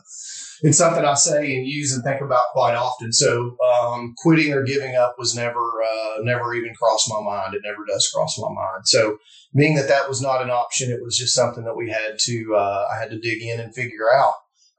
it's 0.64 0.80
something 0.80 1.06
I 1.06 1.14
say 1.14 1.56
and 1.56 1.68
use 1.68 1.94
and 1.94 2.04
think 2.04 2.22
about 2.22 2.42
quite 2.54 2.74
often. 2.74 3.14
So 3.14 3.56
um, 3.84 4.16
quitting 4.18 4.52
or 4.52 4.64
giving 4.64 4.96
up 4.96 5.14
was 5.20 5.36
never, 5.36 5.60
uh, 5.60 6.24
never 6.24 6.56
even 6.56 6.74
crossed 6.74 7.08
my 7.08 7.22
mind. 7.22 7.54
It 7.54 7.62
never 7.64 7.86
does 7.88 8.10
cross 8.12 8.40
my 8.40 8.50
mind. 8.50 8.88
So 8.88 9.20
being 9.56 9.76
that 9.76 9.90
that 9.90 10.10
was 10.10 10.24
not 10.24 10.42
an 10.42 10.50
option, 10.50 10.92
it 10.92 11.04
was 11.04 11.20
just 11.20 11.36
something 11.36 11.66
that 11.66 11.78
we 11.78 11.92
had 11.92 12.18
to, 12.22 12.56
uh, 12.56 12.86
I 12.92 13.00
had 13.00 13.12
to 13.12 13.20
dig 13.20 13.44
in 13.44 13.60
and 13.60 13.76
figure 13.76 14.12
out. 14.12 14.34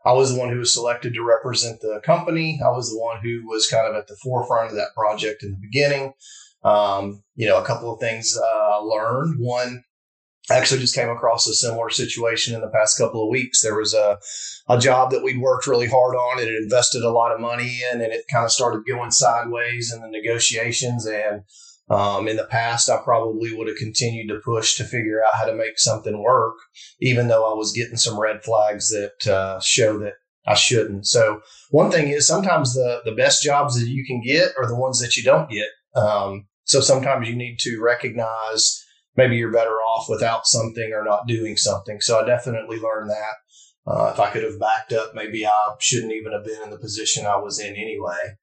I 0.05 0.13
was 0.13 0.33
the 0.33 0.39
one 0.39 0.51
who 0.51 0.59
was 0.59 0.73
selected 0.73 1.15
to 1.15 1.23
represent 1.23 1.81
the 1.81 2.01
company. 2.05 2.61
I 2.65 2.71
was 2.71 2.91
the 2.91 2.99
one 2.99 3.19
who 3.23 3.47
was 3.47 3.69
kind 3.69 3.87
of 3.87 3.95
at 3.95 4.07
the 4.07 4.17
forefront 4.17 4.71
of 4.71 4.77
that 4.77 4.95
project 4.95 5.43
in 5.43 5.51
the 5.51 5.59
beginning. 5.61 6.15
Um, 6.63 7.23
you 7.37 7.47
know, 7.47 7.59
a 7.59 7.65
couple 7.65 7.93
of 7.93 8.01
things 8.01 8.37
uh, 8.37 8.47
I 8.47 8.77
learned. 8.77 9.37
One, 9.39 9.85
I 10.51 10.57
actually 10.57 10.81
just 10.81 10.95
came 10.95 11.09
across 11.09 11.47
a 11.47 11.55
similar 11.55 11.91
situation 11.91 12.55
in 12.55 12.61
the 12.61 12.69
past 12.69 12.99
couple 12.99 13.23
of 13.23 13.31
weeks. 13.31 13.63
There 13.63 13.77
was 13.77 13.95
a, 13.95 14.19
a 14.69 14.79
job 14.79 15.11
that 15.11 15.23
we'd 15.23 15.41
worked 15.41 15.67
really 15.67 15.87
hard 15.87 16.17
on 16.17 16.41
and 16.41 16.49
invested 16.49 17.03
a 17.03 17.11
lot 17.11 17.33
of 17.33 17.41
money 17.41 17.83
in, 17.91 18.01
and 18.01 18.13
it 18.13 18.25
kind 18.31 18.45
of 18.45 18.53
started 18.53 18.85
going 18.87 19.11
sideways 19.11 19.93
in 19.93 20.01
the 20.01 20.09
negotiations. 20.09 21.07
And 21.07 21.43
um, 21.91 22.29
in 22.29 22.37
the 22.37 22.45
past, 22.45 22.89
I 22.89 22.99
probably 22.99 23.55
would 23.55 23.67
have 23.67 23.77
continued 23.77 24.29
to 24.29 24.41
push 24.45 24.77
to 24.77 24.85
figure 24.85 25.23
out 25.25 25.35
how 25.35 25.45
to 25.45 25.55
make 25.55 25.79
something 25.79 26.23
work, 26.23 26.55
even 27.01 27.27
though 27.27 27.51
I 27.51 27.57
was 27.57 27.73
getting 27.73 27.97
some 27.97 28.19
red 28.19 28.45
flags 28.45 28.91
that 28.91 29.27
uh, 29.31 29.61
show 29.61 29.99
that 29.99 30.15
I 30.47 30.55
shouldn't. 30.55 31.07
So 31.07 31.41
one 31.71 31.91
thing 31.91 32.09
is 32.09 32.27
sometimes 32.27 32.75
the 32.75 33.01
the 33.05 33.13
best 33.13 33.43
jobs 33.43 33.79
that 33.79 33.89
you 33.89 34.05
can 34.07 34.23
get 34.23 34.53
are 34.57 34.67
the 34.67 34.77
ones 34.77 35.01
that 35.01 35.17
you 35.17 35.25
don't 35.25 35.51
get. 35.51 35.69
Um, 35.95 36.47
so 36.65 36.81
sometimes 36.81 37.29
you 37.29 37.35
need 37.35 37.59
to 37.61 37.81
recognize 37.83 38.85
maybe 39.17 39.37
you're 39.37 39.53
better 39.53 39.77
off 39.77 40.09
without 40.09 40.47
something 40.47 40.93
or 40.95 41.05
not 41.05 41.27
doing 41.27 41.57
something. 41.57 42.01
So 42.01 42.21
I 42.21 42.27
definitely 42.27 42.79
learned 42.79 43.11
that. 43.11 43.35
Uh, 43.87 44.11
if 44.13 44.21
I 44.21 44.31
could 44.31 44.45
have 44.45 44.61
backed 44.61 44.93
up, 44.93 45.15
maybe 45.15 45.45
I 45.45 45.75
shouldn't 45.81 46.13
even 46.13 46.33
have 46.33 46.45
been 46.45 46.63
in 46.63 46.71
the 46.71 46.79
position 46.79 47.27
I 47.27 47.37
was 47.37 47.59
in 47.59 47.75
anyway. 47.75 48.37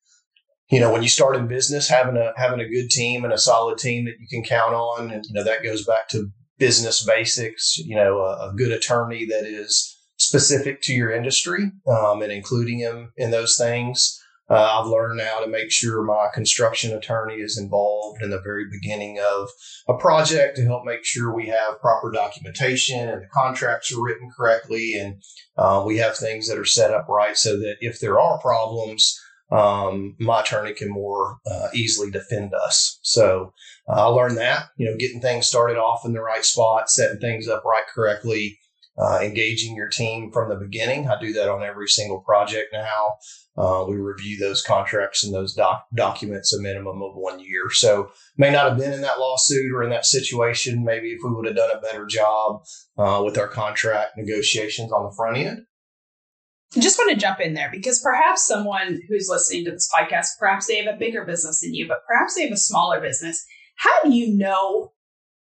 You 0.70 0.80
know, 0.82 0.92
when 0.92 1.04
you 1.04 1.10
start 1.10 1.36
in 1.36 1.48
business, 1.48 1.88
having 1.88 2.18
a 2.18 2.34
having 2.36 2.60
a 2.60 2.70
good 2.70 2.90
team 2.90 3.24
and 3.24 3.34
a 3.34 3.38
solid 3.38 3.78
team 3.78 4.06
that 4.06 4.20
you 4.20 4.28
can 4.30 4.44
count 4.44 4.74
on, 4.74 5.12
and 5.12 5.26
you 5.26 5.34
know 5.34 5.44
that 5.44 5.64
goes 5.64 5.86
back 5.86 6.10
to 6.10 6.30
business 6.58 7.06
basics. 7.06 7.78
You 7.78 7.96
know, 7.96 8.20
a, 8.20 8.50
a 8.50 8.54
good 8.56 8.72
attorney 8.72 9.26
that 9.26 9.46
is 9.46 9.98
specific 10.18 10.82
to 10.82 10.94
your 10.94 11.12
industry 11.12 11.72
um, 11.88 12.22
and 12.22 12.32
including 12.32 12.80
them 12.80 13.14
in 13.18 13.32
those 13.32 13.58
things. 13.58 14.20
Uh, 14.50 14.80
I've 14.80 14.88
learned 14.88 15.18
now 15.18 15.42
to 15.42 15.48
make 15.48 15.72
sure 15.72 16.02
my 16.04 16.28
construction 16.34 16.96
attorney 16.96 17.36
is 17.36 17.58
involved 17.58 18.24
in 18.24 18.30
the 18.30 18.40
very 18.40 18.64
beginning 18.72 19.20
of 19.20 19.50
a 19.90 19.98
project 19.98 20.56
to 20.56 20.64
help 20.64 20.86
make 20.86 21.04
sure 21.04 21.36
we 21.36 21.48
have 21.48 21.82
proper 21.82 22.12
documentation 22.12 23.10
and 23.10 23.24
the 23.24 23.28
contracts 23.28 23.94
are 23.94 24.02
written 24.02 24.30
correctly 24.36 24.94
and 24.98 25.22
uh, 25.58 25.84
we 25.86 25.98
have 25.98 26.16
things 26.16 26.48
that 26.48 26.58
are 26.58 26.66
set 26.66 26.92
up 26.92 27.10
right 27.10 27.38
so 27.38 27.58
that 27.58 27.76
if 27.82 28.00
there 28.00 28.22
are 28.22 28.40
problems, 28.40 29.20
um, 29.52 30.16
my 30.20 30.42
attorney 30.42 30.74
can 30.74 30.90
more 30.90 31.38
uh, 31.50 31.68
easily 31.74 32.12
defend 32.12 32.54
us. 32.54 33.00
So 33.02 33.54
uh, 33.88 33.94
I 33.94 34.06
learned 34.06 34.38
that, 34.38 34.66
you 34.78 34.86
know, 34.86 34.98
getting 34.98 35.22
things 35.22 35.48
started 35.48 35.78
off 35.78 36.06
in 36.06 36.14
the 36.14 36.22
right 36.22 36.44
spot, 36.44 36.90
setting 36.90 37.20
things 37.20 37.48
up 37.48 37.64
right 37.64 37.86
correctly, 37.94 38.60
uh, 38.98 39.20
engaging 39.22 39.76
your 39.76 39.90
team 39.90 40.32
from 40.32 40.50
the 40.50 40.56
beginning. 40.56 41.08
I 41.08 41.20
do 41.20 41.32
that 41.34 41.50
on 41.50 41.64
every 41.64 41.88
single 41.88 42.20
project 42.20 42.74
now. 42.74 43.18
Uh, 43.56 43.86
we 43.88 43.96
review 43.96 44.38
those 44.38 44.62
contracts 44.62 45.24
and 45.24 45.34
those 45.34 45.54
doc- 45.54 45.86
documents 45.96 46.54
a 46.54 46.62
minimum 46.62 47.02
of 47.02 47.14
one 47.16 47.40
year. 47.40 47.70
So 47.72 48.12
may 48.38 48.52
not 48.52 48.70
have 48.70 48.78
been 48.78 48.94
in 48.94 49.02
that 49.02 49.20
lawsuit 49.20 49.72
or 49.74 49.84
in 49.84 49.90
that 49.92 50.06
situation. 50.06 50.84
Maybe 50.84 51.12
if 51.12 51.20
we 51.24 51.32
would 51.32 51.46
have 51.46 51.56
done 51.56 51.72
a 51.76 51.82
better 51.82 52.06
job 52.06 52.64
uh, 52.98 53.22
with 53.24 53.38
our 53.38 53.48
contract 53.48 54.18
negotiations 54.18 54.92
on 54.92 55.06
the 55.06 55.16
front 55.16 55.38
end. 55.38 55.67
Just 56.74 56.98
want 56.98 57.12
to 57.12 57.18
jump 57.18 57.40
in 57.40 57.54
there 57.54 57.70
because 57.72 58.02
perhaps 58.02 58.46
someone 58.46 59.00
who's 59.08 59.30
listening 59.30 59.66
to 59.66 59.72
this 59.72 59.90
podcast, 59.94 60.38
perhaps 60.40 60.68
they 60.68 60.76
have 60.84 60.94
a 60.94 60.98
bigger 60.98 61.26
business 61.26 61.62
than 61.62 61.74
you, 61.74 61.88
but 61.88 62.06
perhaps 62.08 62.36
they 62.36 62.44
have 62.44 62.52
a 62.52 62.58
smaller 62.58 63.00
business. 63.00 63.46
How 63.78 64.04
do 64.04 64.12
you 64.12 64.36
know 64.36 64.92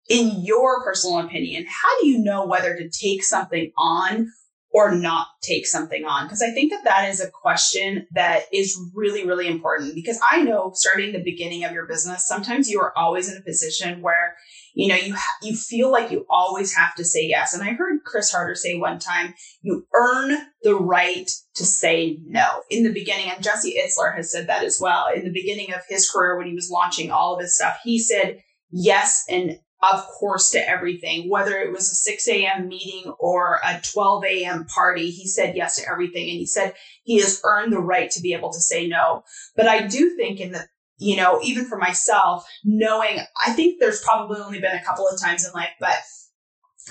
in 0.08 0.44
your 0.44 0.84
personal 0.84 1.20
opinion, 1.20 1.66
how 1.66 2.00
do 2.00 2.08
you 2.08 2.18
know 2.18 2.46
whether 2.46 2.76
to 2.76 2.88
take 2.88 3.24
something 3.24 3.72
on 3.76 4.28
or 4.70 4.94
not 4.94 5.28
take 5.42 5.66
something 5.66 6.04
on? 6.04 6.26
Because 6.26 6.42
I 6.42 6.50
think 6.50 6.70
that 6.70 6.84
that 6.84 7.08
is 7.08 7.20
a 7.20 7.30
question 7.30 8.06
that 8.14 8.44
is 8.52 8.78
really, 8.94 9.26
really 9.26 9.48
important. 9.48 9.94
Because 9.94 10.20
I 10.30 10.42
know 10.42 10.72
starting 10.74 11.12
the 11.12 11.22
beginning 11.22 11.64
of 11.64 11.72
your 11.72 11.86
business, 11.86 12.26
sometimes 12.26 12.70
you 12.70 12.80
are 12.80 12.96
always 12.96 13.30
in 13.30 13.36
a 13.36 13.44
position 13.44 14.02
where 14.02 14.36
you 14.76 14.88
know 14.88 14.94
you 14.94 15.16
you 15.42 15.56
feel 15.56 15.90
like 15.90 16.10
you 16.10 16.26
always 16.28 16.74
have 16.74 16.94
to 16.96 17.04
say 17.04 17.26
yes. 17.26 17.54
And 17.54 17.62
I 17.62 17.72
heard 17.72 18.04
Chris 18.04 18.30
Harder 18.30 18.54
say 18.54 18.78
one 18.78 18.98
time, 18.98 19.34
you 19.62 19.86
earn 19.94 20.36
the 20.62 20.76
right 20.76 21.30
to 21.54 21.64
say 21.64 22.18
no 22.26 22.60
in 22.68 22.84
the 22.84 22.92
beginning. 22.92 23.30
And 23.30 23.42
Jesse 23.42 23.78
Itzler 23.82 24.14
has 24.14 24.30
said 24.30 24.48
that 24.48 24.64
as 24.64 24.78
well 24.78 25.06
in 25.08 25.24
the 25.24 25.32
beginning 25.32 25.72
of 25.72 25.80
his 25.88 26.10
career 26.10 26.36
when 26.36 26.46
he 26.46 26.54
was 26.54 26.70
launching 26.70 27.10
all 27.10 27.34
of 27.34 27.40
his 27.40 27.56
stuff. 27.56 27.78
He 27.82 27.98
said 27.98 28.42
yes 28.70 29.24
and 29.30 29.58
of 29.82 30.06
course 30.06 30.50
to 30.50 30.68
everything, 30.68 31.30
whether 31.30 31.56
it 31.56 31.72
was 31.72 31.90
a 31.90 31.94
6 31.94 32.28
a.m. 32.28 32.68
meeting 32.68 33.12
or 33.18 33.60
a 33.64 33.80
12 33.80 34.24
a.m. 34.24 34.66
party. 34.66 35.10
He 35.10 35.26
said 35.26 35.56
yes 35.56 35.76
to 35.76 35.90
everything. 35.90 36.28
And 36.28 36.38
he 36.38 36.46
said 36.46 36.74
he 37.02 37.20
has 37.20 37.40
earned 37.44 37.72
the 37.72 37.80
right 37.80 38.10
to 38.10 38.20
be 38.20 38.34
able 38.34 38.52
to 38.52 38.60
say 38.60 38.86
no. 38.86 39.22
But 39.54 39.68
I 39.68 39.86
do 39.86 40.16
think 40.16 40.40
in 40.40 40.52
the, 40.52 40.66
you 40.98 41.16
know, 41.16 41.40
even 41.42 41.66
for 41.66 41.78
myself, 41.78 42.46
knowing, 42.64 43.18
I 43.44 43.52
think 43.52 43.80
there's 43.80 44.02
probably 44.02 44.40
only 44.40 44.60
been 44.60 44.76
a 44.76 44.84
couple 44.84 45.06
of 45.06 45.20
times 45.20 45.46
in 45.46 45.52
life, 45.52 45.70
but 45.80 45.94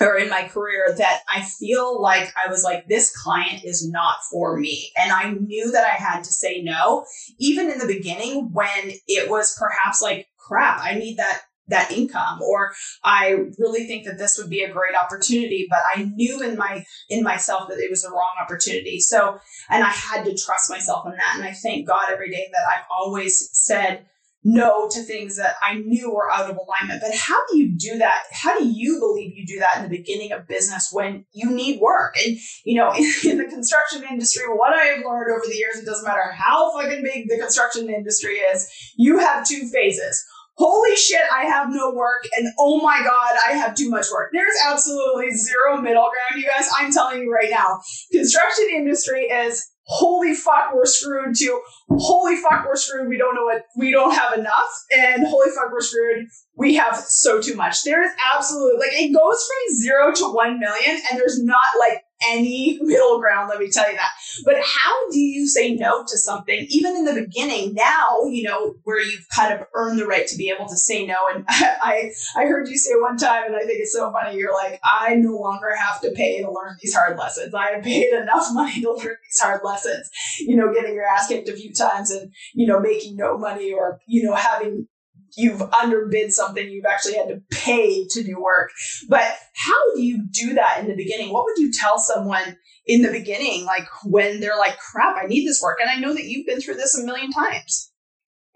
or 0.00 0.18
in 0.18 0.28
my 0.28 0.46
career 0.46 0.94
that 0.98 1.20
I 1.32 1.42
feel 1.42 2.00
like 2.00 2.32
I 2.36 2.50
was 2.50 2.62
like, 2.62 2.86
this 2.86 3.16
client 3.16 3.64
is 3.64 3.88
not 3.88 4.16
for 4.30 4.58
me. 4.58 4.90
And 4.96 5.10
I 5.10 5.30
knew 5.30 5.70
that 5.72 5.86
I 5.86 5.94
had 5.94 6.22
to 6.24 6.32
say 6.32 6.60
no, 6.62 7.06
even 7.38 7.70
in 7.70 7.78
the 7.78 7.86
beginning 7.86 8.50
when 8.52 8.92
it 9.06 9.30
was 9.30 9.58
perhaps 9.58 10.02
like, 10.02 10.28
crap, 10.36 10.80
I 10.82 10.94
need 10.94 11.16
that 11.16 11.42
that 11.68 11.90
income 11.90 12.40
or 12.42 12.72
i 13.04 13.36
really 13.58 13.86
think 13.86 14.04
that 14.04 14.18
this 14.18 14.38
would 14.38 14.50
be 14.50 14.62
a 14.62 14.72
great 14.72 14.94
opportunity 15.00 15.66
but 15.68 15.80
i 15.94 16.02
knew 16.14 16.42
in 16.42 16.56
my 16.56 16.84
in 17.08 17.22
myself 17.22 17.68
that 17.68 17.78
it 17.78 17.90
was 17.90 18.02
the 18.02 18.10
wrong 18.10 18.34
opportunity 18.42 19.00
so 19.00 19.38
and 19.70 19.82
i 19.82 19.88
had 19.88 20.24
to 20.24 20.36
trust 20.36 20.70
myself 20.70 21.04
in 21.06 21.12
that 21.12 21.34
and 21.36 21.44
i 21.44 21.52
thank 21.52 21.86
god 21.86 22.10
every 22.10 22.30
day 22.30 22.46
that 22.52 22.62
i've 22.74 22.86
always 22.90 23.48
said 23.52 24.06
no 24.46 24.88
to 24.88 25.02
things 25.02 25.36
that 25.38 25.56
I 25.60 25.74
knew 25.74 26.14
were 26.14 26.30
out 26.30 26.48
of 26.48 26.56
alignment. 26.56 27.02
But 27.02 27.12
how 27.16 27.34
do 27.48 27.58
you 27.58 27.76
do 27.76 27.98
that? 27.98 28.22
How 28.30 28.56
do 28.56 28.64
you 28.64 29.00
believe 29.00 29.36
you 29.36 29.44
do 29.44 29.58
that 29.58 29.78
in 29.78 29.82
the 29.82 29.96
beginning 29.96 30.30
of 30.30 30.46
business 30.46 30.90
when 30.92 31.24
you 31.32 31.50
need 31.50 31.80
work? 31.80 32.14
And, 32.24 32.38
you 32.64 32.76
know, 32.76 32.92
in, 32.92 33.12
in, 33.24 33.38
the 33.38 33.46
construction 33.46 34.04
industry, 34.08 34.44
what 34.46 34.72
I 34.72 34.84
have 34.84 35.04
learned 35.04 35.32
over 35.32 35.42
the 35.44 35.56
years, 35.56 35.78
it 35.78 35.84
doesn't 35.84 36.06
matter 36.06 36.30
how 36.30 36.72
fucking 36.78 37.02
big 37.02 37.28
the 37.28 37.38
construction 37.38 37.90
industry 37.90 38.34
is, 38.34 38.68
you 38.96 39.18
have 39.18 39.44
two 39.44 39.66
phases 39.66 40.24
holy 40.56 40.96
shit, 40.96 41.22
I 41.32 41.44
have 41.44 41.68
no 41.70 41.92
work, 41.92 42.26
and 42.36 42.48
oh 42.58 42.80
my 42.80 43.00
god, 43.02 43.36
I 43.46 43.52
have 43.52 43.74
too 43.74 43.90
much 43.90 44.06
work. 44.12 44.30
There's 44.32 44.56
absolutely 44.66 45.30
zero 45.32 45.80
middle 45.80 46.08
ground, 46.10 46.42
you 46.42 46.48
guys. 46.48 46.68
I'm 46.78 46.92
telling 46.92 47.22
you 47.22 47.32
right 47.32 47.50
now. 47.50 47.80
Construction 48.12 48.66
industry 48.74 49.22
is 49.22 49.70
holy 49.88 50.34
fuck, 50.34 50.74
we're 50.74 50.84
screwed 50.84 51.34
to 51.36 51.60
holy 51.90 52.36
fuck, 52.36 52.66
we're 52.66 52.76
screwed. 52.76 53.08
We 53.08 53.18
don't 53.18 53.34
know 53.34 53.44
what 53.44 53.62
we 53.76 53.92
don't 53.92 54.14
have 54.14 54.36
enough, 54.36 54.84
and 54.96 55.26
holy 55.26 55.50
fuck, 55.54 55.70
we're 55.72 55.80
screwed. 55.80 56.26
We 56.56 56.74
have 56.74 56.96
so 56.96 57.40
too 57.40 57.54
much. 57.54 57.84
There 57.84 58.02
is 58.02 58.12
absolutely 58.34 58.78
like 58.78 58.92
it 58.92 59.14
goes 59.14 59.46
from 59.46 59.76
zero 59.76 60.12
to 60.12 60.34
one 60.34 60.58
million, 60.58 61.00
and 61.10 61.18
there's 61.18 61.42
not 61.42 61.60
like 61.78 62.02
any 62.28 62.78
middle 62.82 63.18
ground, 63.18 63.48
let 63.48 63.58
me 63.58 63.70
tell 63.70 63.88
you 63.90 63.96
that. 63.96 64.12
But 64.44 64.56
how 64.62 65.10
do 65.10 65.18
you 65.18 65.46
say 65.46 65.74
no 65.74 66.02
to 66.02 66.18
something, 66.18 66.66
even 66.70 66.96
in 66.96 67.04
the 67.04 67.14
beginning, 67.14 67.74
now, 67.74 68.24
you 68.24 68.44
know, 68.44 68.76
where 68.84 69.00
you've 69.02 69.26
kind 69.34 69.52
of 69.52 69.66
earned 69.74 69.98
the 69.98 70.06
right 70.06 70.26
to 70.26 70.36
be 70.36 70.50
able 70.50 70.68
to 70.68 70.76
say 70.76 71.06
no? 71.06 71.16
And 71.34 71.44
I, 71.48 72.12
I 72.36 72.46
heard 72.46 72.68
you 72.68 72.76
say 72.76 72.92
one 72.98 73.16
time, 73.16 73.44
and 73.46 73.56
I 73.56 73.60
think 73.60 73.80
it's 73.80 73.92
so 73.92 74.10
funny, 74.12 74.38
you're 74.38 74.54
like, 74.54 74.80
I 74.84 75.14
no 75.16 75.36
longer 75.36 75.74
have 75.74 76.00
to 76.02 76.10
pay 76.12 76.40
to 76.40 76.50
learn 76.50 76.76
these 76.82 76.94
hard 76.94 77.18
lessons. 77.18 77.54
I 77.54 77.72
have 77.72 77.84
paid 77.84 78.12
enough 78.12 78.46
money 78.52 78.80
to 78.82 78.92
learn 78.92 79.16
these 79.22 79.40
hard 79.40 79.60
lessons, 79.64 80.08
you 80.38 80.56
know, 80.56 80.72
getting 80.72 80.94
your 80.94 81.06
ass 81.06 81.28
kicked 81.28 81.48
a 81.48 81.56
few 81.56 81.72
times 81.72 82.10
and, 82.10 82.32
you 82.54 82.66
know, 82.66 82.80
making 82.80 83.16
no 83.16 83.38
money 83.38 83.72
or, 83.72 84.00
you 84.06 84.22
know, 84.22 84.34
having 84.34 84.88
you've 85.36 85.62
underbid 85.82 86.32
something, 86.32 86.68
you've 86.68 86.86
actually 86.86 87.14
had 87.14 87.28
to 87.28 87.42
pay 87.50 88.06
to 88.08 88.22
do 88.22 88.40
work. 88.40 88.70
But 89.08 89.24
how 89.54 89.94
do 89.94 90.02
you 90.02 90.24
do 90.30 90.54
that 90.54 90.78
in 90.80 90.88
the 90.88 90.96
beginning? 90.96 91.32
What 91.32 91.44
would 91.44 91.58
you 91.58 91.70
tell 91.72 91.98
someone 91.98 92.56
in 92.86 93.02
the 93.02 93.10
beginning, 93.10 93.64
like 93.64 93.86
when 94.04 94.40
they're 94.40 94.56
like, 94.56 94.78
crap, 94.78 95.16
I 95.22 95.26
need 95.26 95.46
this 95.46 95.60
work? 95.62 95.78
And 95.80 95.90
I 95.90 96.00
know 96.00 96.14
that 96.14 96.24
you've 96.24 96.46
been 96.46 96.60
through 96.60 96.74
this 96.74 96.98
a 96.98 97.04
million 97.04 97.30
times. 97.30 97.92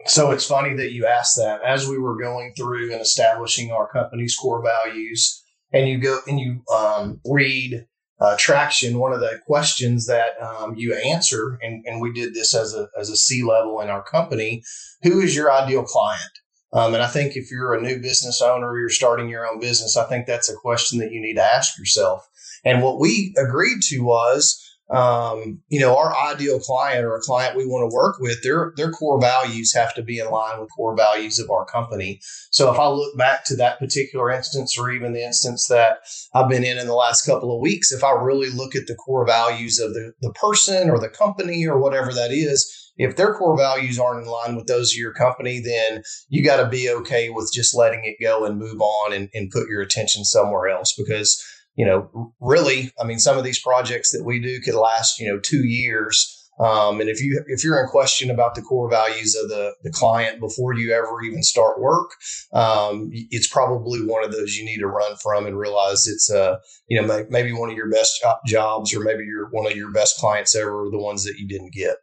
So 0.07 0.31
it's 0.31 0.47
funny 0.47 0.75
that 0.77 0.93
you 0.93 1.07
asked 1.07 1.37
that. 1.37 1.62
As 1.62 1.87
we 1.87 1.99
were 1.99 2.19
going 2.19 2.55
through 2.57 2.93
and 2.93 3.03
establishing 3.03 3.71
our 3.71 3.87
company's 3.87 4.35
core 4.35 4.62
values, 4.62 5.43
and 5.73 5.88
you 5.88 5.99
go 5.99 6.21
and 6.27 6.40
you 6.40 6.62
um, 6.75 7.21
read 7.25 7.87
uh, 8.19 8.37
traction, 8.38 8.99
one 8.99 9.12
of 9.12 9.21
the 9.21 9.40
questions 9.47 10.07
that 10.07 10.40
um, 10.43 10.75
you 10.77 10.95
answer, 10.95 11.59
and, 11.62 11.85
and 11.87 12.01
we 12.01 12.12
did 12.12 12.35
this 12.35 12.55
as 12.55 12.75
a 12.75 12.88
as 12.99 13.11
a 13.11 13.16
C 13.16 13.43
level 13.43 13.81
in 13.81 13.90
our 13.90 14.03
company, 14.03 14.62
who 15.03 15.21
is 15.21 15.37
your 15.37 15.53
ideal 15.53 15.85
client? 15.85 16.33
Um, 16.73 16.95
and 16.95 17.03
I 17.03 17.09
think 17.09 17.37
if 17.37 17.51
you're 17.51 17.75
a 17.75 17.81
new 17.81 18.01
business 18.01 18.41
owner 18.41 18.79
you're 18.79 18.89
starting 18.89 19.29
your 19.29 19.47
own 19.47 19.61
business, 19.61 19.97
I 19.97 20.05
think 20.05 20.27
that's 20.27 20.49
a 20.49 20.57
question 20.57 20.99
that 21.01 21.11
you 21.11 21.21
need 21.21 21.35
to 21.35 21.45
ask 21.45 21.79
yourself. 21.79 22.29
And 22.65 22.83
what 22.83 23.01
we 23.01 23.35
agreed 23.37 23.81
to 23.89 24.01
was 24.01 24.71
um, 24.91 25.61
you 25.69 25.79
know, 25.79 25.97
our 25.97 26.13
ideal 26.17 26.59
client 26.59 27.05
or 27.05 27.15
a 27.15 27.21
client 27.21 27.57
we 27.57 27.65
want 27.65 27.89
to 27.89 27.95
work 27.95 28.17
with, 28.19 28.43
their 28.43 28.73
their 28.77 28.91
core 28.91 29.21
values 29.21 29.73
have 29.73 29.95
to 29.95 30.03
be 30.03 30.19
in 30.19 30.31
line 30.31 30.61
with 30.61 30.69
core 30.77 30.97
values 30.97 31.39
of 31.39 31.49
our 31.49 31.65
company. 31.65 32.21
So 32.51 32.73
if 32.73 32.79
I 32.79 32.89
look 32.89 33.17
back 33.17 33.45
to 33.47 33.57
that 33.57 33.79
particular 33.79 34.31
instance, 34.31 34.77
or 34.77 34.91
even 34.91 35.13
the 35.13 35.25
instance 35.25 35.69
that 35.69 35.99
I've 36.35 36.49
been 36.49 36.65
in 36.65 36.79
in 36.79 36.89
the 36.89 36.95
last 36.95 37.25
couple 37.25 37.55
of 37.55 37.61
weeks, 37.61 37.93
if 37.93 38.03
I 38.03 38.11
really 38.11 38.51
look 38.51 38.75
at 38.75 38.89
the 38.89 38.97
core 38.97 39.25
values 39.25 39.79
of 39.79 39.95
the 39.95 40.12
the 40.21 40.33
person 40.33 40.91
or 40.91 40.99
the 40.99 41.09
company 41.09 41.64
or 41.66 41.79
whatever 41.79 42.12
that 42.12 42.33
is, 42.33 42.89
if 43.01 43.16
their 43.16 43.34
core 43.34 43.57
values 43.57 43.98
aren't 43.98 44.24
in 44.24 44.30
line 44.30 44.57
with 44.57 44.66
those 44.66 44.92
of 44.92 44.98
your 44.98 45.12
company, 45.12 45.61
then 45.61 46.03
you 46.28 46.44
got 46.44 46.62
to 46.62 46.68
be 46.68 46.90
okay 46.90 47.30
with 47.30 47.51
just 47.53 47.76
letting 47.76 48.05
it 48.05 48.22
go 48.22 48.44
and 48.44 48.59
move 48.59 48.80
on 48.80 49.12
and, 49.12 49.28
and 49.34 49.51
put 49.51 49.68
your 49.68 49.80
attention 49.80 50.24
somewhere 50.24 50.68
else 50.68 50.94
because 50.96 51.42
you 51.76 51.86
know, 51.86 52.34
really, 52.40 52.92
I 53.01 53.05
mean, 53.05 53.18
some 53.18 53.38
of 53.38 53.44
these 53.44 53.59
projects 53.59 54.12
that 54.12 54.24
we 54.24 54.38
do 54.38 54.61
could 54.61 54.74
last, 54.74 55.18
you 55.18 55.28
know, 55.28 55.38
two 55.38 55.64
years. 55.64 56.36
Um, 56.59 57.01
and 57.01 57.09
if 57.09 57.22
you 57.22 57.42
if 57.46 57.64
you're 57.64 57.80
in 57.80 57.88
question 57.88 58.30
about 58.30 58.55
the 58.55 58.61
core 58.61 58.90
values 58.90 59.34
of 59.34 59.48
the 59.48 59.72
the 59.82 59.90
client 59.90 60.40
before 60.40 60.74
you 60.74 60.92
ever 60.92 61.22
even 61.22 61.42
start 61.42 61.80
work, 61.80 62.11
um, 62.53 63.09
it's 63.12 63.48
probably 63.48 64.05
one 64.05 64.22
of 64.22 64.30
those 64.30 64.57
you 64.57 64.66
need 64.66 64.80
to 64.80 64.86
run 64.86 65.16
from 65.16 65.46
and 65.46 65.59
realize 65.59 66.07
it's 66.07 66.30
uh 66.30 66.57
you 66.86 67.01
know 67.01 67.24
maybe 67.30 67.53
one 67.53 67.70
of 67.70 67.76
your 67.76 67.90
best 67.90 68.22
jobs 68.46 68.94
or 68.94 69.01
maybe 69.01 69.24
you're 69.24 69.48
one 69.51 69.66
of 69.66 69.74
your 69.74 69.90
best 69.90 70.18
clients 70.18 70.55
ever, 70.55 70.86
the 70.90 70.98
ones 70.98 71.24
that 71.24 71.38
you 71.38 71.48
didn't 71.48 71.72
get. 71.72 71.96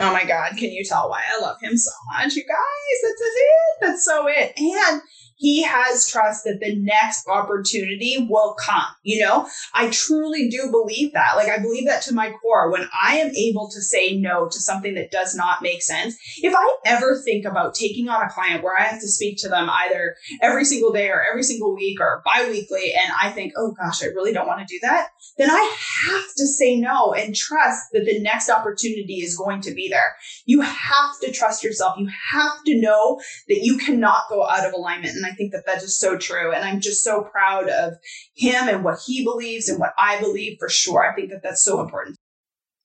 Oh 0.00 0.12
my 0.12 0.24
God, 0.24 0.56
can 0.56 0.70
you 0.70 0.84
tell 0.84 1.08
why 1.10 1.20
I 1.26 1.40
love 1.42 1.60
him 1.60 1.76
so 1.76 1.90
much, 2.12 2.36
you 2.36 2.44
guys? 2.44 2.56
That's 3.02 3.20
it. 3.20 3.76
That's 3.80 4.04
so 4.04 4.26
it. 4.28 4.52
And 4.56 5.02
he 5.38 5.62
has 5.62 6.08
trust 6.10 6.44
that 6.44 6.60
the 6.60 6.74
next 6.76 7.26
opportunity 7.28 8.26
will 8.28 8.54
come. 8.54 8.84
You 9.02 9.24
know, 9.24 9.48
I 9.72 9.88
truly 9.90 10.48
do 10.48 10.70
believe 10.70 11.12
that. 11.14 11.36
Like, 11.36 11.48
I 11.48 11.58
believe 11.58 11.86
that 11.86 12.02
to 12.02 12.14
my 12.14 12.32
core. 12.42 12.70
When 12.70 12.88
I 12.92 13.18
am 13.18 13.30
able 13.34 13.70
to 13.70 13.80
say 13.80 14.16
no 14.16 14.48
to 14.48 14.60
something 14.60 14.94
that 14.94 15.10
does 15.10 15.34
not 15.34 15.62
make 15.62 15.82
sense, 15.82 16.16
if 16.38 16.54
I 16.56 16.76
ever 16.84 17.16
think 17.24 17.44
about 17.44 17.74
taking 17.74 18.08
on 18.08 18.22
a 18.22 18.30
client 18.30 18.62
where 18.64 18.78
I 18.78 18.82
have 18.82 19.00
to 19.00 19.08
speak 19.08 19.38
to 19.38 19.48
them 19.48 19.70
either 19.70 20.16
every 20.42 20.64
single 20.64 20.92
day 20.92 21.08
or 21.08 21.24
every 21.30 21.44
single 21.44 21.74
week 21.74 22.00
or 22.00 22.20
bi 22.24 22.48
weekly, 22.50 22.92
and 22.92 23.12
I 23.22 23.30
think, 23.30 23.52
oh 23.56 23.72
gosh, 23.72 24.02
I 24.02 24.06
really 24.06 24.32
don't 24.32 24.46
want 24.46 24.66
to 24.66 24.74
do 24.74 24.80
that, 24.82 25.10
then 25.36 25.50
I 25.50 25.76
have 26.08 26.34
to 26.36 26.46
say 26.46 26.76
no 26.76 27.12
and 27.12 27.34
trust 27.34 27.92
that 27.92 28.04
the 28.04 28.20
next 28.20 28.50
opportunity 28.50 29.20
is 29.20 29.36
going 29.36 29.60
to 29.62 29.72
be 29.72 29.88
there. 29.88 30.16
You 30.46 30.62
have 30.62 31.18
to 31.22 31.30
trust 31.30 31.62
yourself. 31.62 31.96
You 31.96 32.08
have 32.32 32.64
to 32.66 32.80
know 32.80 33.20
that 33.46 33.62
you 33.62 33.78
cannot 33.78 34.24
go 34.28 34.44
out 34.44 34.66
of 34.66 34.72
alignment. 34.72 35.14
And 35.14 35.27
I 35.28 35.34
think 35.34 35.52
that 35.52 35.66
that 35.66 35.78
is 35.78 35.82
just 35.84 36.00
so 36.00 36.16
true. 36.16 36.52
And 36.52 36.64
I'm 36.64 36.80
just 36.80 37.04
so 37.04 37.22
proud 37.22 37.68
of 37.68 37.94
him 38.34 38.68
and 38.68 38.84
what 38.84 38.98
he 39.06 39.24
believes 39.24 39.68
and 39.68 39.78
what 39.78 39.94
I 39.98 40.20
believe 40.20 40.58
for 40.58 40.68
sure. 40.68 41.10
I 41.10 41.14
think 41.14 41.30
that 41.30 41.42
that's 41.42 41.62
so 41.62 41.80
important. 41.80 42.16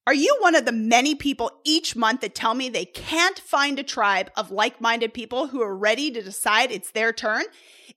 Are 0.05 0.13
you 0.13 0.35
one 0.41 0.53
of 0.53 0.65
the 0.65 0.73
many 0.73 1.15
people 1.15 1.49
each 1.63 1.95
month 1.95 2.21
that 2.21 2.35
tell 2.35 2.53
me 2.53 2.67
they 2.67 2.83
can't 2.83 3.39
find 3.39 3.79
a 3.79 3.83
tribe 3.83 4.29
of 4.35 4.51
like 4.51 4.81
minded 4.81 5.13
people 5.13 5.47
who 5.47 5.61
are 5.61 5.75
ready 5.75 6.11
to 6.11 6.21
decide 6.21 6.71
it's 6.71 6.91
their 6.91 7.13
turn? 7.13 7.43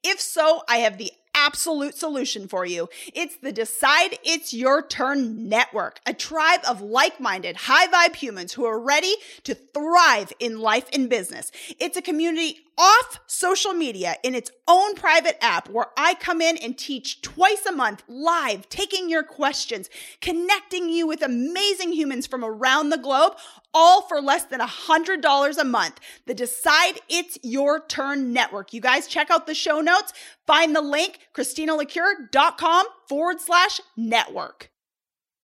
If 0.05 0.21
so, 0.21 0.63
I 0.69 0.79
have 0.79 0.99
the 0.99 1.11
absolute 1.47 1.95
solution 1.95 2.49
for 2.49 2.67
you. 2.67 2.89
It's 3.15 3.37
the 3.37 3.53
Decide 3.53 4.19
It's 4.25 4.53
Your 4.53 4.85
Turn 4.85 5.49
Network, 5.49 6.01
a 6.05 6.13
tribe 6.13 6.61
of 6.69 6.83
like 6.83 7.21
minded, 7.21 7.57
high 7.57 7.87
vibe 7.87 8.17
humans 8.17 8.55
who 8.55 8.65
are 8.65 8.81
ready 8.81 9.15
to 9.45 9.55
thrive 9.55 10.33
in 10.41 10.59
life 10.59 10.89
and 10.93 11.09
business. 11.09 11.53
It's 11.79 11.97
a 11.97 12.03
community 12.03 12.59
off 12.79 13.21
social 13.27 13.73
media 13.73 14.17
in 14.23 14.35
its 14.35 14.51
own 14.69 14.95
private 14.97 15.43
app 15.43 15.69
where 15.71 15.87
I 15.97 16.15
come 16.15 16.41
in 16.41 16.57
and 16.59 16.77
teach 16.77 17.23
twice 17.23 17.65
a 17.65 17.73
month 17.73 18.03
live, 18.09 18.69
taking 18.69 19.09
your 19.09 19.23
questions, 19.23 19.89
connecting 20.21 20.91
you 20.91 21.07
with 21.07 21.23
amazing 21.23 21.93
humans 21.93 22.27
from 22.27 22.45
around 22.45 22.91
the 22.91 22.99
globe, 22.99 23.37
all 23.77 24.01
for 24.01 24.23
less 24.23 24.45
than 24.45 24.61
$100 24.61 25.59
a 25.59 25.65
month. 25.65 26.01
The 26.25 26.33
Decide 26.33 26.99
It's 27.11 27.39
Your 27.43 27.85
Turn 27.87 28.33
network. 28.33 28.73
You 28.73 28.81
guys 28.81 29.07
check 29.07 29.31
out 29.31 29.47
the 29.47 29.55
show 29.55 29.83
notes, 29.83 30.15
find 30.47 30.75
the 30.75 30.81
link, 30.81 31.29
christinalecuyer.com 31.35 32.87
forward 33.07 33.41
slash 33.41 33.81
network. 33.95 34.71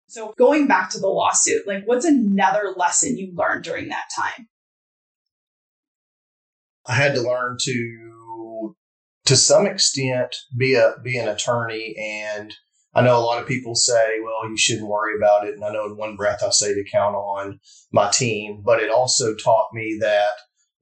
So 0.08 0.32
going 0.38 0.66
back 0.66 0.88
to 0.90 0.98
the 0.98 1.08
lawsuit, 1.08 1.66
like 1.66 1.82
what's 1.84 2.06
another 2.06 2.72
lesson 2.74 3.18
you 3.18 3.32
learned 3.34 3.64
during 3.64 3.88
that 3.88 4.08
time? 4.16 4.48
I 6.86 6.94
had 6.94 7.14
to 7.14 7.20
learn 7.20 7.58
to, 7.60 8.76
to 9.26 9.36
some 9.36 9.66
extent, 9.66 10.34
be 10.56 10.74
a 10.74 10.94
be 11.02 11.18
an 11.18 11.28
attorney. 11.28 11.94
And 11.98 12.54
I 12.94 13.02
know 13.02 13.18
a 13.18 13.24
lot 13.24 13.40
of 13.40 13.48
people 13.48 13.74
say, 13.74 14.18
"Well, 14.22 14.48
you 14.50 14.56
shouldn't 14.56 14.88
worry 14.88 15.16
about 15.16 15.46
it." 15.46 15.54
And 15.54 15.64
I 15.64 15.72
know 15.72 15.86
in 15.86 15.96
one 15.96 16.16
breath 16.16 16.42
I 16.42 16.50
say 16.50 16.74
to 16.74 16.84
count 16.90 17.14
on 17.14 17.60
my 17.90 18.10
team, 18.10 18.62
but 18.64 18.82
it 18.82 18.90
also 18.90 19.34
taught 19.34 19.72
me 19.72 19.98
that 20.00 20.32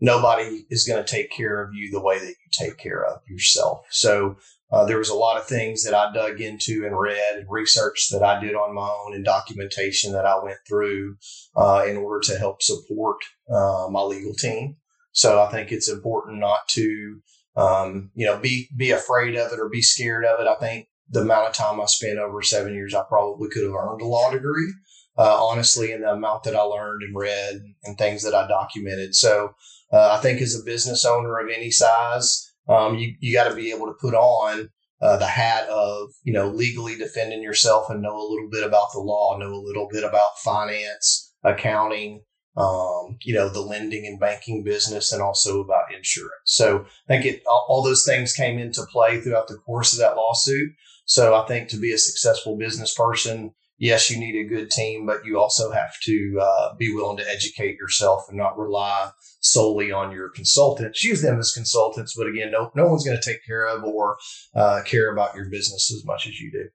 nobody 0.00 0.66
is 0.70 0.86
going 0.86 1.02
to 1.02 1.10
take 1.10 1.30
care 1.30 1.62
of 1.62 1.74
you 1.74 1.90
the 1.90 2.00
way 2.00 2.18
that 2.18 2.26
you 2.26 2.34
take 2.52 2.78
care 2.78 3.04
of 3.04 3.20
yourself. 3.28 3.86
So 3.90 4.36
uh, 4.72 4.84
there 4.84 4.98
was 4.98 5.08
a 5.08 5.14
lot 5.14 5.36
of 5.36 5.46
things 5.46 5.84
that 5.84 5.94
I 5.94 6.12
dug 6.12 6.40
into 6.40 6.84
and 6.86 6.98
read 6.98 7.38
and 7.38 7.46
research 7.48 8.08
that 8.10 8.22
I 8.22 8.40
did 8.40 8.54
on 8.54 8.74
my 8.74 8.88
own 8.88 9.14
and 9.14 9.24
documentation 9.24 10.12
that 10.12 10.24
I 10.24 10.42
went 10.42 10.58
through 10.66 11.16
uh, 11.56 11.84
in 11.88 11.96
order 11.96 12.20
to 12.28 12.38
help 12.38 12.62
support 12.62 13.18
uh, 13.52 13.88
my 13.90 14.00
legal 14.00 14.34
team. 14.34 14.76
So 15.12 15.42
I 15.42 15.50
think 15.50 15.72
it's 15.72 15.88
important 15.90 16.38
not 16.38 16.68
to, 16.68 17.20
um, 17.56 18.10
you 18.14 18.26
know, 18.26 18.38
be 18.38 18.68
be 18.76 18.92
afraid 18.92 19.34
of 19.36 19.52
it 19.52 19.58
or 19.58 19.68
be 19.68 19.82
scared 19.82 20.24
of 20.24 20.38
it. 20.40 20.46
I 20.46 20.54
think 20.54 20.86
the 21.10 21.20
amount 21.20 21.48
of 21.48 21.54
time 21.54 21.80
I 21.80 21.86
spent 21.86 22.18
over 22.18 22.42
seven 22.42 22.74
years, 22.74 22.94
I 22.94 23.02
probably 23.08 23.48
could 23.50 23.64
have 23.64 23.74
earned 23.74 24.00
a 24.00 24.06
law 24.06 24.30
degree, 24.30 24.72
uh, 25.18 25.44
honestly, 25.44 25.92
in 25.92 26.02
the 26.02 26.12
amount 26.12 26.44
that 26.44 26.56
I 26.56 26.62
learned 26.62 27.02
and 27.02 27.16
read 27.16 27.60
and 27.84 27.98
things 27.98 28.22
that 28.22 28.34
I 28.34 28.46
documented. 28.46 29.14
So 29.14 29.54
uh, 29.92 30.16
I 30.16 30.22
think 30.22 30.40
as 30.40 30.54
a 30.54 30.64
business 30.64 31.04
owner 31.04 31.38
of 31.38 31.50
any 31.50 31.70
size, 31.70 32.52
um, 32.68 32.96
you 32.96 33.14
you 33.18 33.32
got 33.32 33.48
to 33.48 33.54
be 33.54 33.72
able 33.72 33.86
to 33.86 33.98
put 34.00 34.14
on 34.14 34.70
uh, 35.00 35.16
the 35.16 35.26
hat 35.26 35.68
of 35.68 36.10
you 36.22 36.32
know 36.32 36.48
legally 36.48 36.96
defending 36.96 37.42
yourself 37.42 37.90
and 37.90 38.02
know 38.02 38.16
a 38.16 38.30
little 38.30 38.48
bit 38.50 38.64
about 38.64 38.92
the 38.92 39.00
law, 39.00 39.36
know 39.36 39.52
a 39.52 39.66
little 39.66 39.88
bit 39.90 40.04
about 40.04 40.38
finance, 40.38 41.34
accounting, 41.42 42.22
um, 42.56 43.16
you 43.22 43.34
know, 43.34 43.48
the 43.48 43.60
lending 43.60 44.06
and 44.06 44.18
banking 44.18 44.62
business 44.62 45.12
and 45.12 45.22
also 45.22 45.60
about 45.60 45.94
insurance. 45.94 46.32
So 46.44 46.84
I 47.08 47.14
think 47.14 47.24
it, 47.24 47.42
all, 47.48 47.66
all, 47.68 47.82
those 47.82 48.04
things 48.04 48.32
came 48.32 48.58
into 48.58 48.84
play 48.90 49.20
throughout 49.20 49.48
the 49.48 49.56
course 49.56 49.92
of 49.92 50.00
that 50.00 50.16
lawsuit. 50.16 50.70
So 51.10 51.34
I 51.34 51.44
think 51.44 51.68
to 51.70 51.76
be 51.76 51.92
a 51.92 51.98
successful 51.98 52.56
business 52.56 52.94
person, 52.94 53.50
yes, 53.78 54.12
you 54.12 54.16
need 54.16 54.36
a 54.36 54.48
good 54.48 54.70
team, 54.70 55.06
but 55.06 55.24
you 55.24 55.40
also 55.40 55.72
have 55.72 55.98
to 56.04 56.38
uh, 56.40 56.74
be 56.76 56.94
willing 56.94 57.16
to 57.16 57.28
educate 57.28 57.78
yourself 57.78 58.26
and 58.28 58.38
not 58.38 58.56
rely 58.56 59.10
solely 59.40 59.90
on 59.90 60.12
your 60.12 60.28
consultants. 60.28 61.02
Use 61.02 61.20
them 61.20 61.40
as 61.40 61.50
consultants, 61.50 62.14
but 62.16 62.28
again, 62.28 62.52
no, 62.52 62.70
no 62.76 62.86
one's 62.86 63.04
going 63.04 63.18
to 63.20 63.28
take 63.28 63.44
care 63.44 63.66
of 63.66 63.82
or 63.82 64.18
uh, 64.54 64.82
care 64.86 65.12
about 65.12 65.34
your 65.34 65.46
business 65.46 65.92
as 65.92 66.04
much 66.04 66.28
as 66.28 66.38
you 66.38 66.52
do. 66.52 66.68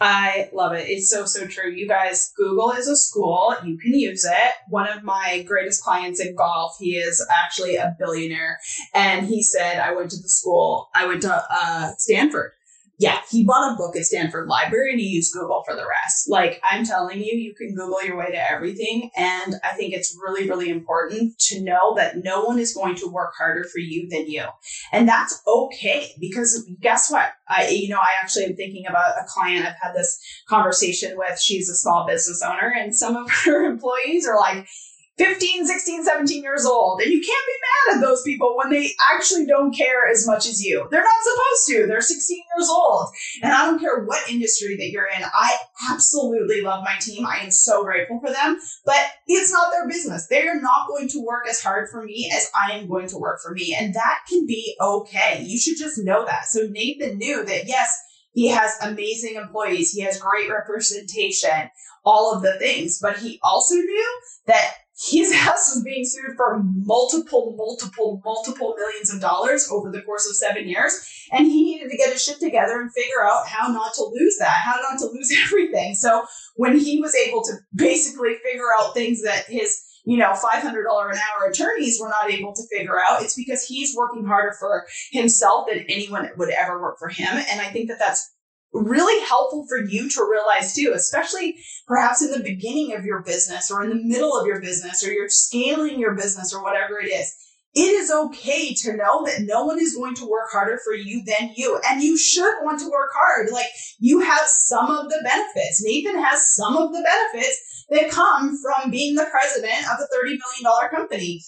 I 0.00 0.50
love 0.52 0.72
it. 0.72 0.88
It's 0.88 1.08
so, 1.08 1.24
so 1.24 1.46
true. 1.46 1.70
You 1.70 1.86
guys, 1.86 2.32
Google 2.36 2.72
is 2.72 2.88
a 2.88 2.96
school. 2.96 3.54
You 3.64 3.78
can 3.78 3.94
use 3.94 4.24
it. 4.24 4.52
One 4.68 4.88
of 4.88 5.04
my 5.04 5.44
greatest 5.46 5.84
clients 5.84 6.18
in 6.18 6.34
golf, 6.34 6.74
he 6.80 6.96
is 6.96 7.24
actually 7.44 7.76
a 7.76 7.94
billionaire. 8.00 8.58
And 8.92 9.28
he 9.28 9.44
said, 9.44 9.78
I 9.78 9.94
went 9.94 10.10
to 10.10 10.20
the 10.20 10.28
school, 10.28 10.88
I 10.92 11.06
went 11.06 11.22
to 11.22 11.44
uh, 11.48 11.92
Stanford 11.98 12.50
yeah, 12.98 13.18
he 13.28 13.44
bought 13.44 13.72
a 13.72 13.76
book 13.76 13.96
at 13.96 14.04
Stanford 14.04 14.48
Library 14.48 14.92
and 14.92 15.00
he 15.00 15.06
used 15.06 15.32
Google 15.32 15.64
for 15.66 15.74
the 15.74 15.86
rest. 15.86 16.28
Like 16.28 16.60
I'm 16.68 16.84
telling 16.84 17.18
you, 17.18 17.34
you 17.34 17.54
can 17.54 17.74
Google 17.74 18.04
your 18.04 18.16
way 18.16 18.30
to 18.30 18.50
everything. 18.50 19.10
And 19.16 19.56
I 19.64 19.70
think 19.70 19.92
it's 19.92 20.16
really, 20.22 20.48
really 20.48 20.70
important 20.70 21.36
to 21.40 21.60
know 21.60 21.94
that 21.96 22.22
no 22.22 22.44
one 22.44 22.58
is 22.58 22.74
going 22.74 22.94
to 22.96 23.08
work 23.08 23.34
harder 23.36 23.64
for 23.64 23.80
you 23.80 24.08
than 24.08 24.30
you. 24.30 24.44
And 24.92 25.08
that's 25.08 25.42
okay 25.46 26.12
because 26.20 26.68
guess 26.80 27.10
what? 27.10 27.32
I, 27.48 27.68
you 27.68 27.88
know, 27.88 27.98
I 27.98 28.12
actually 28.22 28.44
am 28.44 28.56
thinking 28.56 28.86
about 28.86 29.18
a 29.18 29.24
client 29.26 29.66
I've 29.66 29.74
had 29.82 29.94
this 29.94 30.20
conversation 30.48 31.14
with. 31.16 31.40
She's 31.40 31.68
a 31.68 31.74
small 31.74 32.06
business 32.06 32.42
owner 32.42 32.72
and 32.78 32.94
some 32.94 33.16
of 33.16 33.28
her 33.44 33.64
employees 33.64 34.26
are 34.28 34.38
like, 34.38 34.68
15, 35.16 35.66
16, 35.66 36.04
17 36.04 36.42
years 36.42 36.64
old. 36.66 37.00
And 37.00 37.10
you 37.10 37.20
can't 37.20 37.46
be 37.46 37.52
mad 37.62 37.96
at 37.96 38.00
those 38.00 38.22
people 38.22 38.56
when 38.56 38.70
they 38.70 38.90
actually 39.12 39.46
don't 39.46 39.76
care 39.76 40.10
as 40.10 40.26
much 40.26 40.46
as 40.48 40.64
you. 40.64 40.88
They're 40.90 41.04
not 41.04 41.22
supposed 41.22 41.66
to. 41.68 41.86
They're 41.86 42.00
16 42.00 42.36
years 42.36 42.68
old. 42.68 43.08
And 43.42 43.52
I 43.52 43.66
don't 43.66 43.78
care 43.78 44.04
what 44.04 44.28
industry 44.28 44.76
that 44.76 44.90
you're 44.90 45.06
in. 45.06 45.22
I 45.22 45.56
absolutely 45.92 46.62
love 46.62 46.82
my 46.84 46.96
team. 47.00 47.26
I 47.26 47.38
am 47.38 47.50
so 47.52 47.84
grateful 47.84 48.20
for 48.20 48.32
them, 48.32 48.58
but 48.84 49.06
it's 49.26 49.52
not 49.52 49.70
their 49.70 49.86
business. 49.86 50.26
They 50.26 50.48
are 50.48 50.60
not 50.60 50.88
going 50.88 51.08
to 51.10 51.24
work 51.24 51.46
as 51.48 51.62
hard 51.62 51.88
for 51.90 52.02
me 52.02 52.30
as 52.34 52.50
I 52.54 52.72
am 52.72 52.88
going 52.88 53.08
to 53.08 53.18
work 53.18 53.40
for 53.40 53.52
me. 53.52 53.76
And 53.78 53.94
that 53.94 54.20
can 54.28 54.46
be 54.46 54.76
okay. 54.80 55.44
You 55.44 55.58
should 55.58 55.78
just 55.78 55.98
know 55.98 56.24
that. 56.24 56.46
So 56.46 56.66
Nathan 56.68 57.18
knew 57.18 57.44
that 57.44 57.68
yes, 57.68 57.96
he 58.32 58.48
has 58.48 58.76
amazing 58.82 59.36
employees. 59.36 59.92
He 59.92 60.02
has 60.02 60.18
great 60.18 60.50
representation, 60.50 61.70
all 62.04 62.34
of 62.34 62.42
the 62.42 62.58
things, 62.58 62.98
but 63.00 63.18
he 63.18 63.38
also 63.44 63.76
knew 63.76 64.20
that 64.46 64.72
his 64.96 65.34
house 65.34 65.74
was 65.74 65.82
being 65.84 66.04
sued 66.04 66.36
for 66.36 66.62
multiple, 66.62 67.54
multiple, 67.56 68.22
multiple 68.24 68.74
millions 68.78 69.12
of 69.12 69.20
dollars 69.20 69.68
over 69.70 69.90
the 69.90 70.02
course 70.02 70.28
of 70.28 70.36
seven 70.36 70.68
years. 70.68 71.26
And 71.32 71.46
he 71.46 71.64
needed 71.64 71.90
to 71.90 71.96
get 71.96 72.12
his 72.12 72.22
shit 72.22 72.38
together 72.38 72.80
and 72.80 72.92
figure 72.92 73.24
out 73.24 73.46
how 73.48 73.68
not 73.68 73.94
to 73.94 74.04
lose 74.04 74.36
that, 74.38 74.62
how 74.64 74.76
not 74.76 75.00
to 75.00 75.06
lose 75.06 75.32
everything. 75.44 75.94
So 75.94 76.26
when 76.54 76.78
he 76.78 77.00
was 77.00 77.14
able 77.14 77.42
to 77.42 77.54
basically 77.74 78.36
figure 78.44 78.68
out 78.78 78.94
things 78.94 79.22
that 79.22 79.46
his 79.46 79.82
you 80.06 80.18
know, 80.18 80.32
$500 80.32 80.62
an 80.62 80.74
hour 80.76 81.48
attorneys 81.48 81.98
were 81.98 82.10
not 82.10 82.30
able 82.30 82.52
to 82.54 82.62
figure 82.70 83.00
out. 83.00 83.22
It's 83.22 83.34
because 83.34 83.64
he's 83.64 83.96
working 83.96 84.26
harder 84.26 84.52
for 84.52 84.86
himself 85.10 85.66
than 85.68 85.86
anyone 85.88 86.28
would 86.36 86.50
ever 86.50 86.78
work 86.80 86.98
for 86.98 87.08
him. 87.08 87.28
And 87.50 87.60
I 87.60 87.70
think 87.70 87.88
that 87.88 87.98
that's 87.98 88.33
really 88.74 89.24
helpful 89.26 89.64
for 89.68 89.78
you 89.78 90.10
to 90.10 90.28
realize 90.28 90.74
too, 90.74 90.92
especially 90.94 91.56
perhaps 91.86 92.22
in 92.22 92.32
the 92.32 92.42
beginning 92.42 92.94
of 92.94 93.04
your 93.04 93.22
business 93.22 93.70
or 93.70 93.84
in 93.84 93.90
the 93.90 94.02
middle 94.04 94.36
of 94.38 94.46
your 94.46 94.60
business 94.60 95.06
or 95.06 95.12
you're 95.12 95.28
scaling 95.28 95.98
your 95.98 96.14
business 96.14 96.52
or 96.52 96.62
whatever 96.62 97.00
it 97.00 97.06
is. 97.06 97.34
It 97.76 97.90
is 97.90 98.10
okay 98.10 98.72
to 98.74 98.96
know 98.96 99.24
that 99.24 99.42
no 99.42 99.64
one 99.64 99.80
is 99.80 99.96
going 99.96 100.14
to 100.16 100.28
work 100.28 100.50
harder 100.52 100.78
for 100.84 100.94
you 100.94 101.24
than 101.24 101.52
you. 101.56 101.80
And 101.88 102.02
you 102.02 102.16
should 102.16 102.54
want 102.62 102.78
to 102.80 102.90
work 102.90 103.10
hard. 103.14 103.50
Like 103.50 103.66
you 103.98 104.20
have 104.20 104.46
some 104.46 104.90
of 104.90 105.08
the 105.08 105.20
benefits. 105.24 105.82
Nathan 105.84 106.22
has 106.22 106.54
some 106.54 106.76
of 106.76 106.92
the 106.92 107.02
benefits 107.02 107.86
that 107.90 108.10
come 108.10 108.56
from 108.62 108.90
being 108.90 109.16
the 109.16 109.26
president 109.28 109.86
of 109.90 109.98
a 109.98 110.24
$30 110.24 110.38
million 110.38 110.90
company 110.90 111.42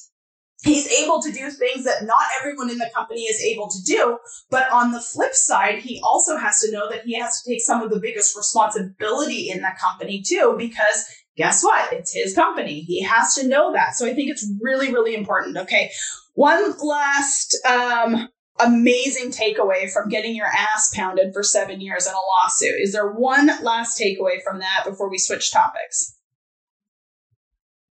he's 0.66 0.88
able 1.02 1.22
to 1.22 1.32
do 1.32 1.50
things 1.50 1.84
that 1.84 2.04
not 2.04 2.22
everyone 2.40 2.70
in 2.70 2.78
the 2.78 2.90
company 2.94 3.22
is 3.22 3.40
able 3.42 3.68
to 3.68 3.82
do. 3.84 4.18
But 4.50 4.70
on 4.70 4.92
the 4.92 5.00
flip 5.00 5.34
side, 5.34 5.78
he 5.78 6.00
also 6.04 6.36
has 6.36 6.60
to 6.60 6.72
know 6.72 6.90
that 6.90 7.04
he 7.04 7.18
has 7.18 7.40
to 7.40 7.50
take 7.50 7.62
some 7.62 7.82
of 7.82 7.90
the 7.90 8.00
biggest 8.00 8.36
responsibility 8.36 9.50
in 9.50 9.62
the 9.62 9.72
company 9.80 10.22
too, 10.26 10.54
because 10.58 11.06
guess 11.36 11.62
what? 11.62 11.92
It's 11.92 12.12
his 12.12 12.34
company. 12.34 12.80
He 12.80 13.02
has 13.02 13.34
to 13.34 13.46
know 13.46 13.72
that. 13.72 13.94
So 13.94 14.06
I 14.06 14.14
think 14.14 14.30
it's 14.30 14.50
really, 14.60 14.92
really 14.92 15.14
important. 15.14 15.56
Okay. 15.56 15.90
One 16.34 16.74
last, 16.82 17.56
um, 17.64 18.28
amazing 18.58 19.30
takeaway 19.30 19.90
from 19.90 20.08
getting 20.08 20.34
your 20.34 20.46
ass 20.46 20.90
pounded 20.94 21.32
for 21.34 21.42
seven 21.42 21.80
years 21.80 22.06
in 22.06 22.12
a 22.12 22.16
lawsuit. 22.16 22.80
Is 22.80 22.92
there 22.92 23.12
one 23.12 23.50
last 23.62 24.00
takeaway 24.00 24.42
from 24.42 24.60
that 24.60 24.84
before 24.86 25.10
we 25.10 25.18
switch 25.18 25.52
topics? 25.52 26.15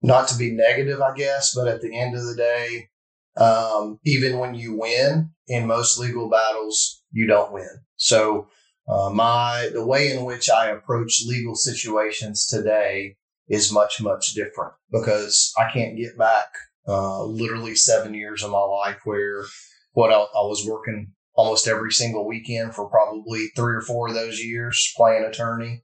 Not 0.04 0.28
to 0.28 0.36
be 0.36 0.52
negative, 0.52 1.00
I 1.00 1.14
guess, 1.14 1.54
but 1.54 1.66
at 1.66 1.80
the 1.80 1.98
end 1.98 2.14
of 2.14 2.24
the 2.24 2.36
day, 2.36 2.88
um, 3.36 3.98
even 4.04 4.38
when 4.38 4.54
you 4.54 4.78
win 4.78 5.30
in 5.48 5.66
most 5.66 5.98
legal 5.98 6.28
battles, 6.28 7.02
you 7.10 7.26
don't 7.26 7.52
win. 7.52 7.70
So, 7.96 8.48
uh, 8.86 9.08
my 9.10 9.70
the 9.72 9.84
way 9.84 10.12
in 10.12 10.24
which 10.24 10.50
I 10.50 10.68
approach 10.68 11.22
legal 11.26 11.54
situations 11.54 12.46
today 12.46 13.16
is 13.48 13.72
much 13.72 14.00
much 14.02 14.34
different 14.34 14.74
because 14.92 15.52
I 15.58 15.70
can't 15.72 15.96
get 15.96 16.18
back 16.18 16.48
uh, 16.86 17.24
literally 17.24 17.74
seven 17.74 18.12
years 18.12 18.42
of 18.42 18.50
my 18.50 18.60
life 18.60 18.98
where 19.04 19.44
what 19.92 20.12
I, 20.12 20.16
I 20.16 20.42
was 20.42 20.66
working 20.68 21.12
almost 21.34 21.66
every 21.66 21.92
single 21.92 22.28
weekend 22.28 22.74
for 22.74 22.90
probably 22.90 23.48
three 23.56 23.74
or 23.74 23.80
four 23.80 24.08
of 24.08 24.14
those 24.14 24.38
years 24.38 24.92
playing 24.96 25.24
attorney 25.24 25.82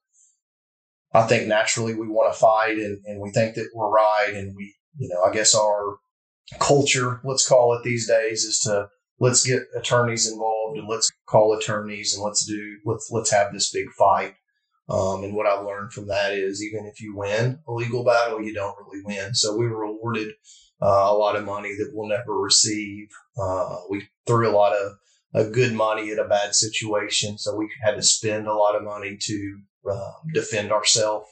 I 1.13 1.23
think 1.23 1.49
naturally 1.49 1.95
we 1.95 2.09
want 2.09 2.33
to 2.33 2.39
fight 2.39 2.79
and, 2.79 2.99
and 3.05 3.21
we 3.21 3.31
think 3.31 3.55
that 3.57 3.71
we're 3.75 3.91
right. 3.91 4.33
And 4.33 4.55
we, 4.57 4.75
you 4.99 5.09
know, 5.09 5.23
I 5.23 5.33
guess 5.33 5.55
our 5.55 5.99
culture, 6.59 7.21
let's 7.25 7.49
call 7.49 7.75
it 7.75 7.83
these 7.83 8.09
days, 8.09 8.45
is 8.45 8.61
to 8.61 8.89
let's 9.19 9.47
get 9.47 9.63
attorneys 9.77 10.31
involved 10.31 10.79
and 10.79 10.89
let's 10.89 11.11
call 11.27 11.57
attorneys 11.57 12.15
and 12.15 12.25
let's 12.25 12.45
do 12.45 12.79
let's 12.85 13.09
let's 13.11 13.31
have 13.31 13.53
this 13.53 13.71
big 13.71 13.91
fight. 13.99 14.35
Um, 14.89 15.23
and 15.23 15.35
what 15.35 15.47
I've 15.47 15.65
learned 15.65 15.93
from 15.93 16.09
that 16.09 16.33
is 16.33 16.65
even 16.65 16.87
if 16.87 17.01
you 17.01 17.17
win 17.17 17.61
a 17.69 17.73
legal 17.73 18.05
battle, 18.05 18.43
you 18.43 18.53
don't 18.53 18.77
really 18.85 19.03
win. 19.05 19.35
So 19.35 19.57
we 19.57 19.69
were 19.69 19.85
awarded 19.85 20.33
uh, 20.83 21.07
a 21.09 21.15
lot 21.15 21.37
of 21.37 21.45
money 21.45 21.75
that 21.77 21.91
we'll 21.93 22.09
never 22.09 22.33
receive. 22.33 23.09
Uh, 23.41 23.77
we 23.89 24.09
threw 24.27 24.49
a 24.49 24.57
lot 24.57 24.73
of 24.73 24.93
uh, 25.33 25.49
good 25.51 25.75
money 25.75 26.11
at 26.11 26.19
a 26.19 26.27
bad 26.27 26.57
situation, 26.57 27.39
so 27.39 27.55
we 27.55 27.71
had 27.85 27.95
to 27.95 28.03
spend 28.03 28.49
a 28.49 28.55
lot 28.55 28.75
of 28.75 28.83
money 28.83 29.17
to 29.21 29.61
uh, 29.91 30.13
defend 30.35 30.73
ourselves. 30.73 31.27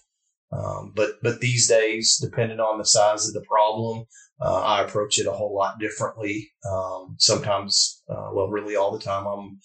Um, 0.50 0.92
but 0.94 1.10
but 1.22 1.40
these 1.40 1.68
days, 1.68 2.18
depending 2.20 2.60
on 2.60 2.78
the 2.78 2.86
size 2.86 3.28
of 3.28 3.34
the 3.34 3.44
problem, 3.46 4.04
uh, 4.40 4.60
I 4.62 4.82
approach 4.82 5.18
it 5.18 5.26
a 5.26 5.32
whole 5.32 5.54
lot 5.54 5.78
differently. 5.78 6.50
Um, 6.70 7.16
sometimes, 7.18 8.02
uh, 8.08 8.30
well, 8.32 8.48
really 8.48 8.76
all 8.76 8.96
the 8.96 9.04
time, 9.04 9.26
I'm 9.26 9.58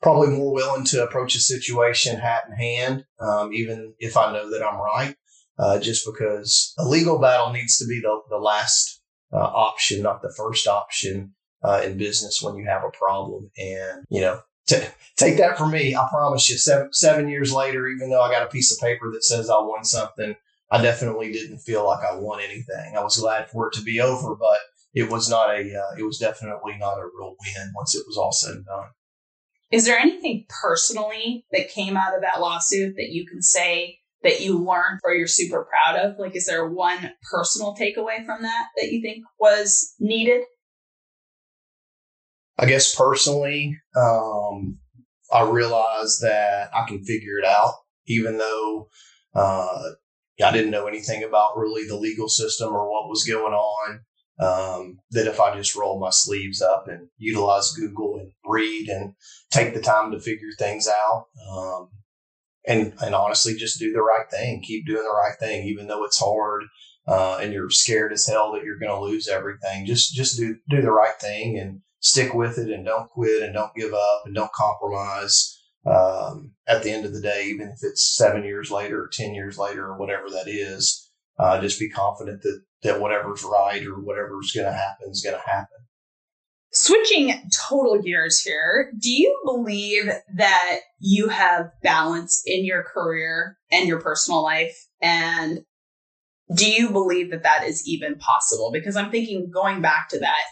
probably 0.00 0.28
more 0.28 0.54
willing 0.54 0.84
to 0.84 1.02
approach 1.02 1.34
a 1.34 1.40
situation 1.40 2.18
hat 2.20 2.44
in 2.48 2.56
hand, 2.56 3.04
um, 3.18 3.52
even 3.52 3.94
if 3.98 4.16
I 4.16 4.32
know 4.32 4.50
that 4.50 4.64
I'm 4.64 4.80
right. 4.80 5.16
Uh, 5.58 5.80
just 5.80 6.06
because 6.06 6.72
a 6.78 6.84
legal 6.84 7.18
battle 7.18 7.52
needs 7.52 7.78
to 7.78 7.86
be 7.86 8.00
the, 8.00 8.20
the 8.30 8.36
last 8.36 9.02
uh, 9.32 9.38
option, 9.38 10.02
not 10.02 10.22
the 10.22 10.32
first 10.36 10.68
option 10.68 11.34
uh, 11.64 11.82
in 11.84 11.98
business 11.98 12.40
when 12.40 12.54
you 12.54 12.64
have 12.64 12.84
a 12.84 12.96
problem. 12.96 13.50
And, 13.58 14.04
you 14.08 14.20
know, 14.20 14.40
t- 14.68 14.86
take 15.16 15.36
that 15.38 15.58
from 15.58 15.72
me. 15.72 15.96
I 15.96 16.06
promise 16.10 16.48
you, 16.48 16.58
seven, 16.58 16.92
seven 16.92 17.28
years 17.28 17.52
later, 17.52 17.88
even 17.88 18.10
though 18.10 18.22
I 18.22 18.30
got 18.30 18.44
a 18.44 18.50
piece 18.50 18.72
of 18.72 18.80
paper 18.80 19.10
that 19.12 19.24
says 19.24 19.50
I 19.50 19.60
won 19.60 19.84
something, 19.84 20.36
I 20.70 20.82
definitely 20.82 21.32
didn't 21.32 21.58
feel 21.58 21.84
like 21.84 22.04
I 22.04 22.14
won 22.16 22.40
anything. 22.40 22.96
I 22.96 23.02
was 23.02 23.16
glad 23.16 23.50
for 23.50 23.68
it 23.68 23.72
to 23.74 23.82
be 23.82 24.00
over, 24.00 24.36
but 24.36 24.58
it 24.94 25.10
was 25.10 25.28
not 25.28 25.50
a, 25.50 25.60
uh, 25.60 25.98
it 25.98 26.02
was 26.02 26.18
definitely 26.18 26.76
not 26.78 26.98
a 26.98 27.04
real 27.04 27.34
win 27.40 27.72
once 27.74 27.94
it 27.94 28.04
was 28.06 28.16
all 28.16 28.32
said 28.32 28.54
and 28.54 28.66
done. 28.66 28.88
Is 29.70 29.84
there 29.84 29.98
anything 29.98 30.46
personally 30.62 31.44
that 31.52 31.70
came 31.70 31.96
out 31.96 32.14
of 32.14 32.22
that 32.22 32.40
lawsuit 32.40 32.94
that 32.96 33.10
you 33.10 33.26
can 33.26 33.42
say 33.42 33.98
that 34.22 34.40
you 34.40 34.58
learned 34.58 35.00
or 35.04 35.14
you're 35.14 35.26
super 35.26 35.66
proud 35.66 35.98
of? 35.98 36.18
Like, 36.18 36.34
is 36.34 36.46
there 36.46 36.68
one 36.68 37.12
personal 37.30 37.74
takeaway 37.74 38.24
from 38.24 38.42
that 38.42 38.66
that 38.76 38.90
you 38.90 39.02
think 39.02 39.24
was 39.38 39.94
needed? 40.00 40.42
I 42.58 42.66
guess 42.66 42.94
personally, 42.94 43.78
um, 43.96 44.78
I 45.32 45.42
realized 45.42 46.22
that 46.22 46.70
I 46.74 46.86
can 46.86 47.04
figure 47.04 47.38
it 47.38 47.44
out, 47.44 47.74
even 48.06 48.38
though 48.38 48.88
uh, 49.34 49.90
I 50.44 50.50
didn't 50.52 50.70
know 50.70 50.86
anything 50.86 51.22
about 51.22 51.56
really 51.56 51.86
the 51.86 51.96
legal 51.96 52.28
system 52.28 52.74
or 52.74 52.90
what 52.90 53.08
was 53.08 53.24
going 53.24 53.54
on. 53.54 54.00
Um, 54.40 55.00
that 55.10 55.26
if 55.26 55.40
I 55.40 55.56
just 55.56 55.74
roll 55.74 55.98
my 55.98 56.10
sleeves 56.10 56.62
up 56.62 56.86
and 56.86 57.08
utilize 57.16 57.72
Google 57.72 58.18
and 58.20 58.30
read 58.44 58.88
and 58.88 59.14
take 59.50 59.74
the 59.74 59.80
time 59.80 60.12
to 60.12 60.20
figure 60.20 60.52
things 60.56 60.86
out, 60.88 61.26
um, 61.50 61.88
and 62.64 62.94
and 63.02 63.16
honestly, 63.16 63.56
just 63.56 63.80
do 63.80 63.92
the 63.92 64.00
right 64.00 64.30
thing, 64.30 64.62
keep 64.62 64.86
doing 64.86 65.02
the 65.02 65.10
right 65.10 65.36
thing, 65.40 65.66
even 65.66 65.88
though 65.88 66.04
it's 66.04 66.20
hard 66.20 66.62
uh, 67.08 67.38
and 67.40 67.52
you're 67.52 67.70
scared 67.70 68.12
as 68.12 68.26
hell 68.26 68.52
that 68.52 68.64
you're 68.64 68.78
going 68.78 68.92
to 68.92 69.00
lose 69.00 69.28
everything. 69.28 69.86
Just 69.86 70.14
just 70.14 70.38
do 70.38 70.56
do 70.68 70.82
the 70.82 70.92
right 70.92 71.18
thing 71.18 71.58
and 71.58 71.80
stick 72.00 72.34
with 72.34 72.58
it 72.58 72.70
and 72.70 72.84
don't 72.84 73.10
quit 73.10 73.42
and 73.42 73.54
don't 73.54 73.74
give 73.74 73.92
up 73.92 74.22
and 74.24 74.34
don't 74.34 74.52
compromise. 74.52 75.54
Um, 75.86 76.52
at 76.66 76.82
the 76.82 76.90
end 76.90 77.06
of 77.06 77.14
the 77.14 77.20
day, 77.20 77.46
even 77.46 77.68
if 77.68 77.78
it's 77.82 78.16
seven 78.16 78.44
years 78.44 78.70
later 78.70 79.04
or 79.04 79.08
10 79.08 79.34
years 79.34 79.56
later 79.56 79.86
or 79.86 79.96
whatever 79.96 80.28
that 80.28 80.48
is, 80.48 81.10
uh, 81.38 81.60
just 81.60 81.80
be 81.80 81.88
confident 81.88 82.42
that, 82.42 82.62
that 82.82 83.00
whatever's 83.00 83.44
right 83.44 83.84
or 83.86 83.94
whatever's 83.94 84.52
going 84.52 84.66
to 84.66 84.72
happen 84.72 85.08
is 85.10 85.22
going 85.22 85.36
to 85.36 85.50
happen. 85.50 85.78
Switching 86.70 87.32
total 87.68 88.02
gears 88.02 88.40
here, 88.40 88.92
do 89.00 89.10
you 89.10 89.40
believe 89.44 90.10
that 90.36 90.80
you 90.98 91.28
have 91.28 91.70
balance 91.82 92.42
in 92.44 92.64
your 92.64 92.82
career 92.82 93.56
and 93.72 93.88
your 93.88 94.00
personal 94.00 94.42
life? 94.42 94.76
And 95.00 95.60
do 96.54 96.70
you 96.70 96.90
believe 96.90 97.30
that 97.30 97.42
that 97.44 97.64
is 97.64 97.88
even 97.88 98.16
possible? 98.16 98.70
Because 98.70 98.96
I'm 98.96 99.10
thinking 99.10 99.50
going 99.50 99.80
back 99.80 100.08
to 100.10 100.18
that, 100.18 100.42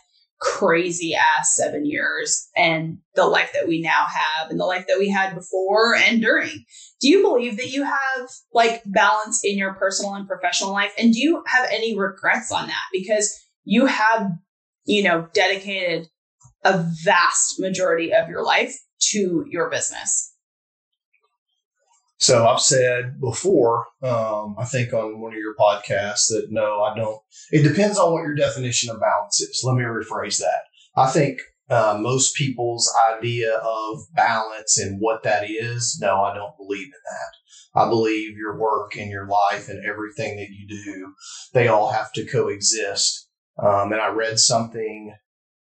crazy 0.41 1.15
ass 1.15 1.55
seven 1.57 1.87
years 1.87 2.49
and 2.57 2.99
the 3.15 3.25
life 3.25 3.53
that 3.55 3.67
we 3.67 3.81
now 3.81 4.05
have 4.07 4.51
and 4.51 4.61
the 4.61 4.67
life 4.67 4.87
that 4.87 4.99
we 4.99 5.09
had 5.09 5.35
before 5.35 5.95
and 5.95 6.21
during. 6.21 6.65
Do 7.01 7.09
you 7.09 7.23
believe 7.23 7.57
that 7.57 7.71
you 7.71 7.85
have 7.85 8.29
like 8.53 8.83
balance 8.87 9.41
in 9.45 9.57
your 9.57 9.75
personal 9.75 10.15
and 10.15 10.29
professional 10.29 10.73
life? 10.73 10.93
And 10.99 11.13
do 11.13 11.21
you 11.21 11.43
have 11.47 11.69
any 11.71 11.99
regrets 11.99 12.53
on 12.53 12.67
that? 12.67 12.85
Because 12.93 13.35
you 13.65 13.87
have, 13.87 14.31
you 14.85 15.03
know, 15.03 15.29
dedicated 15.33 16.09
a 16.65 16.85
vast 17.05 17.61
majority 17.61 18.13
of 18.13 18.29
your 18.29 18.45
life 18.45 18.77
to 19.13 19.45
your 19.49 19.71
business. 19.71 20.35
So 22.19 22.47
I've 22.47 22.61
said 22.61 23.21
before, 23.21 23.87
um, 24.03 24.57
I 24.59 24.65
think 24.65 24.93
on 24.95 25.21
one 25.21 25.33
of 25.33 25.39
your 25.39 25.55
podcasts 25.55 26.29
that 26.29 26.47
no, 26.51 26.83
I 26.83 26.97
don't. 26.97 27.21
It 27.51 27.63
depends 27.63 27.99
on 27.99 28.13
what 28.13 28.23
your 28.23 28.35
definition 28.35 28.91
of 28.91 29.01
balance 29.01 29.41
is. 29.41 29.63
Let 29.65 29.77
me 29.77 29.83
rephrase 29.83 30.39
that. 30.39 30.63
I 30.97 31.11
think 31.11 31.41
uh, 31.69 31.99
most 32.01 32.35
people's 32.35 32.93
idea 33.13 33.57
of 33.57 33.99
balance 34.15 34.79
and 34.79 34.99
what 35.01 35.25
that 35.25 35.51
is, 35.51 35.99
no, 36.01 36.23
I 36.23 36.35
don't 36.35 36.57
believe 36.57 36.87
in 36.87 36.91
that. 36.93 37.81
I 37.81 37.89
believe 37.89 38.37
your 38.37 38.59
work 38.59 38.97
and 38.97 39.11
your 39.11 39.29
life 39.29 39.69
and 39.69 39.85
everything 39.85 40.37
that 40.37 40.49
you 40.49 40.67
do, 40.67 41.13
they 41.53 41.69
all 41.69 41.91
have 41.91 42.13
to 42.15 42.25
coexist. 42.25 43.29
Um, 43.63 43.93
and 43.93 44.01
I 44.01 44.09
read 44.09 44.39
something 44.39 45.15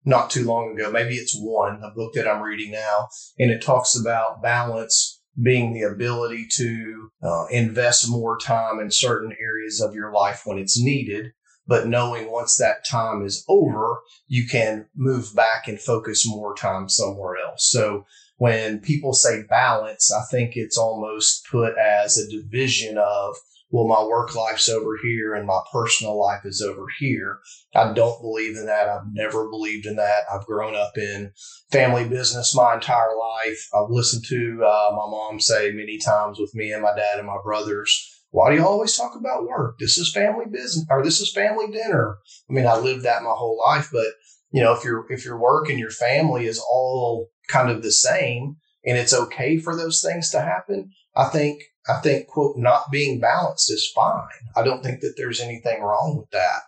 not 0.04 0.30
too 0.30 0.44
long 0.44 0.72
ago, 0.72 0.90
maybe 0.90 1.16
it's 1.16 1.36
one, 1.38 1.82
a 1.82 1.90
book 1.90 2.14
that 2.14 2.28
I'm 2.28 2.40
reading 2.40 2.70
now, 2.70 3.08
and 3.38 3.50
it 3.50 3.60
talks 3.60 3.98
about 3.98 4.40
balance 4.40 5.15
being 5.40 5.72
the 5.72 5.82
ability 5.82 6.46
to 6.50 7.10
uh, 7.22 7.46
invest 7.50 8.10
more 8.10 8.38
time 8.38 8.78
in 8.80 8.90
certain 8.90 9.34
areas 9.40 9.80
of 9.80 9.94
your 9.94 10.12
life 10.12 10.42
when 10.44 10.58
it's 10.58 10.80
needed 10.80 11.32
but 11.66 11.88
knowing 11.88 12.30
once 12.30 12.56
that 12.56 12.84
time 12.84 13.24
is 13.24 13.44
over, 13.48 14.00
you 14.28 14.46
can 14.46 14.86
move 14.94 15.34
back 15.34 15.66
and 15.66 15.80
focus 15.80 16.26
more 16.26 16.54
time 16.54 16.88
somewhere 16.88 17.36
else. 17.36 17.68
So 17.70 18.06
when 18.36 18.80
people 18.80 19.12
say 19.12 19.42
balance, 19.42 20.12
I 20.12 20.22
think 20.30 20.52
it's 20.54 20.78
almost 20.78 21.46
put 21.50 21.76
as 21.76 22.18
a 22.18 22.30
division 22.30 22.98
of, 22.98 23.34
well, 23.70 23.88
my 23.88 24.02
work 24.04 24.34
life's 24.34 24.68
over 24.68 24.96
here 25.02 25.34
and 25.34 25.46
my 25.46 25.60
personal 25.72 26.18
life 26.20 26.42
is 26.44 26.62
over 26.62 26.86
here. 26.98 27.40
I 27.74 27.92
don't 27.92 28.20
believe 28.20 28.56
in 28.56 28.66
that. 28.66 28.88
I've 28.88 29.12
never 29.12 29.48
believed 29.48 29.86
in 29.86 29.96
that. 29.96 30.22
I've 30.32 30.46
grown 30.46 30.76
up 30.76 30.92
in 30.96 31.32
family 31.72 32.08
business 32.08 32.54
my 32.54 32.74
entire 32.74 33.16
life. 33.16 33.68
I've 33.74 33.90
listened 33.90 34.24
to 34.28 34.64
uh, 34.64 34.90
my 34.92 35.10
mom 35.10 35.40
say 35.40 35.72
many 35.72 35.98
times 35.98 36.38
with 36.38 36.54
me 36.54 36.72
and 36.72 36.82
my 36.82 36.94
dad 36.94 37.18
and 37.18 37.26
my 37.26 37.38
brothers, 37.42 38.12
why 38.30 38.50
do 38.50 38.56
you 38.56 38.64
always 38.64 38.96
talk 38.96 39.16
about 39.16 39.46
work? 39.46 39.78
This 39.78 39.98
is 39.98 40.12
family 40.12 40.46
business 40.50 40.86
or 40.88 41.02
this 41.02 41.20
is 41.20 41.32
family 41.32 41.66
dinner. 41.70 42.18
I 42.48 42.52
mean, 42.52 42.66
I 42.66 42.76
lived 42.76 43.02
that 43.04 43.22
my 43.22 43.34
whole 43.34 43.58
life, 43.66 43.88
but 43.92 44.06
you 44.50 44.62
know, 44.62 44.74
if 44.74 44.84
your 44.84 45.10
if 45.10 45.24
your 45.24 45.38
work 45.38 45.68
and 45.68 45.78
your 45.78 45.90
family 45.90 46.46
is 46.46 46.58
all 46.58 47.30
kind 47.48 47.70
of 47.70 47.82
the 47.82 47.92
same 47.92 48.56
and 48.84 48.96
it's 48.96 49.14
okay 49.14 49.58
for 49.58 49.76
those 49.76 50.00
things 50.02 50.30
to 50.30 50.40
happen, 50.40 50.90
I 51.16 51.24
think 51.24 51.62
I 51.88 52.00
think 52.00 52.26
quote 52.26 52.56
not 52.56 52.90
being 52.90 53.20
balanced 53.20 53.70
is 53.70 53.90
fine. 53.94 54.28
I 54.56 54.62
don't 54.62 54.82
think 54.82 55.00
that 55.00 55.14
there's 55.16 55.40
anything 55.40 55.82
wrong 55.82 56.16
with 56.18 56.30
that. 56.30 56.62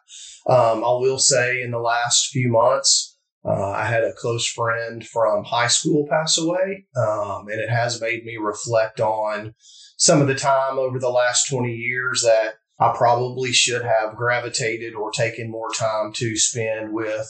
Um, 0.46 0.84
I 0.84 0.92
will 0.98 1.18
say 1.18 1.62
in 1.62 1.70
the 1.70 1.78
last 1.78 2.28
few 2.28 2.50
months, 2.50 3.16
uh, 3.44 3.70
I 3.70 3.84
had 3.84 4.04
a 4.04 4.12
close 4.12 4.46
friend 4.46 5.06
from 5.06 5.44
high 5.44 5.68
school 5.68 6.06
pass 6.08 6.38
away, 6.38 6.86
um, 6.96 7.48
and 7.48 7.60
it 7.60 7.70
has 7.70 8.00
made 8.00 8.24
me 8.24 8.36
reflect 8.36 9.00
on 9.00 9.54
some 9.96 10.20
of 10.20 10.28
the 10.28 10.34
time 10.34 10.78
over 10.78 10.98
the 10.98 11.10
last 11.10 11.48
20 11.48 11.72
years 11.72 12.22
that 12.22 12.54
I 12.78 12.94
probably 12.96 13.52
should 13.52 13.82
have 13.82 14.16
gravitated 14.16 14.94
or 14.94 15.10
taken 15.10 15.50
more 15.50 15.70
time 15.70 16.12
to 16.14 16.36
spend 16.36 16.92
with, 16.92 17.26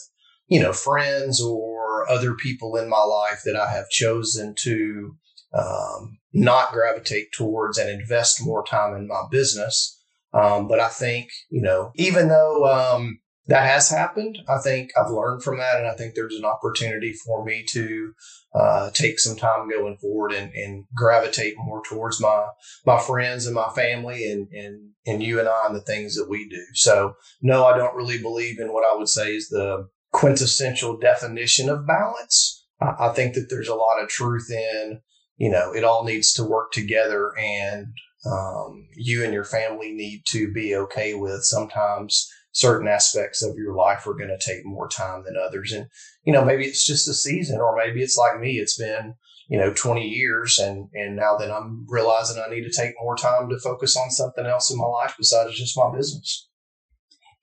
you 0.47 0.61
know, 0.61 0.73
friends 0.73 1.41
or 1.41 2.09
other 2.11 2.35
people 2.35 2.77
in 2.77 2.89
my 2.89 3.03
life 3.03 3.41
that 3.45 3.57
I 3.57 3.71
have 3.71 3.89
chosen 3.89 4.55
to 4.59 5.17
um, 5.55 6.18
not 6.33 6.73
gravitate 6.73 7.33
towards 7.33 7.79
and 7.79 7.89
invest 7.89 8.45
more 8.45 8.65
time 8.65 8.95
in 8.95 9.07
my 9.07 9.23
business. 9.31 9.95
Um, 10.33 10.69
but 10.69 10.79
I 10.79 10.89
think, 10.89 11.31
you 11.51 11.63
know, 11.63 11.91
even 11.95 12.29
though 12.29 12.67
um, 12.67 13.21
that 13.49 13.67
has 13.67 13.91
happened. 13.91 14.39
I 14.47 14.59
think 14.59 14.91
I've 14.97 15.11
learned 15.11 15.43
from 15.43 15.59
that, 15.59 15.79
and 15.79 15.87
I 15.87 15.95
think 15.95 16.15
there's 16.15 16.37
an 16.37 16.45
opportunity 16.45 17.15
for 17.15 17.45
me 17.45 17.65
to 17.71 18.13
uh, 18.55 18.91
take 18.91 19.19
some 19.19 19.37
time 19.37 19.69
going 19.69 19.97
forward 19.97 20.33
and, 20.33 20.53
and, 20.53 20.85
gravitate 20.95 21.55
more 21.59 21.83
towards 21.83 22.21
my 22.21 22.47
my 22.87 22.99
friends 22.99 23.47
and 23.47 23.55
my 23.55 23.69
family 23.75 24.31
and 24.31 24.49
and 24.53 24.91
and 25.07 25.23
you 25.23 25.39
and 25.39 25.49
I 25.49 25.67
and 25.67 25.75
the 25.75 25.81
things 25.81 26.15
that 26.17 26.29
we 26.29 26.49
do. 26.49 26.63
So 26.75 27.15
no, 27.43 27.65
I 27.65 27.77
don't 27.77 27.97
really 27.97 28.21
believe 28.21 28.59
in 28.61 28.73
what 28.73 28.85
I 28.85 28.97
would 28.97 29.09
say 29.09 29.35
is 29.35 29.49
the 29.49 29.89
quintessential 30.13 30.99
definition 30.99 31.69
of 31.69 31.87
balance. 31.87 32.67
I, 32.81 33.09
I 33.09 33.13
think 33.15 33.35
that 33.35 33.49
there's 33.49 33.69
a 33.69 33.75
lot 33.75 34.03
of 34.03 34.09
truth 34.09 34.51
in 34.51 35.01
you 35.39 35.51
know 35.51 35.73
it 35.73 35.85
all 35.85 36.05
needs 36.05 36.33
to 36.35 36.45
work 36.45 36.73
together 36.73 37.33
and 37.39 37.87
um, 38.27 38.89
you 38.95 39.25
and 39.25 39.33
your 39.33 39.45
family 39.45 39.93
need 39.93 40.23
to 40.27 40.53
be 40.53 40.75
okay 40.75 41.15
with 41.15 41.45
sometimes 41.45 42.29
certain 42.53 42.89
aspects 42.89 43.43
of 43.43 43.57
your 43.57 43.75
life 43.75 44.07
are 44.07 44.15
going 44.15 44.37
to 44.37 44.39
take 44.45 44.65
more 44.65 44.89
time 44.89 45.23
than 45.25 45.37
others. 45.37 45.73
And, 45.73 45.87
you 46.25 46.33
know, 46.33 46.45
maybe 46.45 46.65
it's 46.65 46.85
just 46.85 47.09
a 47.09 47.15
season 47.15 47.61
or 47.61 47.77
maybe 47.77 48.03
it's 48.03 48.17
like 48.17 48.41
me. 48.41 48.59
It's 48.59 48.77
been, 48.77 49.15
you 49.49 49.59
know, 49.59 49.73
20 49.73 50.07
years 50.07 50.59
and, 50.59 50.89
and 50.93 51.15
now 51.15 51.37
that 51.37 51.51
I'm 51.53 51.87
realizing 51.89 52.43
I 52.45 52.53
need 52.53 52.65
to 52.65 52.77
take 52.77 52.95
more 53.01 53.17
time 53.17 53.49
to 53.49 53.59
focus 53.61 53.97
on 53.97 54.11
something 54.11 54.45
else 54.45 54.71
in 54.71 54.79
my 54.79 54.87
life 54.87 55.15
besides 55.17 55.57
just 55.57 55.79
my 55.79 55.95
business. 55.95 56.49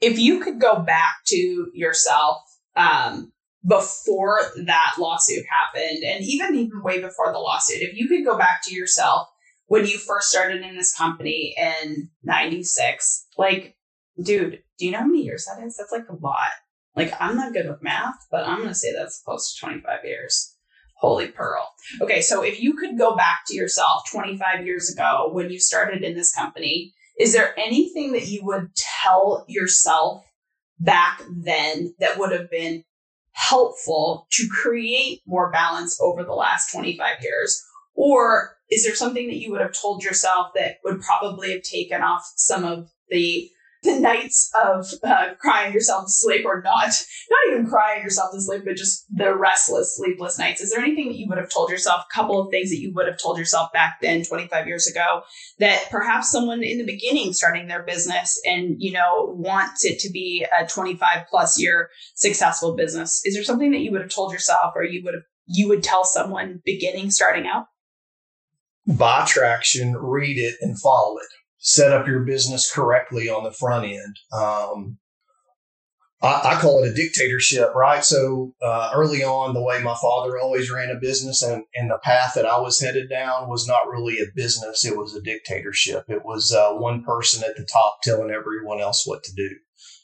If 0.01 0.19
you 0.19 0.41
could 0.41 0.59
go 0.59 0.79
back 0.79 1.15
to 1.27 1.71
yourself, 1.73 2.39
um, 2.75 3.31
before 3.68 4.39
that 4.66 4.95
lawsuit 4.99 5.43
happened 5.49 6.03
and 6.03 6.24
even 6.24 6.55
even 6.55 6.84
way 6.84 7.01
before 7.01 7.32
the 7.32 7.39
lawsuit, 7.39 7.82
if 7.82 7.95
you 7.95 8.07
could 8.07 8.26
go 8.26 8.38
back 8.38 8.61
to 8.63 8.76
yourself 8.76 9.28
when 9.68 9.86
you 9.86 9.97
first 9.97 10.30
started 10.30 10.61
in 10.63 10.76
this 10.76 10.95
company 10.95 11.55
in 11.57 12.09
96, 12.24 13.28
like, 13.38 13.76
dude, 14.22 14.59
do 14.78 14.86
you 14.86 14.91
know 14.91 14.99
how 14.99 15.05
many 15.05 15.24
years 15.24 15.45
that 15.45 15.66
is? 15.66 15.78
That's 15.78 15.91
like 15.91 16.07
a 16.09 16.24
lot. 16.24 16.51
Like, 16.95 17.13
I'm 17.20 17.36
not 17.36 17.53
good 17.53 17.68
with 17.68 17.82
math, 17.82 18.16
but 18.32 18.47
I'm 18.47 18.57
going 18.57 18.70
to 18.70 18.76
say 18.76 18.93
that's 18.93 19.22
close 19.26 19.53
to 19.53 19.66
25 19.66 19.99
years. 20.05 20.55
Holy 20.97 21.28
pearl. 21.28 21.68
Okay, 22.01 22.22
so 22.22 22.41
if 22.41 22.61
you 22.61 22.74
could 22.74 22.97
go 22.97 23.16
back 23.16 23.39
to 23.47 23.55
yourself 23.55 24.03
25 24.11 24.66
years 24.66 24.89
ago 24.89 25.30
when 25.32 25.49
you 25.49 25.59
started 25.59 26.03
in 26.03 26.16
this 26.16 26.34
company, 26.34 26.93
is 27.20 27.34
there 27.34 27.57
anything 27.59 28.13
that 28.13 28.28
you 28.28 28.41
would 28.43 28.70
tell 28.76 29.45
yourself 29.47 30.24
back 30.80 31.22
then 31.30 31.93
that 31.99 32.18
would 32.18 32.32
have 32.32 32.49
been 32.49 32.84
helpful 33.36 34.27
to 34.31 34.47
create 34.49 35.21
more 35.27 35.51
balance 35.51 35.99
over 36.01 36.23
the 36.23 36.33
last 36.33 36.71
25 36.71 37.21
years? 37.21 37.63
Or 37.93 38.57
is 38.71 38.83
there 38.83 38.95
something 38.95 39.27
that 39.27 39.38
you 39.38 39.51
would 39.51 39.61
have 39.61 39.73
told 39.73 40.03
yourself 40.03 40.51
that 40.55 40.77
would 40.83 41.01
probably 41.01 41.51
have 41.51 41.61
taken 41.61 42.01
off 42.01 42.23
some 42.36 42.63
of 42.63 42.89
the 43.09 43.49
the 43.86 43.99
nights 43.99 44.51
of 44.63 44.86
uh, 45.03 45.36
crying 45.39 45.73
yourself 45.73 46.05
to 46.05 46.11
sleep 46.11 46.45
or 46.45 46.61
not, 46.61 46.88
not 46.88 47.51
even 47.51 47.67
crying 47.67 48.03
yourself 48.03 48.31
to 48.33 48.41
sleep, 48.41 48.63
but 48.65 48.75
just 48.75 49.05
the 49.13 49.36
restless, 49.36 49.95
sleepless 49.95 50.38
nights. 50.38 50.61
Is 50.61 50.71
there 50.71 50.83
anything 50.83 51.07
that 51.07 51.17
you 51.17 51.27
would 51.29 51.38
have 51.38 51.49
told 51.49 51.69
yourself, 51.69 52.01
a 52.01 52.13
couple 52.13 52.41
of 52.41 52.51
things 52.51 52.69
that 52.71 52.79
you 52.79 52.91
would 52.93 53.07
have 53.07 53.17
told 53.17 53.38
yourself 53.38 53.71
back 53.71 53.97
then, 54.01 54.23
25 54.23 54.67
years 54.67 54.88
ago, 54.88 55.21
that 55.59 55.86
perhaps 55.89 56.31
someone 56.31 56.63
in 56.63 56.77
the 56.77 56.86
beginning 56.86 57.33
starting 57.33 57.67
their 57.67 57.83
business 57.83 58.41
and, 58.45 58.75
you 58.79 58.91
know, 58.91 59.33
wants 59.38 59.86
it 59.86 59.99
to 59.99 60.09
be 60.11 60.45
a 60.59 60.65
25 60.67 61.27
plus 61.29 61.59
year 61.59 61.89
successful 62.15 62.75
business? 62.75 63.21
Is 63.23 63.36
there 63.36 63.43
something 63.43 63.71
that 63.71 63.79
you 63.79 63.91
would 63.91 64.01
have 64.01 64.09
told 64.09 64.33
yourself 64.33 64.73
or 64.75 64.83
you 64.83 65.01
would 65.05 65.13
have, 65.13 65.23
you 65.45 65.69
would 65.69 65.83
tell 65.83 66.03
someone 66.03 66.61
beginning, 66.65 67.11
starting 67.11 67.47
out? 67.47 67.67
Buy 68.88 69.25
traction, 69.25 69.95
read 69.95 70.38
it, 70.38 70.55
and 70.61 70.79
follow 70.79 71.17
it 71.17 71.27
set 71.66 71.91
up 71.91 72.07
your 72.07 72.20
business 72.20 72.72
correctly 72.72 73.28
on 73.28 73.43
the 73.43 73.51
front 73.51 73.86
end. 73.86 74.20
Um, 74.32 74.99
I, 76.22 76.51
I, 76.53 76.61
call 76.61 76.84
it 76.84 76.91
a 76.91 76.93
dictatorship, 76.93 77.74
right? 77.74 78.05
So 78.05 78.53
uh, 78.61 78.91
early 78.93 79.24
on, 79.24 79.55
the 79.55 79.63
way 79.63 79.82
my 79.82 79.95
father 79.99 80.38
always 80.38 80.70
ran 80.72 80.91
a 80.91 80.99
business 80.99 81.41
and, 81.41 81.63
and 81.74 81.89
the 81.89 81.97
path 81.97 82.34
that 82.36 82.45
I 82.45 82.59
was 82.59 82.80
headed 82.80 83.09
down 83.09 83.49
was 83.49 83.68
not 83.68 83.89
really 83.89 84.20
a 84.20 84.28
business, 84.36 84.86
it 84.86 84.95
was 84.95 85.16
a 85.16 85.22
dictatorship. 85.24 86.03
It 86.07 86.24
was 86.24 86.53
uh, 86.53 86.74
one 86.74 87.03
person 87.03 87.43
at 87.43 87.57
the 87.57 87.66
top 87.66 87.97
telling 88.03 88.30
everyone 88.30 88.80
else 88.80 89.01
what 89.07 89.24
to 89.24 89.34
do. 89.34 89.49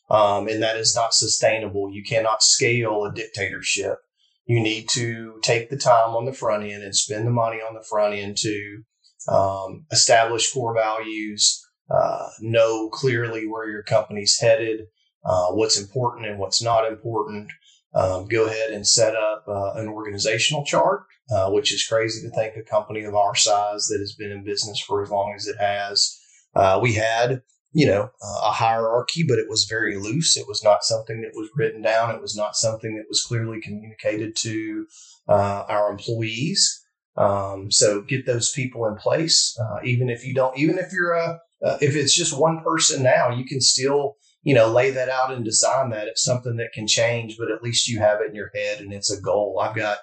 Um, 0.10 0.48
and 0.48 0.64
that 0.64 0.78
is 0.78 0.96
not 0.96 1.14
sustainable. 1.14 1.92
You 1.94 2.04
cannot 2.04 2.42
scale 2.42 3.06
a 3.06 3.14
dictatorship. 3.14 4.00
You 4.46 4.62
need 4.62 4.90
to 4.90 5.40
take 5.44 5.70
the 5.70 5.78
time 5.78 6.16
on 6.16 6.26
the 6.26 6.34
front 6.34 6.64
end 6.64 6.82
and 6.82 6.96
spend 6.96 7.28
the 7.28 7.32
money 7.32 7.58
on 7.58 7.76
the 7.76 7.86
front 7.88 8.16
end 8.16 8.38
to 8.38 8.82
um, 9.28 9.86
establish 9.92 10.52
core 10.52 10.74
values, 10.74 11.64
uh, 11.90 12.30
know 12.40 12.90
clearly 12.90 13.48
where 13.48 13.70
your 13.70 13.84
company's 13.84 14.40
headed, 14.40 14.82
uh, 15.26 15.48
what's 15.48 15.80
important 15.80 16.26
and 16.26 16.40
what's 16.40 16.62
not 16.62 16.88
important. 16.88 17.52
Um, 17.94 18.28
go 18.28 18.46
ahead 18.46 18.72
and 18.72 18.88
set 18.88 19.16
up 19.16 19.44
uh, 19.48 19.74
an 19.74 19.88
organizational 19.90 20.66
chart, 20.66 21.04
uh, 21.30 21.50
which 21.50 21.74
is 21.74 21.86
crazy 21.86 22.22
to 22.22 22.34
think 22.34 22.56
a 22.56 22.64
company 22.64 23.04
of 23.04 23.16
our 23.16 23.36
size 23.36 23.88
that 23.88 24.00
has 24.00 24.16
been 24.16 24.32
in 24.32 24.46
business 24.46 24.80
for 24.80 25.04
as 25.04 25.10
long 25.10 25.34
as 25.36 25.48
it 25.48 25.58
has. 25.60 26.18
Uh, 26.56 26.80
we 26.82 26.94
had, 26.94 27.42
you 27.74 27.86
know, 27.86 28.10
a 28.44 28.52
hierarchy, 28.52 29.24
but 29.28 29.40
it 29.40 29.50
was 29.50 29.66
very 29.70 29.98
loose. 29.98 30.38
It 30.38 30.48
was 30.48 30.64
not 30.64 30.84
something 30.84 31.22
that 31.22 31.36
was 31.36 31.50
written 31.56 31.82
down. 31.82 32.16
It 32.16 32.22
was 32.22 32.36
not 32.36 32.56
something 32.56 32.96
that 32.96 33.10
was 33.10 33.24
clearly 33.24 33.60
communicated 33.62 34.36
to 34.38 34.88
uh, 35.28 35.66
our 35.68 35.92
employees. 35.92 36.82
Um, 37.18 37.72
so 37.72 38.02
get 38.02 38.26
those 38.26 38.52
people 38.52 38.86
in 38.88 38.96
place. 38.96 39.58
Uh, 39.60 39.80
even 39.84 40.10
if 40.10 40.26
you 40.26 40.34
don't, 40.34 40.58
even 40.58 40.78
if 40.78 40.92
you're 40.94 41.14
a, 41.14 41.40
uh, 41.64 41.78
if 41.82 41.96
it's 41.96 42.16
just 42.16 42.38
one 42.38 42.64
person 42.64 43.04
now, 43.04 43.30
you 43.30 43.46
can 43.46 43.62
still, 43.62 44.16
you 44.44 44.56
know, 44.56 44.72
lay 44.72 44.92
that 44.92 45.10
out 45.10 45.32
and 45.32 45.46
design 45.46 45.90
that. 45.92 46.08
It's 46.08 46.24
something 46.24 46.58
that 46.58 46.74
can 46.74 46.88
change, 46.88 47.36
but 47.38 47.52
at 47.52 47.62
least 47.62 47.88
you 47.88 48.00
have 48.00 48.22
it 48.22 48.30
in 48.30 48.36
your 48.36 48.52
head 48.56 48.80
and 48.80 48.94
it's 48.94 49.12
a 49.12 49.22
goal. 49.22 49.60
I've 49.62 49.76
got 49.76 50.00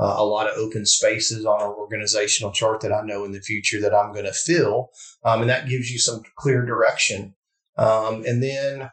uh, 0.00 0.14
a 0.16 0.24
lot 0.24 0.48
of 0.48 0.56
open 0.56 0.86
spaces 0.86 1.44
on 1.44 1.60
our 1.60 1.74
organizational 1.74 2.52
chart 2.52 2.80
that 2.80 2.92
I 2.92 3.02
know 3.02 3.24
in 3.24 3.32
the 3.32 3.40
future 3.40 3.80
that 3.80 3.94
I'm 3.94 4.12
going 4.12 4.24
to 4.24 4.32
fill. 4.32 4.90
Um, 5.24 5.42
and 5.42 5.50
that 5.50 5.68
gives 5.68 5.90
you 5.90 5.98
some 5.98 6.22
clear 6.36 6.64
direction. 6.64 7.34
Um, 7.76 8.24
and 8.26 8.42
then 8.42 8.90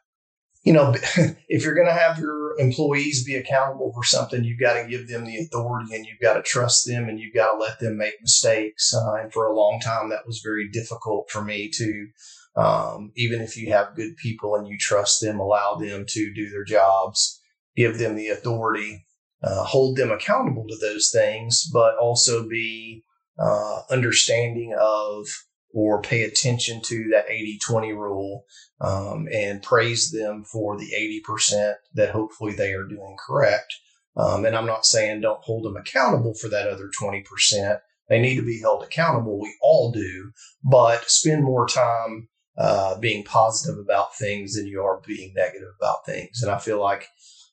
you 0.69 0.75
know, 0.75 0.93
if 1.49 1.63
you're 1.63 1.73
going 1.73 1.87
to 1.87 1.93
have 1.93 2.19
your 2.19 2.53
employees 2.59 3.25
be 3.25 3.35
accountable 3.35 3.91
for 3.91 4.03
something, 4.03 4.43
you've 4.43 4.59
got 4.59 4.79
to 4.79 4.87
give 4.87 5.07
them 5.07 5.25
the 5.25 5.39
authority 5.39 5.95
and 5.95 6.05
you've 6.05 6.21
got 6.21 6.35
to 6.35 6.43
trust 6.43 6.85
them 6.85 7.09
and 7.09 7.19
you've 7.19 7.33
got 7.33 7.53
to 7.53 7.57
let 7.57 7.79
them 7.79 7.97
make 7.97 8.21
mistakes. 8.21 8.93
Uh, 8.93 9.15
and 9.15 9.33
for 9.33 9.47
a 9.47 9.55
long 9.55 9.79
time, 9.79 10.09
that 10.09 10.27
was 10.27 10.43
very 10.45 10.69
difficult 10.69 11.27
for 11.31 11.43
me 11.43 11.71
to, 11.71 12.07
um, 12.55 13.11
even 13.15 13.41
if 13.41 13.57
you 13.57 13.71
have 13.71 13.95
good 13.95 14.15
people 14.17 14.55
and 14.55 14.67
you 14.67 14.77
trust 14.77 15.21
them, 15.21 15.39
allow 15.39 15.73
them 15.73 16.05
to 16.07 16.31
do 16.35 16.51
their 16.51 16.65
jobs, 16.65 17.41
give 17.75 17.97
them 17.97 18.15
the 18.15 18.27
authority, 18.27 19.07
uh, 19.41 19.63
hold 19.63 19.97
them 19.97 20.11
accountable 20.11 20.67
to 20.67 20.77
those 20.79 21.09
things, 21.11 21.67
but 21.73 21.97
also 21.97 22.47
be 22.47 23.03
uh, 23.39 23.81
understanding 23.89 24.75
of 24.79 25.25
or 25.73 26.01
pay 26.01 26.23
attention 26.23 26.81
to 26.83 27.09
that 27.11 27.29
80 27.29 27.59
20 27.65 27.93
rule 27.93 28.45
um, 28.81 29.27
and 29.31 29.61
praise 29.61 30.11
them 30.11 30.43
for 30.43 30.77
the 30.77 31.21
80% 31.27 31.75
that 31.93 32.11
hopefully 32.11 32.53
they 32.53 32.73
are 32.73 32.85
doing 32.85 33.17
correct. 33.25 33.73
Um, 34.17 34.45
and 34.45 34.55
I'm 34.55 34.65
not 34.65 34.85
saying 34.85 35.21
don't 35.21 35.43
hold 35.43 35.65
them 35.65 35.77
accountable 35.77 36.33
for 36.33 36.49
that 36.49 36.67
other 36.67 36.89
20%. 37.01 37.79
They 38.09 38.19
need 38.19 38.35
to 38.35 38.45
be 38.45 38.59
held 38.59 38.83
accountable. 38.83 39.39
We 39.39 39.55
all 39.61 39.91
do, 39.91 40.31
but 40.63 41.09
spend 41.09 41.43
more 41.43 41.67
time 41.67 42.27
uh, 42.57 42.97
being 42.99 43.23
positive 43.23 43.79
about 43.79 44.15
things 44.17 44.55
than 44.55 44.67
you 44.67 44.81
are 44.81 45.01
being 45.05 45.33
negative 45.35 45.69
about 45.79 46.05
things. 46.05 46.41
And 46.41 46.51
I 46.51 46.57
feel 46.57 46.81
like 46.81 47.05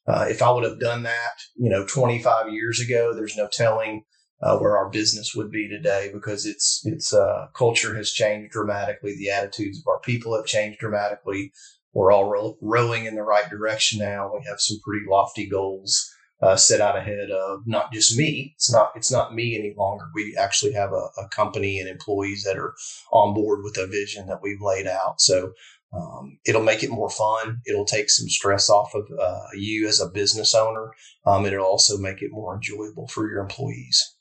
uh, 0.09 0.27
if 0.29 0.43
I 0.43 0.51
would 0.51 0.65
have 0.65 0.81
done 0.81 1.03
that, 1.03 1.35
you 1.55 1.69
know, 1.69 1.85
25 1.85 2.53
years 2.53 2.81
ago, 2.81 3.15
there's 3.15 3.37
no 3.37 3.49
telling 3.53 4.05
uh, 4.43 4.59
where 4.59 4.77
our 4.77 4.89
business 4.91 5.35
would 5.35 5.51
be 5.51 5.69
today 5.69 6.11
because 6.13 6.45
it's 6.47 6.83
it's 6.85 7.13
uh, 7.13 7.47
culture 7.55 7.95
has 7.97 8.11
changed 8.11 8.53
dramatically. 8.53 9.17
The 9.17 9.31
attitudes 9.31 9.79
of 9.79 9.87
our 9.87 10.01
people 10.01 10.37
have 10.37 10.47
changed 10.47 10.79
dramatically. 10.79 11.53
We're 11.93 12.13
all 12.13 12.29
ro- 12.29 12.59
rowing 12.61 13.07
in 13.07 13.15
the 13.15 13.23
right 13.23 13.49
direction 13.49 13.99
now. 13.99 14.31
We 14.33 14.45
have 14.47 14.61
some 14.61 14.79
pretty 14.85 15.07
lofty 15.09 15.49
goals 15.49 16.13
uh, 16.43 16.57
set 16.57 16.83
out 16.83 16.99
ahead 16.99 17.31
of 17.31 17.63
not 17.67 17.93
just 17.93 18.17
me. 18.17 18.53
It's 18.57 18.71
not 18.71 18.93
it's 18.95 19.11
not 19.11 19.35
me 19.35 19.59
any 19.59 19.75
longer. 19.77 20.05
We 20.15 20.37
actually 20.39 20.73
have 20.73 20.93
a, 20.93 21.09
a 21.19 21.29
company 21.31 21.81
and 21.81 21.89
employees 21.89 22.45
that 22.45 22.59
are 22.59 22.75
on 23.13 23.35
board 23.35 23.61
with 23.63 23.79
a 23.79 23.87
vision 23.87 24.27
that 24.27 24.43
we've 24.43 24.61
laid 24.61 24.87
out. 24.87 25.21
So 25.21 25.53
um, 25.95 26.39
it'll 26.45 26.63
make 26.63 26.83
it 26.83 26.91
more 26.91 27.09
fun. 27.09 27.63
It'll 27.67 27.87
take 27.87 28.11
some 28.11 28.29
stress 28.29 28.69
off 28.69 28.95
of 28.95 29.07
uh, 29.19 29.47
you 29.55 29.89
as 29.89 30.01
a 30.01 30.09
business 30.09 30.55
owner. 30.55 30.91
Um, 31.25 31.47
it'll 31.47 31.65
also 31.65 31.97
make 31.97 32.21
it 32.21 32.33
more 32.33 32.55
enjoyable 32.55 33.09
for 33.09 33.29
your 33.31 33.41
employees. 33.41 34.16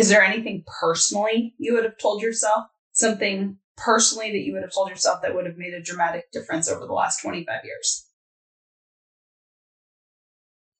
Is 0.00 0.08
there 0.08 0.22
anything 0.22 0.64
personally 0.80 1.54
you 1.58 1.74
would 1.74 1.84
have 1.84 1.98
told 1.98 2.22
yourself? 2.22 2.66
Something 2.92 3.58
personally 3.76 4.32
that 4.32 4.40
you 4.40 4.52
would 4.54 4.62
have 4.62 4.72
told 4.72 4.88
yourself 4.88 5.22
that 5.22 5.34
would 5.34 5.46
have 5.46 5.56
made 5.56 5.74
a 5.74 5.82
dramatic 5.82 6.32
difference 6.32 6.68
over 6.68 6.86
the 6.86 6.92
last 6.92 7.20
25 7.22 7.64
years? 7.64 8.06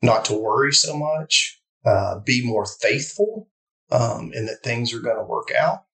not 0.02 0.24
to 0.26 0.34
worry 0.34 0.72
so 0.72 0.96
much, 0.96 1.60
uh, 1.84 2.18
be 2.20 2.44
more 2.44 2.66
faithful, 2.66 3.48
um, 3.90 4.32
and 4.34 4.48
that 4.48 4.62
things 4.62 4.94
are 4.94 5.00
going 5.00 5.16
to 5.16 5.24
work 5.24 5.50
out. 5.58 5.84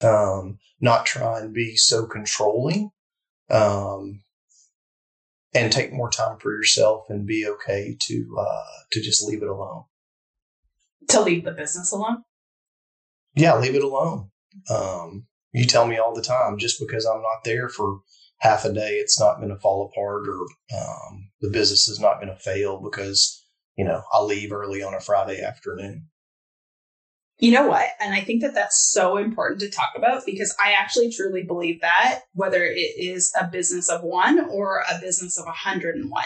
Um, 0.00 0.58
not 0.80 1.06
try 1.06 1.40
and 1.40 1.52
be 1.52 1.76
so 1.76 2.06
controlling, 2.06 2.90
um, 3.50 4.22
and 5.54 5.72
take 5.72 5.92
more 5.92 6.10
time 6.10 6.38
for 6.38 6.52
yourself 6.52 7.06
and 7.08 7.26
be 7.26 7.46
okay 7.46 7.96
to 8.02 8.36
uh, 8.38 8.82
to 8.92 9.00
just 9.00 9.26
leave 9.26 9.42
it 9.42 9.48
alone. 9.48 9.84
To 11.08 11.20
leave 11.20 11.44
the 11.44 11.50
business 11.50 11.90
alone. 11.90 12.22
Yeah, 13.34 13.56
leave 13.58 13.74
it 13.74 13.82
alone. 13.82 14.30
Um, 14.70 15.26
you 15.52 15.64
tell 15.66 15.86
me 15.86 15.98
all 15.98 16.14
the 16.14 16.22
time, 16.22 16.58
just 16.58 16.80
because 16.80 17.06
I'm 17.06 17.22
not 17.22 17.44
there 17.44 17.68
for 17.68 18.00
half 18.38 18.64
a 18.64 18.72
day, 18.72 18.94
it's 18.94 19.18
not 19.18 19.36
going 19.36 19.50
to 19.50 19.58
fall 19.58 19.90
apart, 19.90 20.28
or 20.28 20.40
um, 20.76 21.30
the 21.40 21.50
business 21.50 21.88
is 21.88 22.00
not 22.00 22.20
going 22.20 22.28
to 22.28 22.36
fail 22.36 22.80
because 22.82 23.44
you 23.78 23.84
know, 23.84 24.02
I'll 24.12 24.26
leave 24.26 24.52
early 24.52 24.82
on 24.82 24.92
a 24.92 25.00
Friday 25.00 25.40
afternoon. 25.40 26.08
You 27.40 27.52
know 27.52 27.68
what? 27.68 27.86
And 28.00 28.12
I 28.12 28.20
think 28.20 28.42
that 28.42 28.54
that's 28.54 28.90
so 28.92 29.16
important 29.16 29.60
to 29.60 29.70
talk 29.70 29.90
about 29.96 30.26
because 30.26 30.52
I 30.60 30.72
actually 30.72 31.12
truly 31.12 31.44
believe 31.44 31.80
that 31.82 32.22
whether 32.32 32.64
it 32.64 32.78
is 32.98 33.32
a 33.40 33.46
business 33.46 33.88
of 33.88 34.02
one 34.02 34.40
or 34.50 34.82
a 34.90 35.00
business 35.00 35.38
of 35.38 35.44
101, 35.44 36.24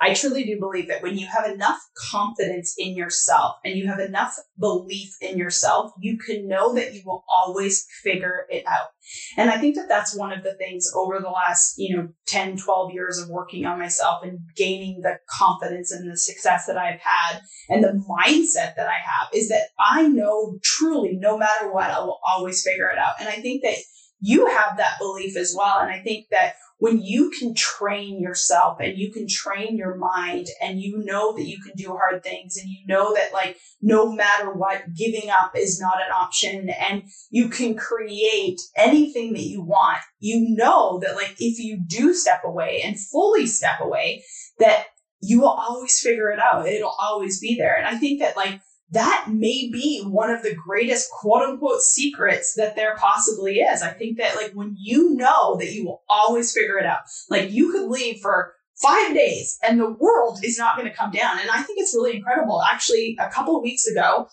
I 0.00 0.14
truly 0.14 0.44
do 0.44 0.60
believe 0.60 0.86
that 0.86 1.02
when 1.02 1.18
you 1.18 1.26
have 1.26 1.50
enough 1.50 1.80
confidence 2.12 2.76
in 2.78 2.94
yourself 2.94 3.56
and 3.64 3.74
you 3.76 3.88
have 3.88 3.98
enough 3.98 4.36
belief 4.56 5.16
in 5.20 5.36
yourself, 5.36 5.92
you 6.00 6.16
can 6.16 6.46
know 6.46 6.72
that 6.74 6.94
you 6.94 7.02
will 7.04 7.24
always 7.28 7.84
figure 8.04 8.46
it 8.48 8.64
out. 8.68 8.90
And 9.36 9.50
I 9.50 9.58
think 9.58 9.76
that 9.76 9.88
that's 9.88 10.16
one 10.16 10.32
of 10.32 10.42
the 10.42 10.54
things 10.54 10.90
over 10.94 11.18
the 11.18 11.28
last, 11.28 11.74
you 11.76 11.96
know, 11.96 12.08
10, 12.26 12.56
12 12.56 12.92
years 12.92 13.18
of 13.18 13.28
working 13.28 13.64
on 13.66 13.78
myself 13.78 14.22
and 14.22 14.40
gaining 14.56 15.00
the 15.02 15.18
confidence 15.28 15.90
and 15.90 16.10
the 16.10 16.16
success 16.16 16.66
that 16.66 16.76
I've 16.76 17.00
had 17.00 17.40
and 17.68 17.82
the 17.82 18.02
mindset 18.08 18.76
that 18.76 18.88
I 18.88 18.98
have 19.04 19.28
is 19.34 19.48
that 19.48 19.68
I 19.78 20.06
know 20.08 20.58
truly 20.62 21.16
no 21.16 21.36
matter 21.38 21.72
what, 21.72 21.90
I 21.90 22.00
will 22.00 22.20
always 22.26 22.62
figure 22.62 22.88
it 22.88 22.98
out. 22.98 23.14
And 23.20 23.28
I 23.28 23.36
think 23.36 23.62
that 23.62 23.76
you 24.22 24.46
have 24.46 24.76
that 24.76 24.98
belief 24.98 25.36
as 25.36 25.54
well. 25.56 25.80
And 25.80 25.90
I 25.90 25.98
think 25.98 26.28
that 26.30 26.54
when 26.78 27.00
you 27.02 27.30
can 27.38 27.54
train 27.54 28.20
yourself 28.20 28.78
and 28.80 28.96
you 28.96 29.12
can 29.12 29.26
train 29.28 29.76
your 29.76 29.96
mind 29.96 30.46
and 30.60 30.80
you 30.80 30.98
know 31.04 31.32
that 31.36 31.46
you 31.46 31.60
can 31.60 31.72
do 31.76 31.96
hard 31.96 32.22
things 32.22 32.56
and 32.56 32.68
you 32.68 32.86
know 32.86 33.14
that 33.14 33.32
like 33.32 33.56
no 33.80 34.10
matter 34.10 34.52
what 34.52 34.94
giving 34.96 35.28
up 35.28 35.52
is 35.56 35.80
not 35.80 35.96
an 36.04 36.12
option 36.12 36.70
and 36.70 37.04
you 37.30 37.48
can 37.48 37.76
create 37.76 38.60
anything 38.76 39.32
that 39.32 39.44
you 39.44 39.62
want 39.62 39.98
you 40.18 40.56
know 40.56 40.98
that 41.00 41.14
like 41.14 41.36
if 41.38 41.60
you 41.60 41.80
do 41.86 42.12
step 42.12 42.42
away 42.44 42.80
and 42.84 42.98
fully 42.98 43.46
step 43.46 43.80
away 43.80 44.24
that 44.58 44.86
you 45.20 45.40
will 45.40 45.48
always 45.48 46.00
figure 46.00 46.30
it 46.30 46.40
out 46.40 46.66
it'll 46.66 46.96
always 47.00 47.40
be 47.40 47.54
there 47.56 47.76
and 47.76 47.86
i 47.86 47.96
think 47.96 48.20
that 48.20 48.36
like 48.36 48.60
that 48.92 49.26
may 49.30 49.70
be 49.72 50.02
one 50.06 50.30
of 50.30 50.42
the 50.42 50.54
greatest 50.54 51.10
quote 51.10 51.42
unquote 51.42 51.80
secrets 51.80 52.54
that 52.54 52.76
there 52.76 52.96
possibly 52.96 53.60
is. 53.60 53.82
I 53.82 53.90
think 53.90 54.18
that 54.18 54.36
like 54.36 54.52
when 54.52 54.76
you 54.78 55.14
know 55.14 55.56
that 55.56 55.72
you 55.72 55.84
will 55.84 56.02
always 56.08 56.52
figure 56.52 56.78
it 56.78 56.86
out, 56.86 57.00
like 57.28 57.50
you 57.50 57.72
could 57.72 57.88
leave 57.88 58.20
for 58.20 58.54
five 58.82 59.14
days 59.14 59.58
and 59.66 59.80
the 59.80 59.90
world 59.90 60.40
is 60.44 60.58
not 60.58 60.76
going 60.76 60.88
to 60.88 60.94
come 60.94 61.10
down. 61.10 61.38
And 61.38 61.50
I 61.50 61.62
think 61.62 61.78
it's 61.78 61.94
really 61.94 62.16
incredible. 62.16 62.62
Actually, 62.62 63.16
a 63.18 63.30
couple 63.30 63.56
of 63.56 63.62
weeks 63.62 63.86
ago, 63.86 64.28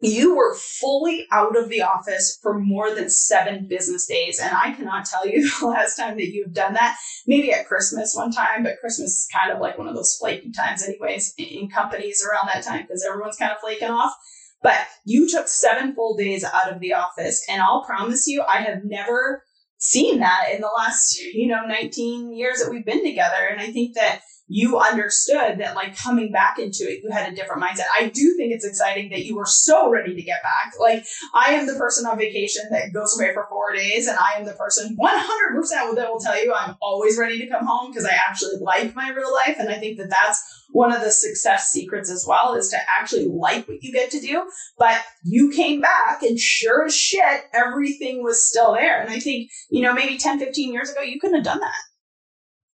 you 0.00 0.34
were 0.34 0.54
fully 0.54 1.26
out 1.30 1.56
of 1.56 1.68
the 1.68 1.82
office 1.82 2.38
for 2.40 2.58
more 2.58 2.94
than 2.94 3.10
seven 3.10 3.66
business 3.66 4.06
days. 4.06 4.40
And 4.40 4.50
I 4.54 4.72
cannot 4.72 5.04
tell 5.04 5.28
you 5.28 5.50
the 5.60 5.66
last 5.66 5.96
time 5.96 6.16
that 6.16 6.28
you've 6.28 6.54
done 6.54 6.74
that. 6.74 6.96
Maybe 7.26 7.52
at 7.52 7.66
Christmas 7.66 8.14
one 8.14 8.32
time, 8.32 8.62
but 8.62 8.80
Christmas 8.80 9.10
is 9.10 9.28
kind 9.32 9.52
of 9.52 9.60
like 9.60 9.76
one 9.76 9.88
of 9.88 9.94
those 9.94 10.16
flaky 10.18 10.52
times, 10.52 10.82
anyways, 10.82 11.34
in 11.36 11.68
companies 11.68 12.26
around 12.26 12.48
that 12.48 12.64
time 12.64 12.82
because 12.82 13.04
everyone's 13.06 13.36
kind 13.36 13.52
of 13.52 13.60
flaking 13.60 13.90
off. 13.90 14.14
But 14.62 14.78
you 15.04 15.28
took 15.28 15.48
seven 15.48 15.94
full 15.94 16.16
days 16.16 16.44
out 16.44 16.72
of 16.72 16.80
the 16.80 16.94
office. 16.94 17.46
And 17.48 17.62
I'll 17.62 17.84
promise 17.84 18.26
you, 18.26 18.42
I 18.42 18.58
have 18.58 18.84
never 18.84 19.44
seen 19.80 20.20
that 20.20 20.48
in 20.54 20.60
the 20.60 20.70
last, 20.76 21.20
you 21.34 21.48
know, 21.48 21.62
19 21.66 22.36
years 22.36 22.60
that 22.60 22.70
we've 22.70 22.84
been 22.84 23.04
together. 23.04 23.48
And 23.50 23.60
I 23.60 23.72
think 23.72 23.96
that 23.96 24.20
you 24.52 24.80
understood 24.80 25.58
that 25.58 25.76
like 25.76 25.96
coming 25.96 26.32
back 26.32 26.58
into 26.58 26.82
it, 26.82 27.04
you 27.04 27.10
had 27.10 27.32
a 27.32 27.36
different 27.36 27.62
mindset. 27.62 27.84
I 27.96 28.08
do 28.08 28.34
think 28.36 28.52
it's 28.52 28.66
exciting 28.66 29.10
that 29.10 29.24
you 29.24 29.36
were 29.36 29.46
so 29.46 29.88
ready 29.88 30.12
to 30.12 30.22
get 30.22 30.42
back. 30.42 30.72
Like 30.80 31.04
I 31.32 31.54
am 31.54 31.68
the 31.68 31.74
person 31.74 32.04
on 32.04 32.18
vacation 32.18 32.64
that 32.72 32.92
goes 32.92 33.16
away 33.16 33.32
for 33.32 33.46
four 33.48 33.72
days 33.72 34.08
and 34.08 34.18
I 34.18 34.32
am 34.40 34.44
the 34.44 34.54
person 34.54 34.96
100% 35.00 35.94
that 35.94 36.10
will 36.10 36.18
tell 36.18 36.44
you 36.44 36.52
I'm 36.52 36.74
always 36.80 37.16
ready 37.16 37.38
to 37.38 37.46
come 37.46 37.64
home 37.64 37.92
because 37.92 38.04
I 38.04 38.18
actually 38.28 38.56
like 38.60 38.96
my 38.96 39.10
real 39.10 39.32
life. 39.32 39.56
And 39.60 39.68
I 39.68 39.78
think 39.78 39.98
that 39.98 40.10
that's 40.10 40.59
one 40.72 40.92
of 40.92 41.02
the 41.02 41.10
success 41.10 41.70
secrets 41.70 42.10
as 42.10 42.24
well 42.26 42.54
is 42.54 42.68
to 42.68 42.76
actually 42.98 43.26
like 43.26 43.66
what 43.66 43.82
you 43.82 43.92
get 43.92 44.10
to 44.12 44.20
do. 44.20 44.48
But 44.78 45.02
you 45.24 45.50
came 45.50 45.80
back 45.80 46.22
and 46.22 46.38
sure 46.38 46.86
as 46.86 46.94
shit, 46.94 47.44
everything 47.52 48.22
was 48.22 48.46
still 48.46 48.74
there. 48.74 49.00
And 49.00 49.10
I 49.10 49.18
think, 49.18 49.50
you 49.70 49.82
know, 49.82 49.92
maybe 49.92 50.18
10, 50.18 50.38
15 50.38 50.72
years 50.72 50.90
ago, 50.90 51.02
you 51.02 51.20
couldn't 51.20 51.36
have 51.36 51.44
done 51.44 51.60
that. 51.60 51.74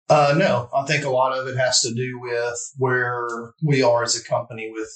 Uh, 0.09 0.35
no, 0.37 0.69
I 0.73 0.87
think 0.87 1.05
a 1.05 1.11
lot 1.11 1.37
of 1.37 1.49
it 1.49 1.57
has 1.57 1.81
to 1.81 1.93
do 1.93 2.21
with 2.21 2.59
where 2.77 3.53
we 3.63 3.83
are 3.83 4.05
as 4.05 4.17
a 4.17 4.25
company 4.25 4.71
with, 4.73 4.89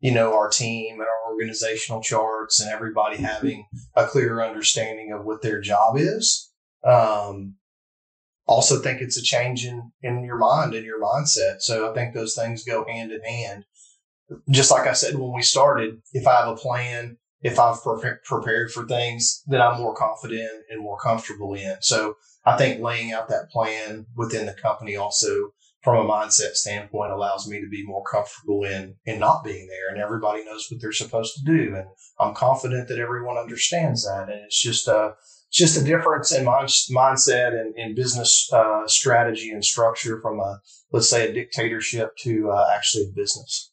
you 0.00 0.12
know, 0.12 0.34
our 0.34 0.50
team 0.50 0.94
and 0.94 1.08
our 1.08 1.32
organizational 1.32 2.02
charts 2.02 2.60
and 2.60 2.70
everybody 2.70 3.16
having 3.16 3.66
a 3.96 4.06
clear 4.06 4.42
understanding 4.42 5.12
of 5.12 5.24
what 5.24 5.40
their 5.40 5.60
job 5.60 5.96
is. 5.96 6.52
Um, 6.84 7.56
also 8.50 8.80
think 8.80 9.00
it's 9.00 9.16
a 9.16 9.22
change 9.22 9.64
in, 9.64 9.92
in 10.02 10.24
your 10.24 10.36
mind 10.36 10.74
and 10.74 10.84
your 10.84 11.00
mindset. 11.00 11.60
So 11.60 11.88
I 11.88 11.94
think 11.94 12.12
those 12.12 12.34
things 12.34 12.64
go 12.64 12.84
hand 12.84 13.12
in 13.12 13.22
hand. 13.22 13.64
Just 14.50 14.72
like 14.72 14.88
I 14.88 14.92
said 14.92 15.14
when 15.14 15.32
we 15.32 15.42
started, 15.42 16.02
if 16.12 16.26
I 16.26 16.40
have 16.40 16.48
a 16.48 16.56
plan, 16.56 17.16
if 17.42 17.60
I've 17.60 17.80
pre- 17.80 18.10
prepared 18.24 18.72
for 18.72 18.86
things, 18.86 19.42
then 19.46 19.62
I'm 19.62 19.80
more 19.80 19.94
confident 19.94 20.50
and 20.68 20.82
more 20.82 20.98
comfortable 20.98 21.54
in. 21.54 21.76
So 21.80 22.16
I 22.44 22.56
think 22.56 22.82
laying 22.82 23.12
out 23.12 23.28
that 23.28 23.50
plan 23.50 24.06
within 24.16 24.46
the 24.46 24.54
company 24.54 24.96
also 24.96 25.52
from 25.82 26.04
a 26.04 26.08
mindset 26.08 26.54
standpoint 26.54 27.12
allows 27.12 27.48
me 27.48 27.60
to 27.60 27.68
be 27.68 27.86
more 27.86 28.02
comfortable 28.02 28.64
in 28.64 28.96
in 29.06 29.18
not 29.18 29.44
being 29.44 29.66
there 29.68 29.88
and 29.90 30.02
everybody 30.02 30.44
knows 30.44 30.66
what 30.68 30.80
they're 30.80 30.92
supposed 30.92 31.34
to 31.36 31.44
do 31.44 31.74
and 31.74 31.86
I'm 32.18 32.34
confident 32.34 32.88
that 32.88 32.98
everyone 32.98 33.38
understands 33.38 34.04
that 34.04 34.28
and 34.28 34.44
it's 34.44 34.60
just 34.60 34.88
a 34.88 35.14
just 35.50 35.80
a 35.80 35.84
difference 35.84 36.32
in 36.32 36.44
mind, 36.44 36.68
mindset 36.90 37.60
and, 37.60 37.74
and 37.76 37.96
business 37.96 38.48
uh, 38.52 38.86
strategy 38.86 39.50
and 39.50 39.64
structure 39.64 40.20
from 40.20 40.40
a 40.40 40.60
let's 40.92 41.08
say 41.08 41.28
a 41.28 41.32
dictatorship 41.32 42.16
to 42.18 42.50
uh, 42.50 42.66
actually 42.74 43.04
a 43.04 43.12
business. 43.14 43.70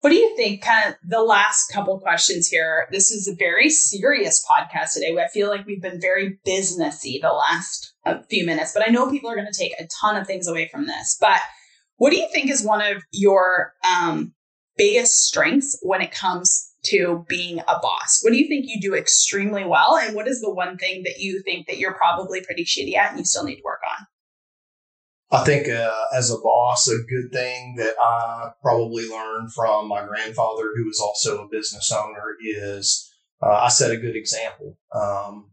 What 0.00 0.10
do 0.10 0.16
you 0.16 0.36
think? 0.36 0.62
Kind 0.62 0.90
of 0.90 0.94
the 1.08 1.22
last 1.22 1.72
couple 1.72 1.98
questions 1.98 2.46
here. 2.46 2.86
This 2.92 3.10
is 3.10 3.26
a 3.26 3.34
very 3.34 3.68
serious 3.68 4.44
podcast 4.48 4.94
today. 4.94 5.16
I 5.18 5.26
feel 5.28 5.48
like 5.48 5.66
we've 5.66 5.82
been 5.82 6.00
very 6.00 6.38
businessy 6.46 7.20
the 7.20 7.32
last 7.32 7.94
uh, 8.06 8.18
few 8.30 8.46
minutes, 8.46 8.72
but 8.72 8.86
I 8.86 8.92
know 8.92 9.10
people 9.10 9.28
are 9.28 9.34
going 9.34 9.50
to 9.52 9.58
take 9.58 9.72
a 9.78 9.88
ton 10.00 10.16
of 10.16 10.26
things 10.26 10.46
away 10.46 10.68
from 10.68 10.86
this. 10.86 11.16
But 11.20 11.40
what 11.96 12.10
do 12.10 12.16
you 12.16 12.28
think 12.32 12.48
is 12.48 12.64
one 12.64 12.80
of 12.80 13.02
your 13.10 13.72
um, 13.84 14.34
biggest 14.76 15.26
strengths 15.26 15.76
when 15.82 16.00
it 16.00 16.12
comes 16.12 16.67
to 16.84 17.24
being 17.28 17.60
a 17.60 17.78
boss? 17.80 18.20
What 18.22 18.30
do 18.30 18.38
you 18.38 18.48
think 18.48 18.66
you 18.68 18.80
do 18.80 18.94
extremely 18.94 19.64
well? 19.64 19.96
And 19.96 20.14
what 20.14 20.28
is 20.28 20.40
the 20.40 20.52
one 20.52 20.76
thing 20.76 21.02
that 21.04 21.18
you 21.18 21.42
think 21.44 21.66
that 21.66 21.78
you're 21.78 21.94
probably 21.94 22.40
pretty 22.42 22.64
shitty 22.64 22.96
at 22.96 23.10
and 23.10 23.18
you 23.18 23.24
still 23.24 23.44
need 23.44 23.56
to 23.56 23.62
work 23.64 23.80
on? 23.98 24.06
I 25.30 25.44
think 25.44 25.68
uh, 25.68 26.04
as 26.14 26.30
a 26.30 26.38
boss, 26.38 26.88
a 26.88 26.96
good 26.96 27.30
thing 27.32 27.74
that 27.76 27.94
I 28.00 28.50
probably 28.62 29.06
learned 29.08 29.52
from 29.52 29.88
my 29.88 30.06
grandfather, 30.06 30.72
who 30.74 30.86
was 30.86 31.00
also 31.00 31.44
a 31.44 31.48
business 31.48 31.92
owner, 31.92 32.36
is 32.40 33.12
uh, 33.42 33.52
I 33.52 33.68
set 33.68 33.90
a 33.90 33.98
good 33.98 34.16
example. 34.16 34.78
Um, 34.94 35.50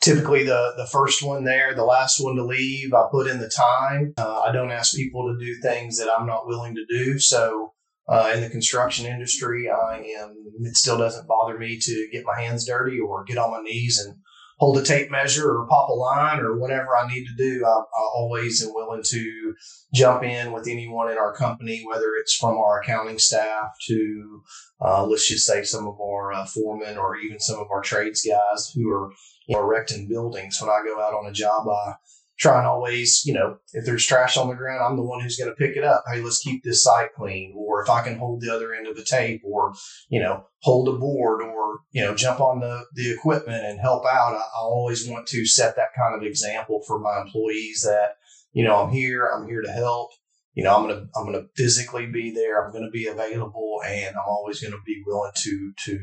typically, 0.00 0.42
the 0.42 0.72
the 0.76 0.88
first 0.90 1.22
one 1.22 1.44
there, 1.44 1.72
the 1.72 1.84
last 1.84 2.20
one 2.20 2.34
to 2.34 2.44
leave, 2.44 2.92
I 2.92 3.06
put 3.12 3.28
in 3.28 3.38
the 3.38 3.48
time. 3.48 4.12
Uh, 4.18 4.40
I 4.40 4.50
don't 4.50 4.72
ask 4.72 4.96
people 4.96 5.32
to 5.32 5.44
do 5.44 5.54
things 5.60 5.98
that 5.98 6.10
I'm 6.10 6.26
not 6.26 6.48
willing 6.48 6.74
to 6.74 6.84
do. 6.88 7.20
So 7.20 7.74
uh, 8.08 8.32
in 8.34 8.40
the 8.40 8.50
construction 8.50 9.06
industry, 9.06 9.70
I 9.70 9.98
am. 10.18 10.34
It 10.60 10.76
still 10.76 10.98
doesn't 10.98 11.28
bother 11.28 11.58
me 11.58 11.78
to 11.78 12.08
get 12.12 12.24
my 12.24 12.40
hands 12.40 12.66
dirty 12.66 12.98
or 12.98 13.24
get 13.24 13.38
on 13.38 13.50
my 13.50 13.62
knees 13.62 13.98
and 14.04 14.16
hold 14.58 14.78
a 14.78 14.82
tape 14.82 15.10
measure 15.10 15.50
or 15.50 15.66
pop 15.66 15.88
a 15.88 15.92
line 15.92 16.38
or 16.38 16.56
whatever 16.56 16.96
I 16.96 17.08
need 17.08 17.24
to 17.26 17.34
do. 17.36 17.64
I, 17.64 17.70
I 17.70 18.10
always 18.14 18.64
am 18.64 18.74
willing 18.74 19.02
to 19.04 19.54
jump 19.92 20.22
in 20.22 20.52
with 20.52 20.68
anyone 20.68 21.10
in 21.10 21.18
our 21.18 21.34
company, 21.34 21.82
whether 21.84 22.14
it's 22.20 22.36
from 22.36 22.56
our 22.58 22.80
accounting 22.80 23.18
staff 23.18 23.72
to 23.88 24.42
uh, 24.80 25.04
let's 25.04 25.28
just 25.28 25.46
say 25.46 25.62
some 25.62 25.86
of 25.86 26.00
our 26.00 26.32
uh, 26.32 26.44
foremen 26.46 26.98
or 26.98 27.16
even 27.16 27.38
some 27.38 27.60
of 27.60 27.68
our 27.72 27.82
trades 27.82 28.26
guys 28.28 28.72
who 28.74 28.90
are 28.90 29.10
erecting 29.48 30.08
buildings. 30.08 30.58
When 30.60 30.70
I 30.70 30.82
go 30.84 31.00
out 31.00 31.14
on 31.14 31.26
a 31.26 31.32
job, 31.32 31.68
I 31.68 31.94
try 32.42 32.58
and 32.58 32.66
always, 32.66 33.22
you 33.24 33.32
know, 33.32 33.56
if 33.72 33.84
there's 33.84 34.04
trash 34.04 34.36
on 34.36 34.48
the 34.48 34.54
ground, 34.54 34.82
I'm 34.82 34.96
the 34.96 35.04
one 35.04 35.20
who's 35.20 35.36
going 35.36 35.50
to 35.50 35.54
pick 35.54 35.76
it 35.76 35.84
up. 35.84 36.02
Hey, 36.12 36.20
let's 36.20 36.40
keep 36.40 36.64
this 36.64 36.82
site 36.82 37.14
clean. 37.14 37.54
Or 37.56 37.82
if 37.82 37.88
I 37.88 38.02
can 38.02 38.18
hold 38.18 38.40
the 38.40 38.52
other 38.52 38.74
end 38.74 38.88
of 38.88 38.96
the 38.96 39.04
tape 39.04 39.42
or, 39.44 39.72
you 40.08 40.20
know, 40.20 40.44
hold 40.58 40.88
a 40.88 40.98
board 40.98 41.40
or, 41.40 41.78
you 41.92 42.02
know, 42.02 42.16
jump 42.16 42.40
on 42.40 42.58
the, 42.58 42.84
the 42.94 43.12
equipment 43.12 43.64
and 43.64 43.78
help 43.78 44.04
out, 44.04 44.34
I, 44.34 44.38
I 44.38 44.60
always 44.60 45.08
want 45.08 45.28
to 45.28 45.46
set 45.46 45.76
that 45.76 45.94
kind 45.96 46.16
of 46.16 46.26
example 46.26 46.82
for 46.84 46.98
my 46.98 47.20
employees 47.20 47.82
that, 47.86 48.16
you 48.52 48.64
know, 48.64 48.82
I'm 48.82 48.90
here, 48.90 49.24
I'm 49.24 49.46
here 49.46 49.62
to 49.62 49.70
help. 49.70 50.10
You 50.54 50.64
know, 50.64 50.76
I'm 50.76 50.82
gonna 50.82 51.06
I'm 51.16 51.24
gonna 51.24 51.46
physically 51.56 52.04
be 52.04 52.30
there. 52.30 52.62
I'm 52.62 52.74
gonna 52.74 52.90
be 52.90 53.06
available, 53.06 53.80
and 53.86 54.14
I'm 54.14 54.28
always 54.28 54.60
gonna 54.60 54.82
be 54.84 55.02
willing 55.06 55.32
to 55.34 55.72
to 55.86 55.98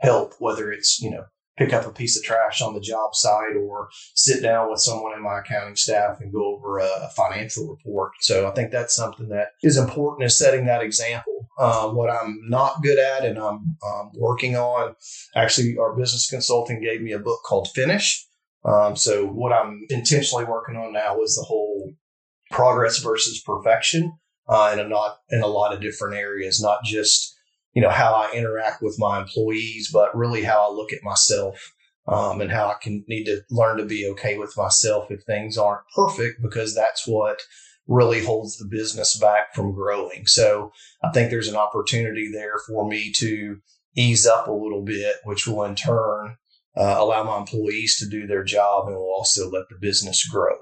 help. 0.00 0.32
Whether 0.40 0.72
it's 0.72 0.98
you 1.00 1.12
know 1.12 1.26
pick 1.56 1.72
up 1.72 1.86
a 1.86 1.90
piece 1.90 2.16
of 2.16 2.22
trash 2.22 2.60
on 2.60 2.74
the 2.74 2.80
job 2.80 3.14
site 3.14 3.56
or 3.56 3.88
sit 4.14 4.42
down 4.42 4.70
with 4.70 4.80
someone 4.80 5.14
in 5.14 5.22
my 5.22 5.40
accounting 5.40 5.76
staff 5.76 6.20
and 6.20 6.32
go 6.32 6.54
over 6.54 6.78
a, 6.78 6.84
a 6.84 7.10
financial 7.16 7.68
report. 7.68 8.12
So 8.20 8.46
I 8.46 8.50
think 8.52 8.70
that's 8.70 8.94
something 8.94 9.28
that 9.28 9.52
is 9.62 9.76
important 9.76 10.26
is 10.26 10.38
setting 10.38 10.66
that 10.66 10.82
example. 10.82 11.48
Uh, 11.58 11.88
what 11.88 12.10
I'm 12.10 12.38
not 12.48 12.82
good 12.82 12.98
at 12.98 13.24
and 13.24 13.38
I'm 13.38 13.76
um, 13.86 14.10
working 14.14 14.56
on, 14.56 14.94
actually, 15.34 15.78
our 15.78 15.96
business 15.96 16.28
consulting 16.28 16.82
gave 16.82 17.00
me 17.00 17.12
a 17.12 17.18
book 17.18 17.40
called 17.46 17.68
Finish. 17.74 18.26
Um, 18.64 18.96
so 18.96 19.26
what 19.26 19.52
I'm 19.52 19.86
intentionally 19.88 20.44
working 20.44 20.76
on 20.76 20.92
now 20.92 21.22
is 21.22 21.36
the 21.36 21.44
whole 21.44 21.94
progress 22.50 22.98
versus 22.98 23.40
perfection 23.40 24.18
uh, 24.48 24.70
in 24.72 24.80
a 24.80 24.88
not 24.88 25.18
in 25.30 25.40
a 25.40 25.46
lot 25.46 25.72
of 25.72 25.80
different 25.80 26.16
areas, 26.16 26.60
not 26.60 26.84
just 26.84 27.35
you 27.76 27.82
know 27.82 27.90
how 27.90 28.14
I 28.14 28.32
interact 28.34 28.80
with 28.80 28.96
my 28.98 29.20
employees, 29.20 29.90
but 29.92 30.16
really 30.16 30.42
how 30.42 30.66
I 30.66 30.74
look 30.74 30.94
at 30.94 31.02
myself 31.02 31.74
um, 32.08 32.40
and 32.40 32.50
how 32.50 32.68
I 32.68 32.76
can 32.82 33.04
need 33.06 33.24
to 33.24 33.42
learn 33.50 33.76
to 33.76 33.84
be 33.84 34.08
okay 34.12 34.38
with 34.38 34.56
myself 34.56 35.10
if 35.10 35.22
things 35.24 35.58
aren't 35.58 35.82
perfect, 35.94 36.40
because 36.40 36.74
that's 36.74 37.06
what 37.06 37.42
really 37.86 38.24
holds 38.24 38.56
the 38.56 38.64
business 38.64 39.18
back 39.18 39.54
from 39.54 39.74
growing. 39.74 40.26
So 40.26 40.72
I 41.04 41.10
think 41.10 41.28
there's 41.28 41.48
an 41.48 41.56
opportunity 41.56 42.30
there 42.32 42.54
for 42.66 42.88
me 42.88 43.12
to 43.16 43.58
ease 43.94 44.26
up 44.26 44.48
a 44.48 44.52
little 44.52 44.82
bit, 44.82 45.16
which 45.24 45.46
will 45.46 45.64
in 45.64 45.74
turn 45.74 46.38
uh, 46.78 46.96
allow 46.96 47.24
my 47.24 47.36
employees 47.36 47.98
to 47.98 48.08
do 48.08 48.26
their 48.26 48.42
job 48.42 48.86
and 48.86 48.96
will 48.96 49.12
also 49.14 49.50
let 49.50 49.68
the 49.68 49.76
business 49.78 50.26
grow. 50.26 50.56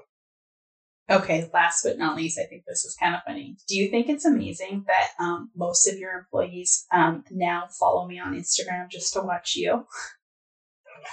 Okay, 1.10 1.50
last 1.52 1.82
but 1.84 1.98
not 1.98 2.16
least, 2.16 2.38
I 2.38 2.46
think 2.46 2.64
this 2.66 2.86
is 2.86 2.96
kind 2.98 3.14
of 3.14 3.20
funny. 3.26 3.58
Do 3.68 3.76
you 3.76 3.90
think 3.90 4.08
it's 4.08 4.24
amazing 4.24 4.84
that 4.86 5.08
um, 5.22 5.50
most 5.54 5.86
of 5.86 5.98
your 5.98 6.18
employees 6.18 6.86
um, 6.92 7.24
now 7.30 7.64
follow 7.78 8.06
me 8.06 8.18
on 8.18 8.34
Instagram 8.34 8.88
just 8.90 9.12
to 9.12 9.20
watch 9.20 9.54
you? 9.54 9.86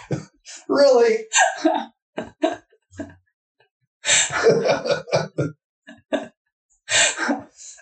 really? 0.70 1.18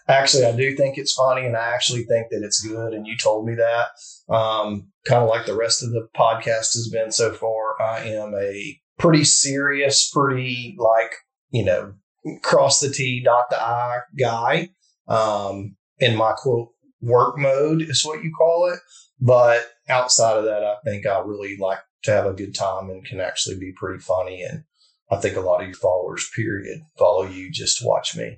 actually, 0.08 0.46
I 0.46 0.56
do 0.56 0.76
think 0.76 0.98
it's 0.98 1.14
funny, 1.14 1.46
and 1.46 1.56
I 1.56 1.74
actually 1.74 2.06
think 2.06 2.30
that 2.32 2.42
it's 2.44 2.66
good. 2.66 2.94
And 2.94 3.06
you 3.06 3.18
told 3.18 3.46
me 3.46 3.54
that. 3.56 3.90
Um, 4.34 4.88
kind 5.08 5.22
of 5.22 5.30
like 5.30 5.46
the 5.46 5.56
rest 5.56 5.84
of 5.84 5.92
the 5.92 6.08
podcast 6.18 6.74
has 6.74 6.90
been 6.92 7.12
so 7.12 7.34
far. 7.34 7.80
I 7.80 8.00
am 8.06 8.34
a 8.34 8.80
pretty 8.98 9.26
serious, 9.26 10.10
pretty 10.12 10.76
like 10.80 11.14
you 11.52 11.66
know, 11.66 11.94
cross 12.42 12.80
the 12.80 12.90
T, 12.90 13.22
dot 13.24 13.46
the 13.50 13.62
I 13.62 14.00
guy. 14.18 14.70
Um, 15.08 15.76
in 16.00 16.16
my 16.16 16.34
quote 16.34 16.70
work 17.02 17.38
mode 17.38 17.82
is 17.82 18.06
what 18.06 18.24
you 18.24 18.32
call 18.38 18.72
it. 18.72 18.80
But 19.20 19.66
outside 19.90 20.38
of 20.38 20.46
that, 20.46 20.64
I 20.64 20.76
think 20.86 21.06
I 21.06 21.20
really 21.20 21.58
like 21.58 21.80
to 22.04 22.12
have 22.12 22.26
a 22.26 22.34
good 22.34 22.56
time 22.56 22.90
and 22.90 23.06
can 23.06 23.20
actually 23.20 23.58
be 23.58 23.74
pretty 23.76 24.00
funny. 24.00 24.44
And 24.44 24.64
I 25.12 25.18
think 25.18 25.36
a 25.36 25.42
lot 25.42 25.62
of 25.62 25.68
your 25.68 25.76
followers, 25.76 26.30
period, 26.36 26.82
follow 26.98 27.24
you 27.24 27.52
just 27.52 27.80
to 27.80 27.86
watch 27.86 28.16
me. 28.16 28.38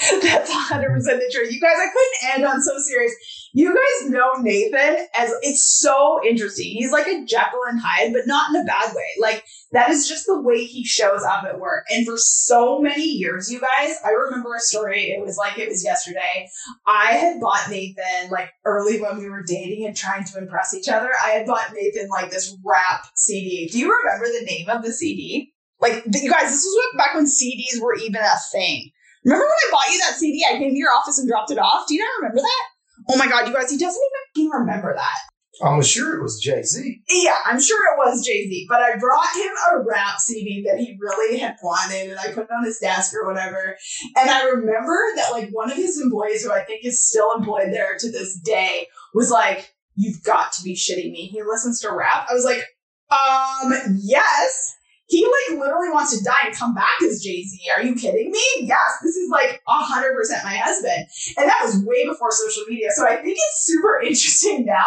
That's 0.22 0.50
100% 0.50 1.04
the 1.04 1.30
truth. 1.30 1.52
You 1.52 1.60
guys, 1.60 1.76
I 1.76 1.88
couldn't 1.92 2.34
end 2.34 2.44
on 2.46 2.62
so 2.62 2.78
serious. 2.78 3.12
You 3.52 3.68
guys 3.68 4.10
know 4.10 4.30
Nathan 4.40 5.06
as 5.14 5.34
it's 5.42 5.62
so 5.62 6.20
interesting. 6.26 6.70
He's 6.70 6.90
like 6.90 7.06
a 7.06 7.24
Jekyll 7.26 7.60
and 7.68 7.78
Hyde, 7.78 8.14
but 8.14 8.26
not 8.26 8.48
in 8.48 8.62
a 8.62 8.64
bad 8.64 8.94
way. 8.94 9.04
Like, 9.20 9.44
that 9.72 9.90
is 9.90 10.08
just 10.08 10.24
the 10.24 10.40
way 10.40 10.64
he 10.64 10.84
shows 10.84 11.22
up 11.22 11.44
at 11.44 11.60
work. 11.60 11.84
And 11.90 12.06
for 12.06 12.16
so 12.16 12.80
many 12.80 13.04
years, 13.04 13.52
you 13.52 13.60
guys, 13.60 13.96
I 14.02 14.10
remember 14.10 14.54
a 14.54 14.60
story. 14.60 15.10
It 15.10 15.20
was 15.20 15.36
like 15.36 15.58
it 15.58 15.68
was 15.68 15.84
yesterday. 15.84 16.48
I 16.86 17.12
had 17.12 17.38
bought 17.38 17.68
Nathan, 17.68 18.30
like 18.30 18.50
early 18.64 19.02
when 19.02 19.18
we 19.18 19.28
were 19.28 19.42
dating 19.42 19.86
and 19.86 19.94
trying 19.94 20.24
to 20.24 20.38
impress 20.38 20.72
each 20.72 20.88
other, 20.88 21.10
I 21.24 21.30
had 21.30 21.46
bought 21.46 21.72
Nathan 21.74 22.08
like 22.08 22.30
this 22.30 22.56
rap 22.64 23.04
CD. 23.16 23.68
Do 23.68 23.78
you 23.78 23.94
remember 23.94 24.26
the 24.26 24.46
name 24.46 24.70
of 24.70 24.82
the 24.82 24.92
CD? 24.92 25.52
Like, 25.78 26.04
you 26.06 26.30
guys, 26.30 26.50
this 26.50 26.64
was 26.64 26.94
back 26.96 27.14
when 27.14 27.26
CDs 27.26 27.80
were 27.82 27.96
even 27.96 28.22
a 28.22 28.38
thing. 28.50 28.90
Remember 29.24 29.44
when 29.44 29.50
I 29.50 29.68
bought 29.70 29.92
you 29.92 29.98
that 30.00 30.16
CD? 30.16 30.44
I 30.48 30.58
came 30.58 30.70
to 30.70 30.78
your 30.78 30.92
office 30.92 31.18
and 31.18 31.28
dropped 31.28 31.50
it 31.50 31.58
off. 31.58 31.86
Do 31.86 31.94
you 31.94 32.00
not 32.00 32.22
remember 32.22 32.42
that? 32.42 32.64
Oh 33.10 33.16
my 33.16 33.26
god, 33.26 33.48
you 33.48 33.54
guys, 33.54 33.70
he 33.70 33.78
doesn't 33.78 34.02
even 34.36 34.50
remember 34.50 34.94
that. 34.94 35.18
I'm 35.62 35.82
sure 35.82 36.16
it 36.16 36.22
was 36.22 36.40
Jay 36.40 36.62
Z. 36.62 37.02
Yeah, 37.10 37.36
I'm 37.44 37.60
sure 37.60 37.78
it 37.92 37.98
was 37.98 38.24
Jay 38.24 38.48
Z. 38.48 38.66
But 38.68 38.80
I 38.80 38.96
brought 38.96 39.34
him 39.34 39.52
a 39.72 39.84
rap 39.84 40.18
CD 40.18 40.64
that 40.66 40.78
he 40.78 40.96
really 40.98 41.38
had 41.38 41.56
wanted, 41.62 42.10
and 42.10 42.18
I 42.18 42.28
put 42.28 42.44
it 42.44 42.50
on 42.50 42.64
his 42.64 42.78
desk 42.78 43.12
or 43.14 43.26
whatever. 43.26 43.76
And 44.16 44.30
I 44.30 44.44
remember 44.44 44.96
that 45.16 45.32
like 45.32 45.50
one 45.50 45.70
of 45.70 45.76
his 45.76 46.00
employees, 46.00 46.44
who 46.44 46.52
I 46.52 46.64
think 46.64 46.84
is 46.84 47.06
still 47.06 47.30
employed 47.36 47.72
there 47.72 47.96
to 47.98 48.10
this 48.10 48.38
day, 48.38 48.86
was 49.12 49.30
like, 49.30 49.74
"You've 49.96 50.22
got 50.22 50.52
to 50.52 50.62
be 50.62 50.74
shitting 50.74 51.12
me." 51.12 51.26
He 51.26 51.42
listens 51.42 51.80
to 51.80 51.92
rap. 51.92 52.26
I 52.30 52.34
was 52.34 52.44
like, 52.44 52.64
"Um, 53.10 53.98
yes." 54.00 54.76
He 55.10 55.24
like 55.26 55.58
literally 55.58 55.90
wants 55.90 56.16
to 56.16 56.24
die 56.24 56.46
and 56.46 56.56
come 56.56 56.72
back 56.72 57.02
as 57.02 57.20
Jay 57.20 57.42
Z. 57.42 57.58
Are 57.76 57.82
you 57.82 57.96
kidding 57.96 58.30
me? 58.30 58.44
Yes, 58.60 58.78
this 59.02 59.16
is 59.16 59.28
like 59.28 59.60
hundred 59.66 60.14
percent 60.14 60.44
my 60.44 60.56
husband, 60.56 61.06
and 61.36 61.48
that 61.48 61.62
was 61.64 61.82
way 61.84 62.06
before 62.06 62.30
social 62.30 62.62
media. 62.68 62.90
So 62.94 63.04
I 63.06 63.16
think 63.16 63.36
it's 63.36 63.66
super 63.66 64.00
interesting 64.04 64.64
now 64.64 64.86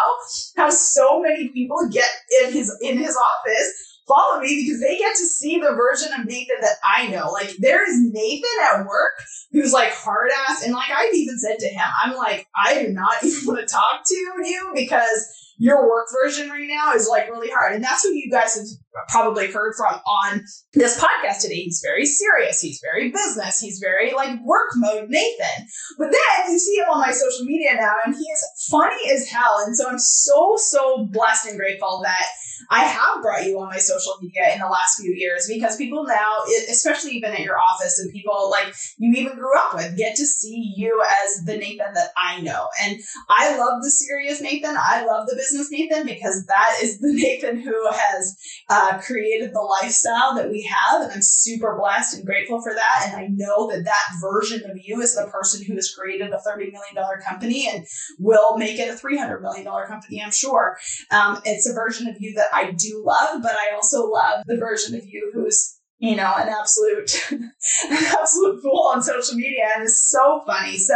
how 0.56 0.70
so 0.70 1.20
many 1.20 1.48
people 1.48 1.76
get 1.92 2.08
in 2.42 2.52
his 2.52 2.74
in 2.80 2.96
his 2.96 3.16
office 3.16 4.00
follow 4.08 4.40
me 4.40 4.64
because 4.64 4.80
they 4.80 4.98
get 4.98 5.16
to 5.16 5.26
see 5.26 5.58
the 5.58 5.74
version 5.74 6.08
of 6.18 6.26
Nathan 6.26 6.56
that 6.60 6.76
I 6.82 7.08
know. 7.08 7.30
Like 7.30 7.54
there 7.58 7.88
is 7.88 8.00
Nathan 8.00 8.48
at 8.72 8.86
work 8.86 9.12
who's 9.52 9.74
like 9.74 9.92
hard 9.92 10.30
ass, 10.48 10.64
and 10.64 10.72
like 10.72 10.90
I've 10.90 11.14
even 11.14 11.38
said 11.38 11.58
to 11.58 11.68
him, 11.68 11.86
I'm 12.02 12.16
like 12.16 12.48
I 12.56 12.82
do 12.82 12.88
not 12.88 13.16
even 13.22 13.46
want 13.46 13.60
to 13.60 13.66
talk 13.66 14.04
to 14.06 14.14
you 14.14 14.72
because 14.74 15.52
your 15.58 15.88
work 15.88 16.08
version 16.22 16.48
right 16.48 16.66
now 16.68 16.94
is 16.94 17.08
like 17.08 17.30
really 17.30 17.50
hard. 17.50 17.74
And 17.74 17.84
that's 17.84 18.04
what 18.04 18.14
you 18.14 18.30
guys 18.30 18.56
have 18.56 18.66
probably 19.08 19.50
heard 19.50 19.74
from 19.76 19.94
on 20.06 20.44
this 20.72 20.98
podcast 20.98 21.40
today. 21.40 21.62
He's 21.62 21.82
very 21.84 22.06
serious. 22.06 22.60
He's 22.60 22.80
very 22.82 23.10
business. 23.10 23.60
He's 23.60 23.78
very 23.78 24.12
like 24.12 24.40
work 24.44 24.70
mode 24.76 25.08
Nathan. 25.08 25.66
But 25.98 26.12
then 26.12 26.52
you 26.52 26.58
see 26.58 26.76
him 26.76 26.88
on 26.90 27.00
my 27.00 27.12
social 27.12 27.44
media 27.44 27.74
now 27.74 27.94
and 28.04 28.14
he 28.14 28.22
is 28.22 28.68
funny 28.70 29.10
as 29.12 29.28
hell. 29.28 29.62
And 29.66 29.76
so 29.76 29.88
I'm 29.88 29.98
so, 29.98 30.56
so 30.56 31.06
blessed 31.06 31.48
and 31.48 31.58
grateful 31.58 32.00
that 32.04 32.26
I 32.70 32.84
have 32.84 33.22
brought 33.22 33.44
you 33.44 33.58
on 33.60 33.68
my 33.68 33.78
social 33.78 34.14
media 34.20 34.52
in 34.52 34.60
the 34.60 34.66
last 34.66 35.00
few 35.00 35.12
years 35.12 35.46
because 35.48 35.76
people 35.76 36.04
now, 36.04 36.36
especially 36.68 37.12
even 37.12 37.32
at 37.32 37.40
your 37.40 37.58
office 37.58 37.98
and 37.98 38.12
people 38.12 38.50
like 38.50 38.74
you 38.98 39.12
even 39.12 39.36
grew 39.36 39.56
up 39.58 39.74
with, 39.74 39.96
get 39.96 40.16
to 40.16 40.26
see 40.26 40.72
you 40.76 41.02
as 41.24 41.44
the 41.44 41.56
Nathan 41.56 41.94
that 41.94 42.10
I 42.16 42.40
know. 42.40 42.68
And 42.82 42.98
I 43.28 43.56
love 43.56 43.82
the 43.82 43.90
serious 43.90 44.40
Nathan. 44.40 44.76
I 44.76 45.04
love 45.04 45.26
the 45.28 45.36
business 45.36 45.70
Nathan 45.70 46.06
because 46.06 46.44
that 46.46 46.78
is 46.82 47.00
the 47.00 47.12
Nathan 47.12 47.60
who 47.60 47.88
has 47.90 48.36
uh, 48.70 48.83
uh, 48.84 49.00
created 49.00 49.52
the 49.52 49.60
lifestyle 49.60 50.34
that 50.34 50.50
we 50.50 50.62
have. 50.62 51.02
And 51.02 51.12
I'm 51.12 51.22
super 51.22 51.76
blessed 51.78 52.16
and 52.16 52.26
grateful 52.26 52.60
for 52.60 52.74
that. 52.74 53.06
And 53.08 53.16
I 53.16 53.28
know 53.28 53.70
that 53.70 53.84
that 53.84 54.06
version 54.20 54.68
of 54.70 54.78
you 54.82 55.00
is 55.00 55.14
the 55.14 55.28
person 55.30 55.64
who 55.64 55.74
has 55.74 55.94
created 55.94 56.30
a 56.30 56.40
$30 56.46 56.72
million 56.72 57.20
company 57.26 57.68
and 57.72 57.86
will 58.18 58.56
make 58.58 58.78
it 58.78 58.88
a 58.88 59.06
$300 59.06 59.40
million 59.42 59.66
company, 59.86 60.22
I'm 60.22 60.32
sure. 60.32 60.78
Um, 61.10 61.40
it's 61.44 61.68
a 61.68 61.74
version 61.74 62.08
of 62.08 62.16
you 62.20 62.34
that 62.34 62.48
I 62.52 62.72
do 62.72 63.02
love, 63.04 63.42
but 63.42 63.52
I 63.52 63.74
also 63.74 64.06
love 64.06 64.44
the 64.46 64.56
version 64.56 64.94
of 64.94 65.04
you 65.06 65.30
who's 65.34 65.78
you 65.98 66.16
know, 66.16 66.34
an 66.36 66.48
absolute, 66.48 67.14
an 67.30 67.52
absolute 67.90 68.60
fool 68.62 68.90
on 68.92 69.02
social 69.02 69.36
media 69.36 69.70
and 69.74 69.84
is 69.84 70.02
so 70.06 70.42
funny. 70.44 70.76
So, 70.76 70.94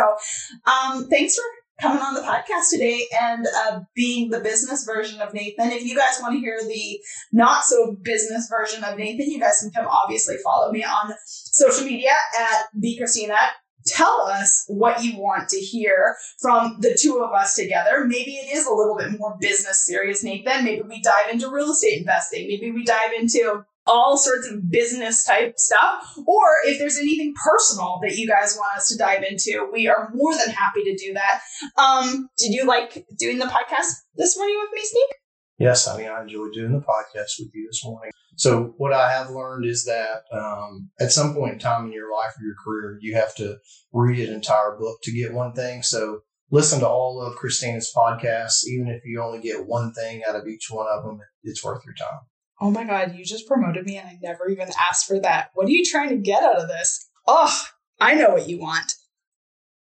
um, 0.66 1.08
thanks 1.08 1.36
for 1.36 1.44
coming 1.80 2.02
on 2.02 2.14
the 2.14 2.20
podcast 2.20 2.70
today 2.72 3.06
and 3.20 3.46
uh, 3.56 3.80
being 3.94 4.30
the 4.30 4.40
business 4.40 4.84
version 4.84 5.20
of 5.20 5.32
Nathan. 5.32 5.70
If 5.70 5.84
you 5.84 5.96
guys 5.96 6.18
want 6.20 6.34
to 6.34 6.40
hear 6.40 6.58
the 6.60 7.00
not 7.32 7.64
so 7.64 7.96
business 8.02 8.48
version 8.50 8.82
of 8.84 8.98
Nathan, 8.98 9.30
you 9.30 9.38
guys 9.38 9.60
can 9.60 9.70
come 9.70 9.86
obviously 9.86 10.36
follow 10.44 10.72
me 10.72 10.82
on 10.82 11.12
social 11.26 11.84
media 11.84 12.12
at 12.40 12.64
B 12.80 12.96
Christina. 12.98 13.36
Tell 13.86 14.26
us 14.26 14.64
what 14.66 15.02
you 15.02 15.18
want 15.18 15.48
to 15.50 15.58
hear 15.58 16.16
from 16.40 16.76
the 16.80 16.98
two 17.00 17.22
of 17.22 17.32
us 17.32 17.54
together. 17.54 18.04
Maybe 18.04 18.32
it 18.32 18.54
is 18.54 18.66
a 18.66 18.74
little 18.74 18.96
bit 18.96 19.18
more 19.18 19.36
business 19.40 19.86
serious, 19.86 20.22
Nathan. 20.22 20.64
Maybe 20.64 20.82
we 20.82 21.00
dive 21.00 21.32
into 21.32 21.50
real 21.50 21.70
estate 21.70 22.00
investing. 22.00 22.48
Maybe 22.48 22.70
we 22.70 22.84
dive 22.84 23.12
into 23.18 23.64
all 23.88 24.16
sorts 24.16 24.46
of 24.48 24.70
business 24.70 25.24
type 25.24 25.54
stuff, 25.56 26.14
or 26.26 26.44
if 26.66 26.78
there's 26.78 26.98
anything 26.98 27.34
personal 27.44 27.98
that 28.02 28.16
you 28.16 28.28
guys 28.28 28.56
want 28.56 28.76
us 28.76 28.88
to 28.88 28.98
dive 28.98 29.24
into, 29.28 29.68
we 29.72 29.88
are 29.88 30.10
more 30.14 30.32
than 30.32 30.54
happy 30.54 30.84
to 30.84 30.96
do 30.96 31.14
that. 31.14 31.40
Um, 31.76 32.28
did 32.38 32.52
you 32.52 32.66
like 32.66 33.06
doing 33.18 33.38
the 33.38 33.46
podcast 33.46 33.92
this 34.16 34.36
morning 34.36 34.56
with 34.60 34.70
me, 34.74 34.82
Steve? 34.84 35.16
Yes, 35.58 35.88
I 35.88 35.96
mean, 35.96 36.08
I 36.08 36.22
enjoyed 36.22 36.52
doing 36.52 36.72
the 36.72 36.78
podcast 36.78 37.40
with 37.40 37.50
you 37.52 37.66
this 37.68 37.84
morning. 37.84 38.12
So, 38.36 38.74
what 38.76 38.92
I 38.92 39.10
have 39.10 39.30
learned 39.30 39.64
is 39.64 39.84
that 39.86 40.22
um, 40.32 40.90
at 41.00 41.10
some 41.10 41.34
point 41.34 41.54
in 41.54 41.58
time 41.58 41.86
in 41.86 41.92
your 41.92 42.12
life 42.12 42.30
or 42.38 42.44
your 42.44 42.54
career, 42.64 42.98
you 43.00 43.16
have 43.16 43.34
to 43.36 43.56
read 43.92 44.28
an 44.28 44.32
entire 44.32 44.76
book 44.78 44.98
to 45.02 45.12
get 45.12 45.34
one 45.34 45.54
thing. 45.54 45.82
So, 45.82 46.20
listen 46.52 46.78
to 46.80 46.88
all 46.88 47.20
of 47.20 47.34
Christina's 47.34 47.92
podcasts, 47.94 48.64
even 48.68 48.86
if 48.86 49.02
you 49.04 49.20
only 49.20 49.40
get 49.40 49.66
one 49.66 49.92
thing 49.92 50.22
out 50.28 50.36
of 50.36 50.46
each 50.46 50.68
one 50.70 50.86
of 50.88 51.02
them, 51.02 51.18
it's 51.42 51.64
worth 51.64 51.82
your 51.84 51.94
time. 51.94 52.20
Oh 52.60 52.70
my 52.70 52.84
God, 52.84 53.14
you 53.14 53.24
just 53.24 53.46
promoted 53.46 53.84
me 53.84 53.96
and 53.96 54.08
I 54.08 54.18
never 54.22 54.48
even 54.48 54.68
asked 54.88 55.06
for 55.06 55.20
that. 55.20 55.50
What 55.54 55.66
are 55.66 55.70
you 55.70 55.84
trying 55.84 56.08
to 56.10 56.16
get 56.16 56.42
out 56.42 56.60
of 56.60 56.68
this? 56.68 57.08
Oh, 57.26 57.56
I 58.00 58.14
know 58.14 58.30
what 58.30 58.48
you 58.48 58.58
want. 58.58 58.94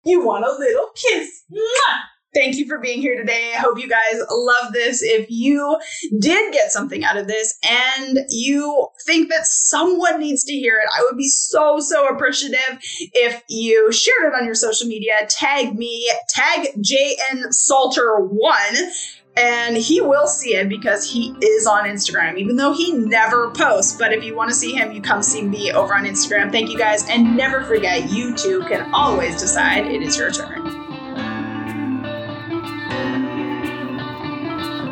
You 0.05 0.25
want 0.25 0.45
a 0.45 0.53
little 0.53 0.89
kiss. 0.95 1.45
Mwah! 1.53 1.99
Thank 2.35 2.57
you 2.57 2.66
for 2.66 2.79
being 2.79 3.03
here 3.03 3.14
today. 3.14 3.53
I 3.55 3.59
hope 3.59 3.79
you 3.79 3.89
guys 3.89 4.23
love 4.31 4.73
this. 4.73 5.03
If 5.03 5.27
you 5.29 5.79
did 6.18 6.53
get 6.55 6.73
something 6.73 7.05
out 7.05 7.18
of 7.18 7.27
this 7.27 7.59
and 7.62 8.20
you 8.31 8.89
think 9.05 9.29
that 9.29 9.47
someone 9.47 10.18
needs 10.18 10.43
to 10.45 10.55
hear 10.55 10.79
it, 10.79 10.89
I 10.97 11.03
would 11.03 11.18
be 11.18 11.29
so, 11.29 11.79
so 11.79 12.09
appreciative 12.09 12.79
if 12.81 13.43
you 13.51 13.93
shared 13.93 14.33
it 14.33 14.35
on 14.35 14.47
your 14.47 14.55
social 14.55 14.89
media. 14.89 15.27
Tag 15.29 15.77
me, 15.77 16.11
tag 16.31 16.68
JN 16.79 17.49
Salter1 17.49 19.22
and 19.37 19.76
he 19.76 20.01
will 20.01 20.26
see 20.26 20.55
it 20.55 20.68
because 20.68 21.11
he 21.11 21.35
is 21.43 21.66
on 21.66 21.85
Instagram, 21.85 22.37
even 22.37 22.57
though 22.57 22.72
he 22.72 22.93
never 22.93 23.51
posts. 23.51 23.97
But 23.97 24.12
if 24.12 24.24
you 24.24 24.37
want 24.37 24.51
to 24.51 24.57
see 24.57 24.72
him, 24.74 24.93
you 24.93 25.01
come 25.01 25.22
see 25.22 25.43
me 25.43 25.72
over 25.72 25.95
on 25.95 26.05
Instagram. 26.05 26.51
Thank 26.51 26.70
you 26.70 26.78
guys, 26.78 27.09
and 27.09 27.37
never 27.37 27.62
forget 27.64 28.11
you 28.11 28.35
too 28.37 28.62
can 28.68 28.93
always 28.95 29.41
decide 29.41 29.87
it 29.87 30.03
is 30.03 30.16
your 30.16 30.30
turn. 30.30 30.72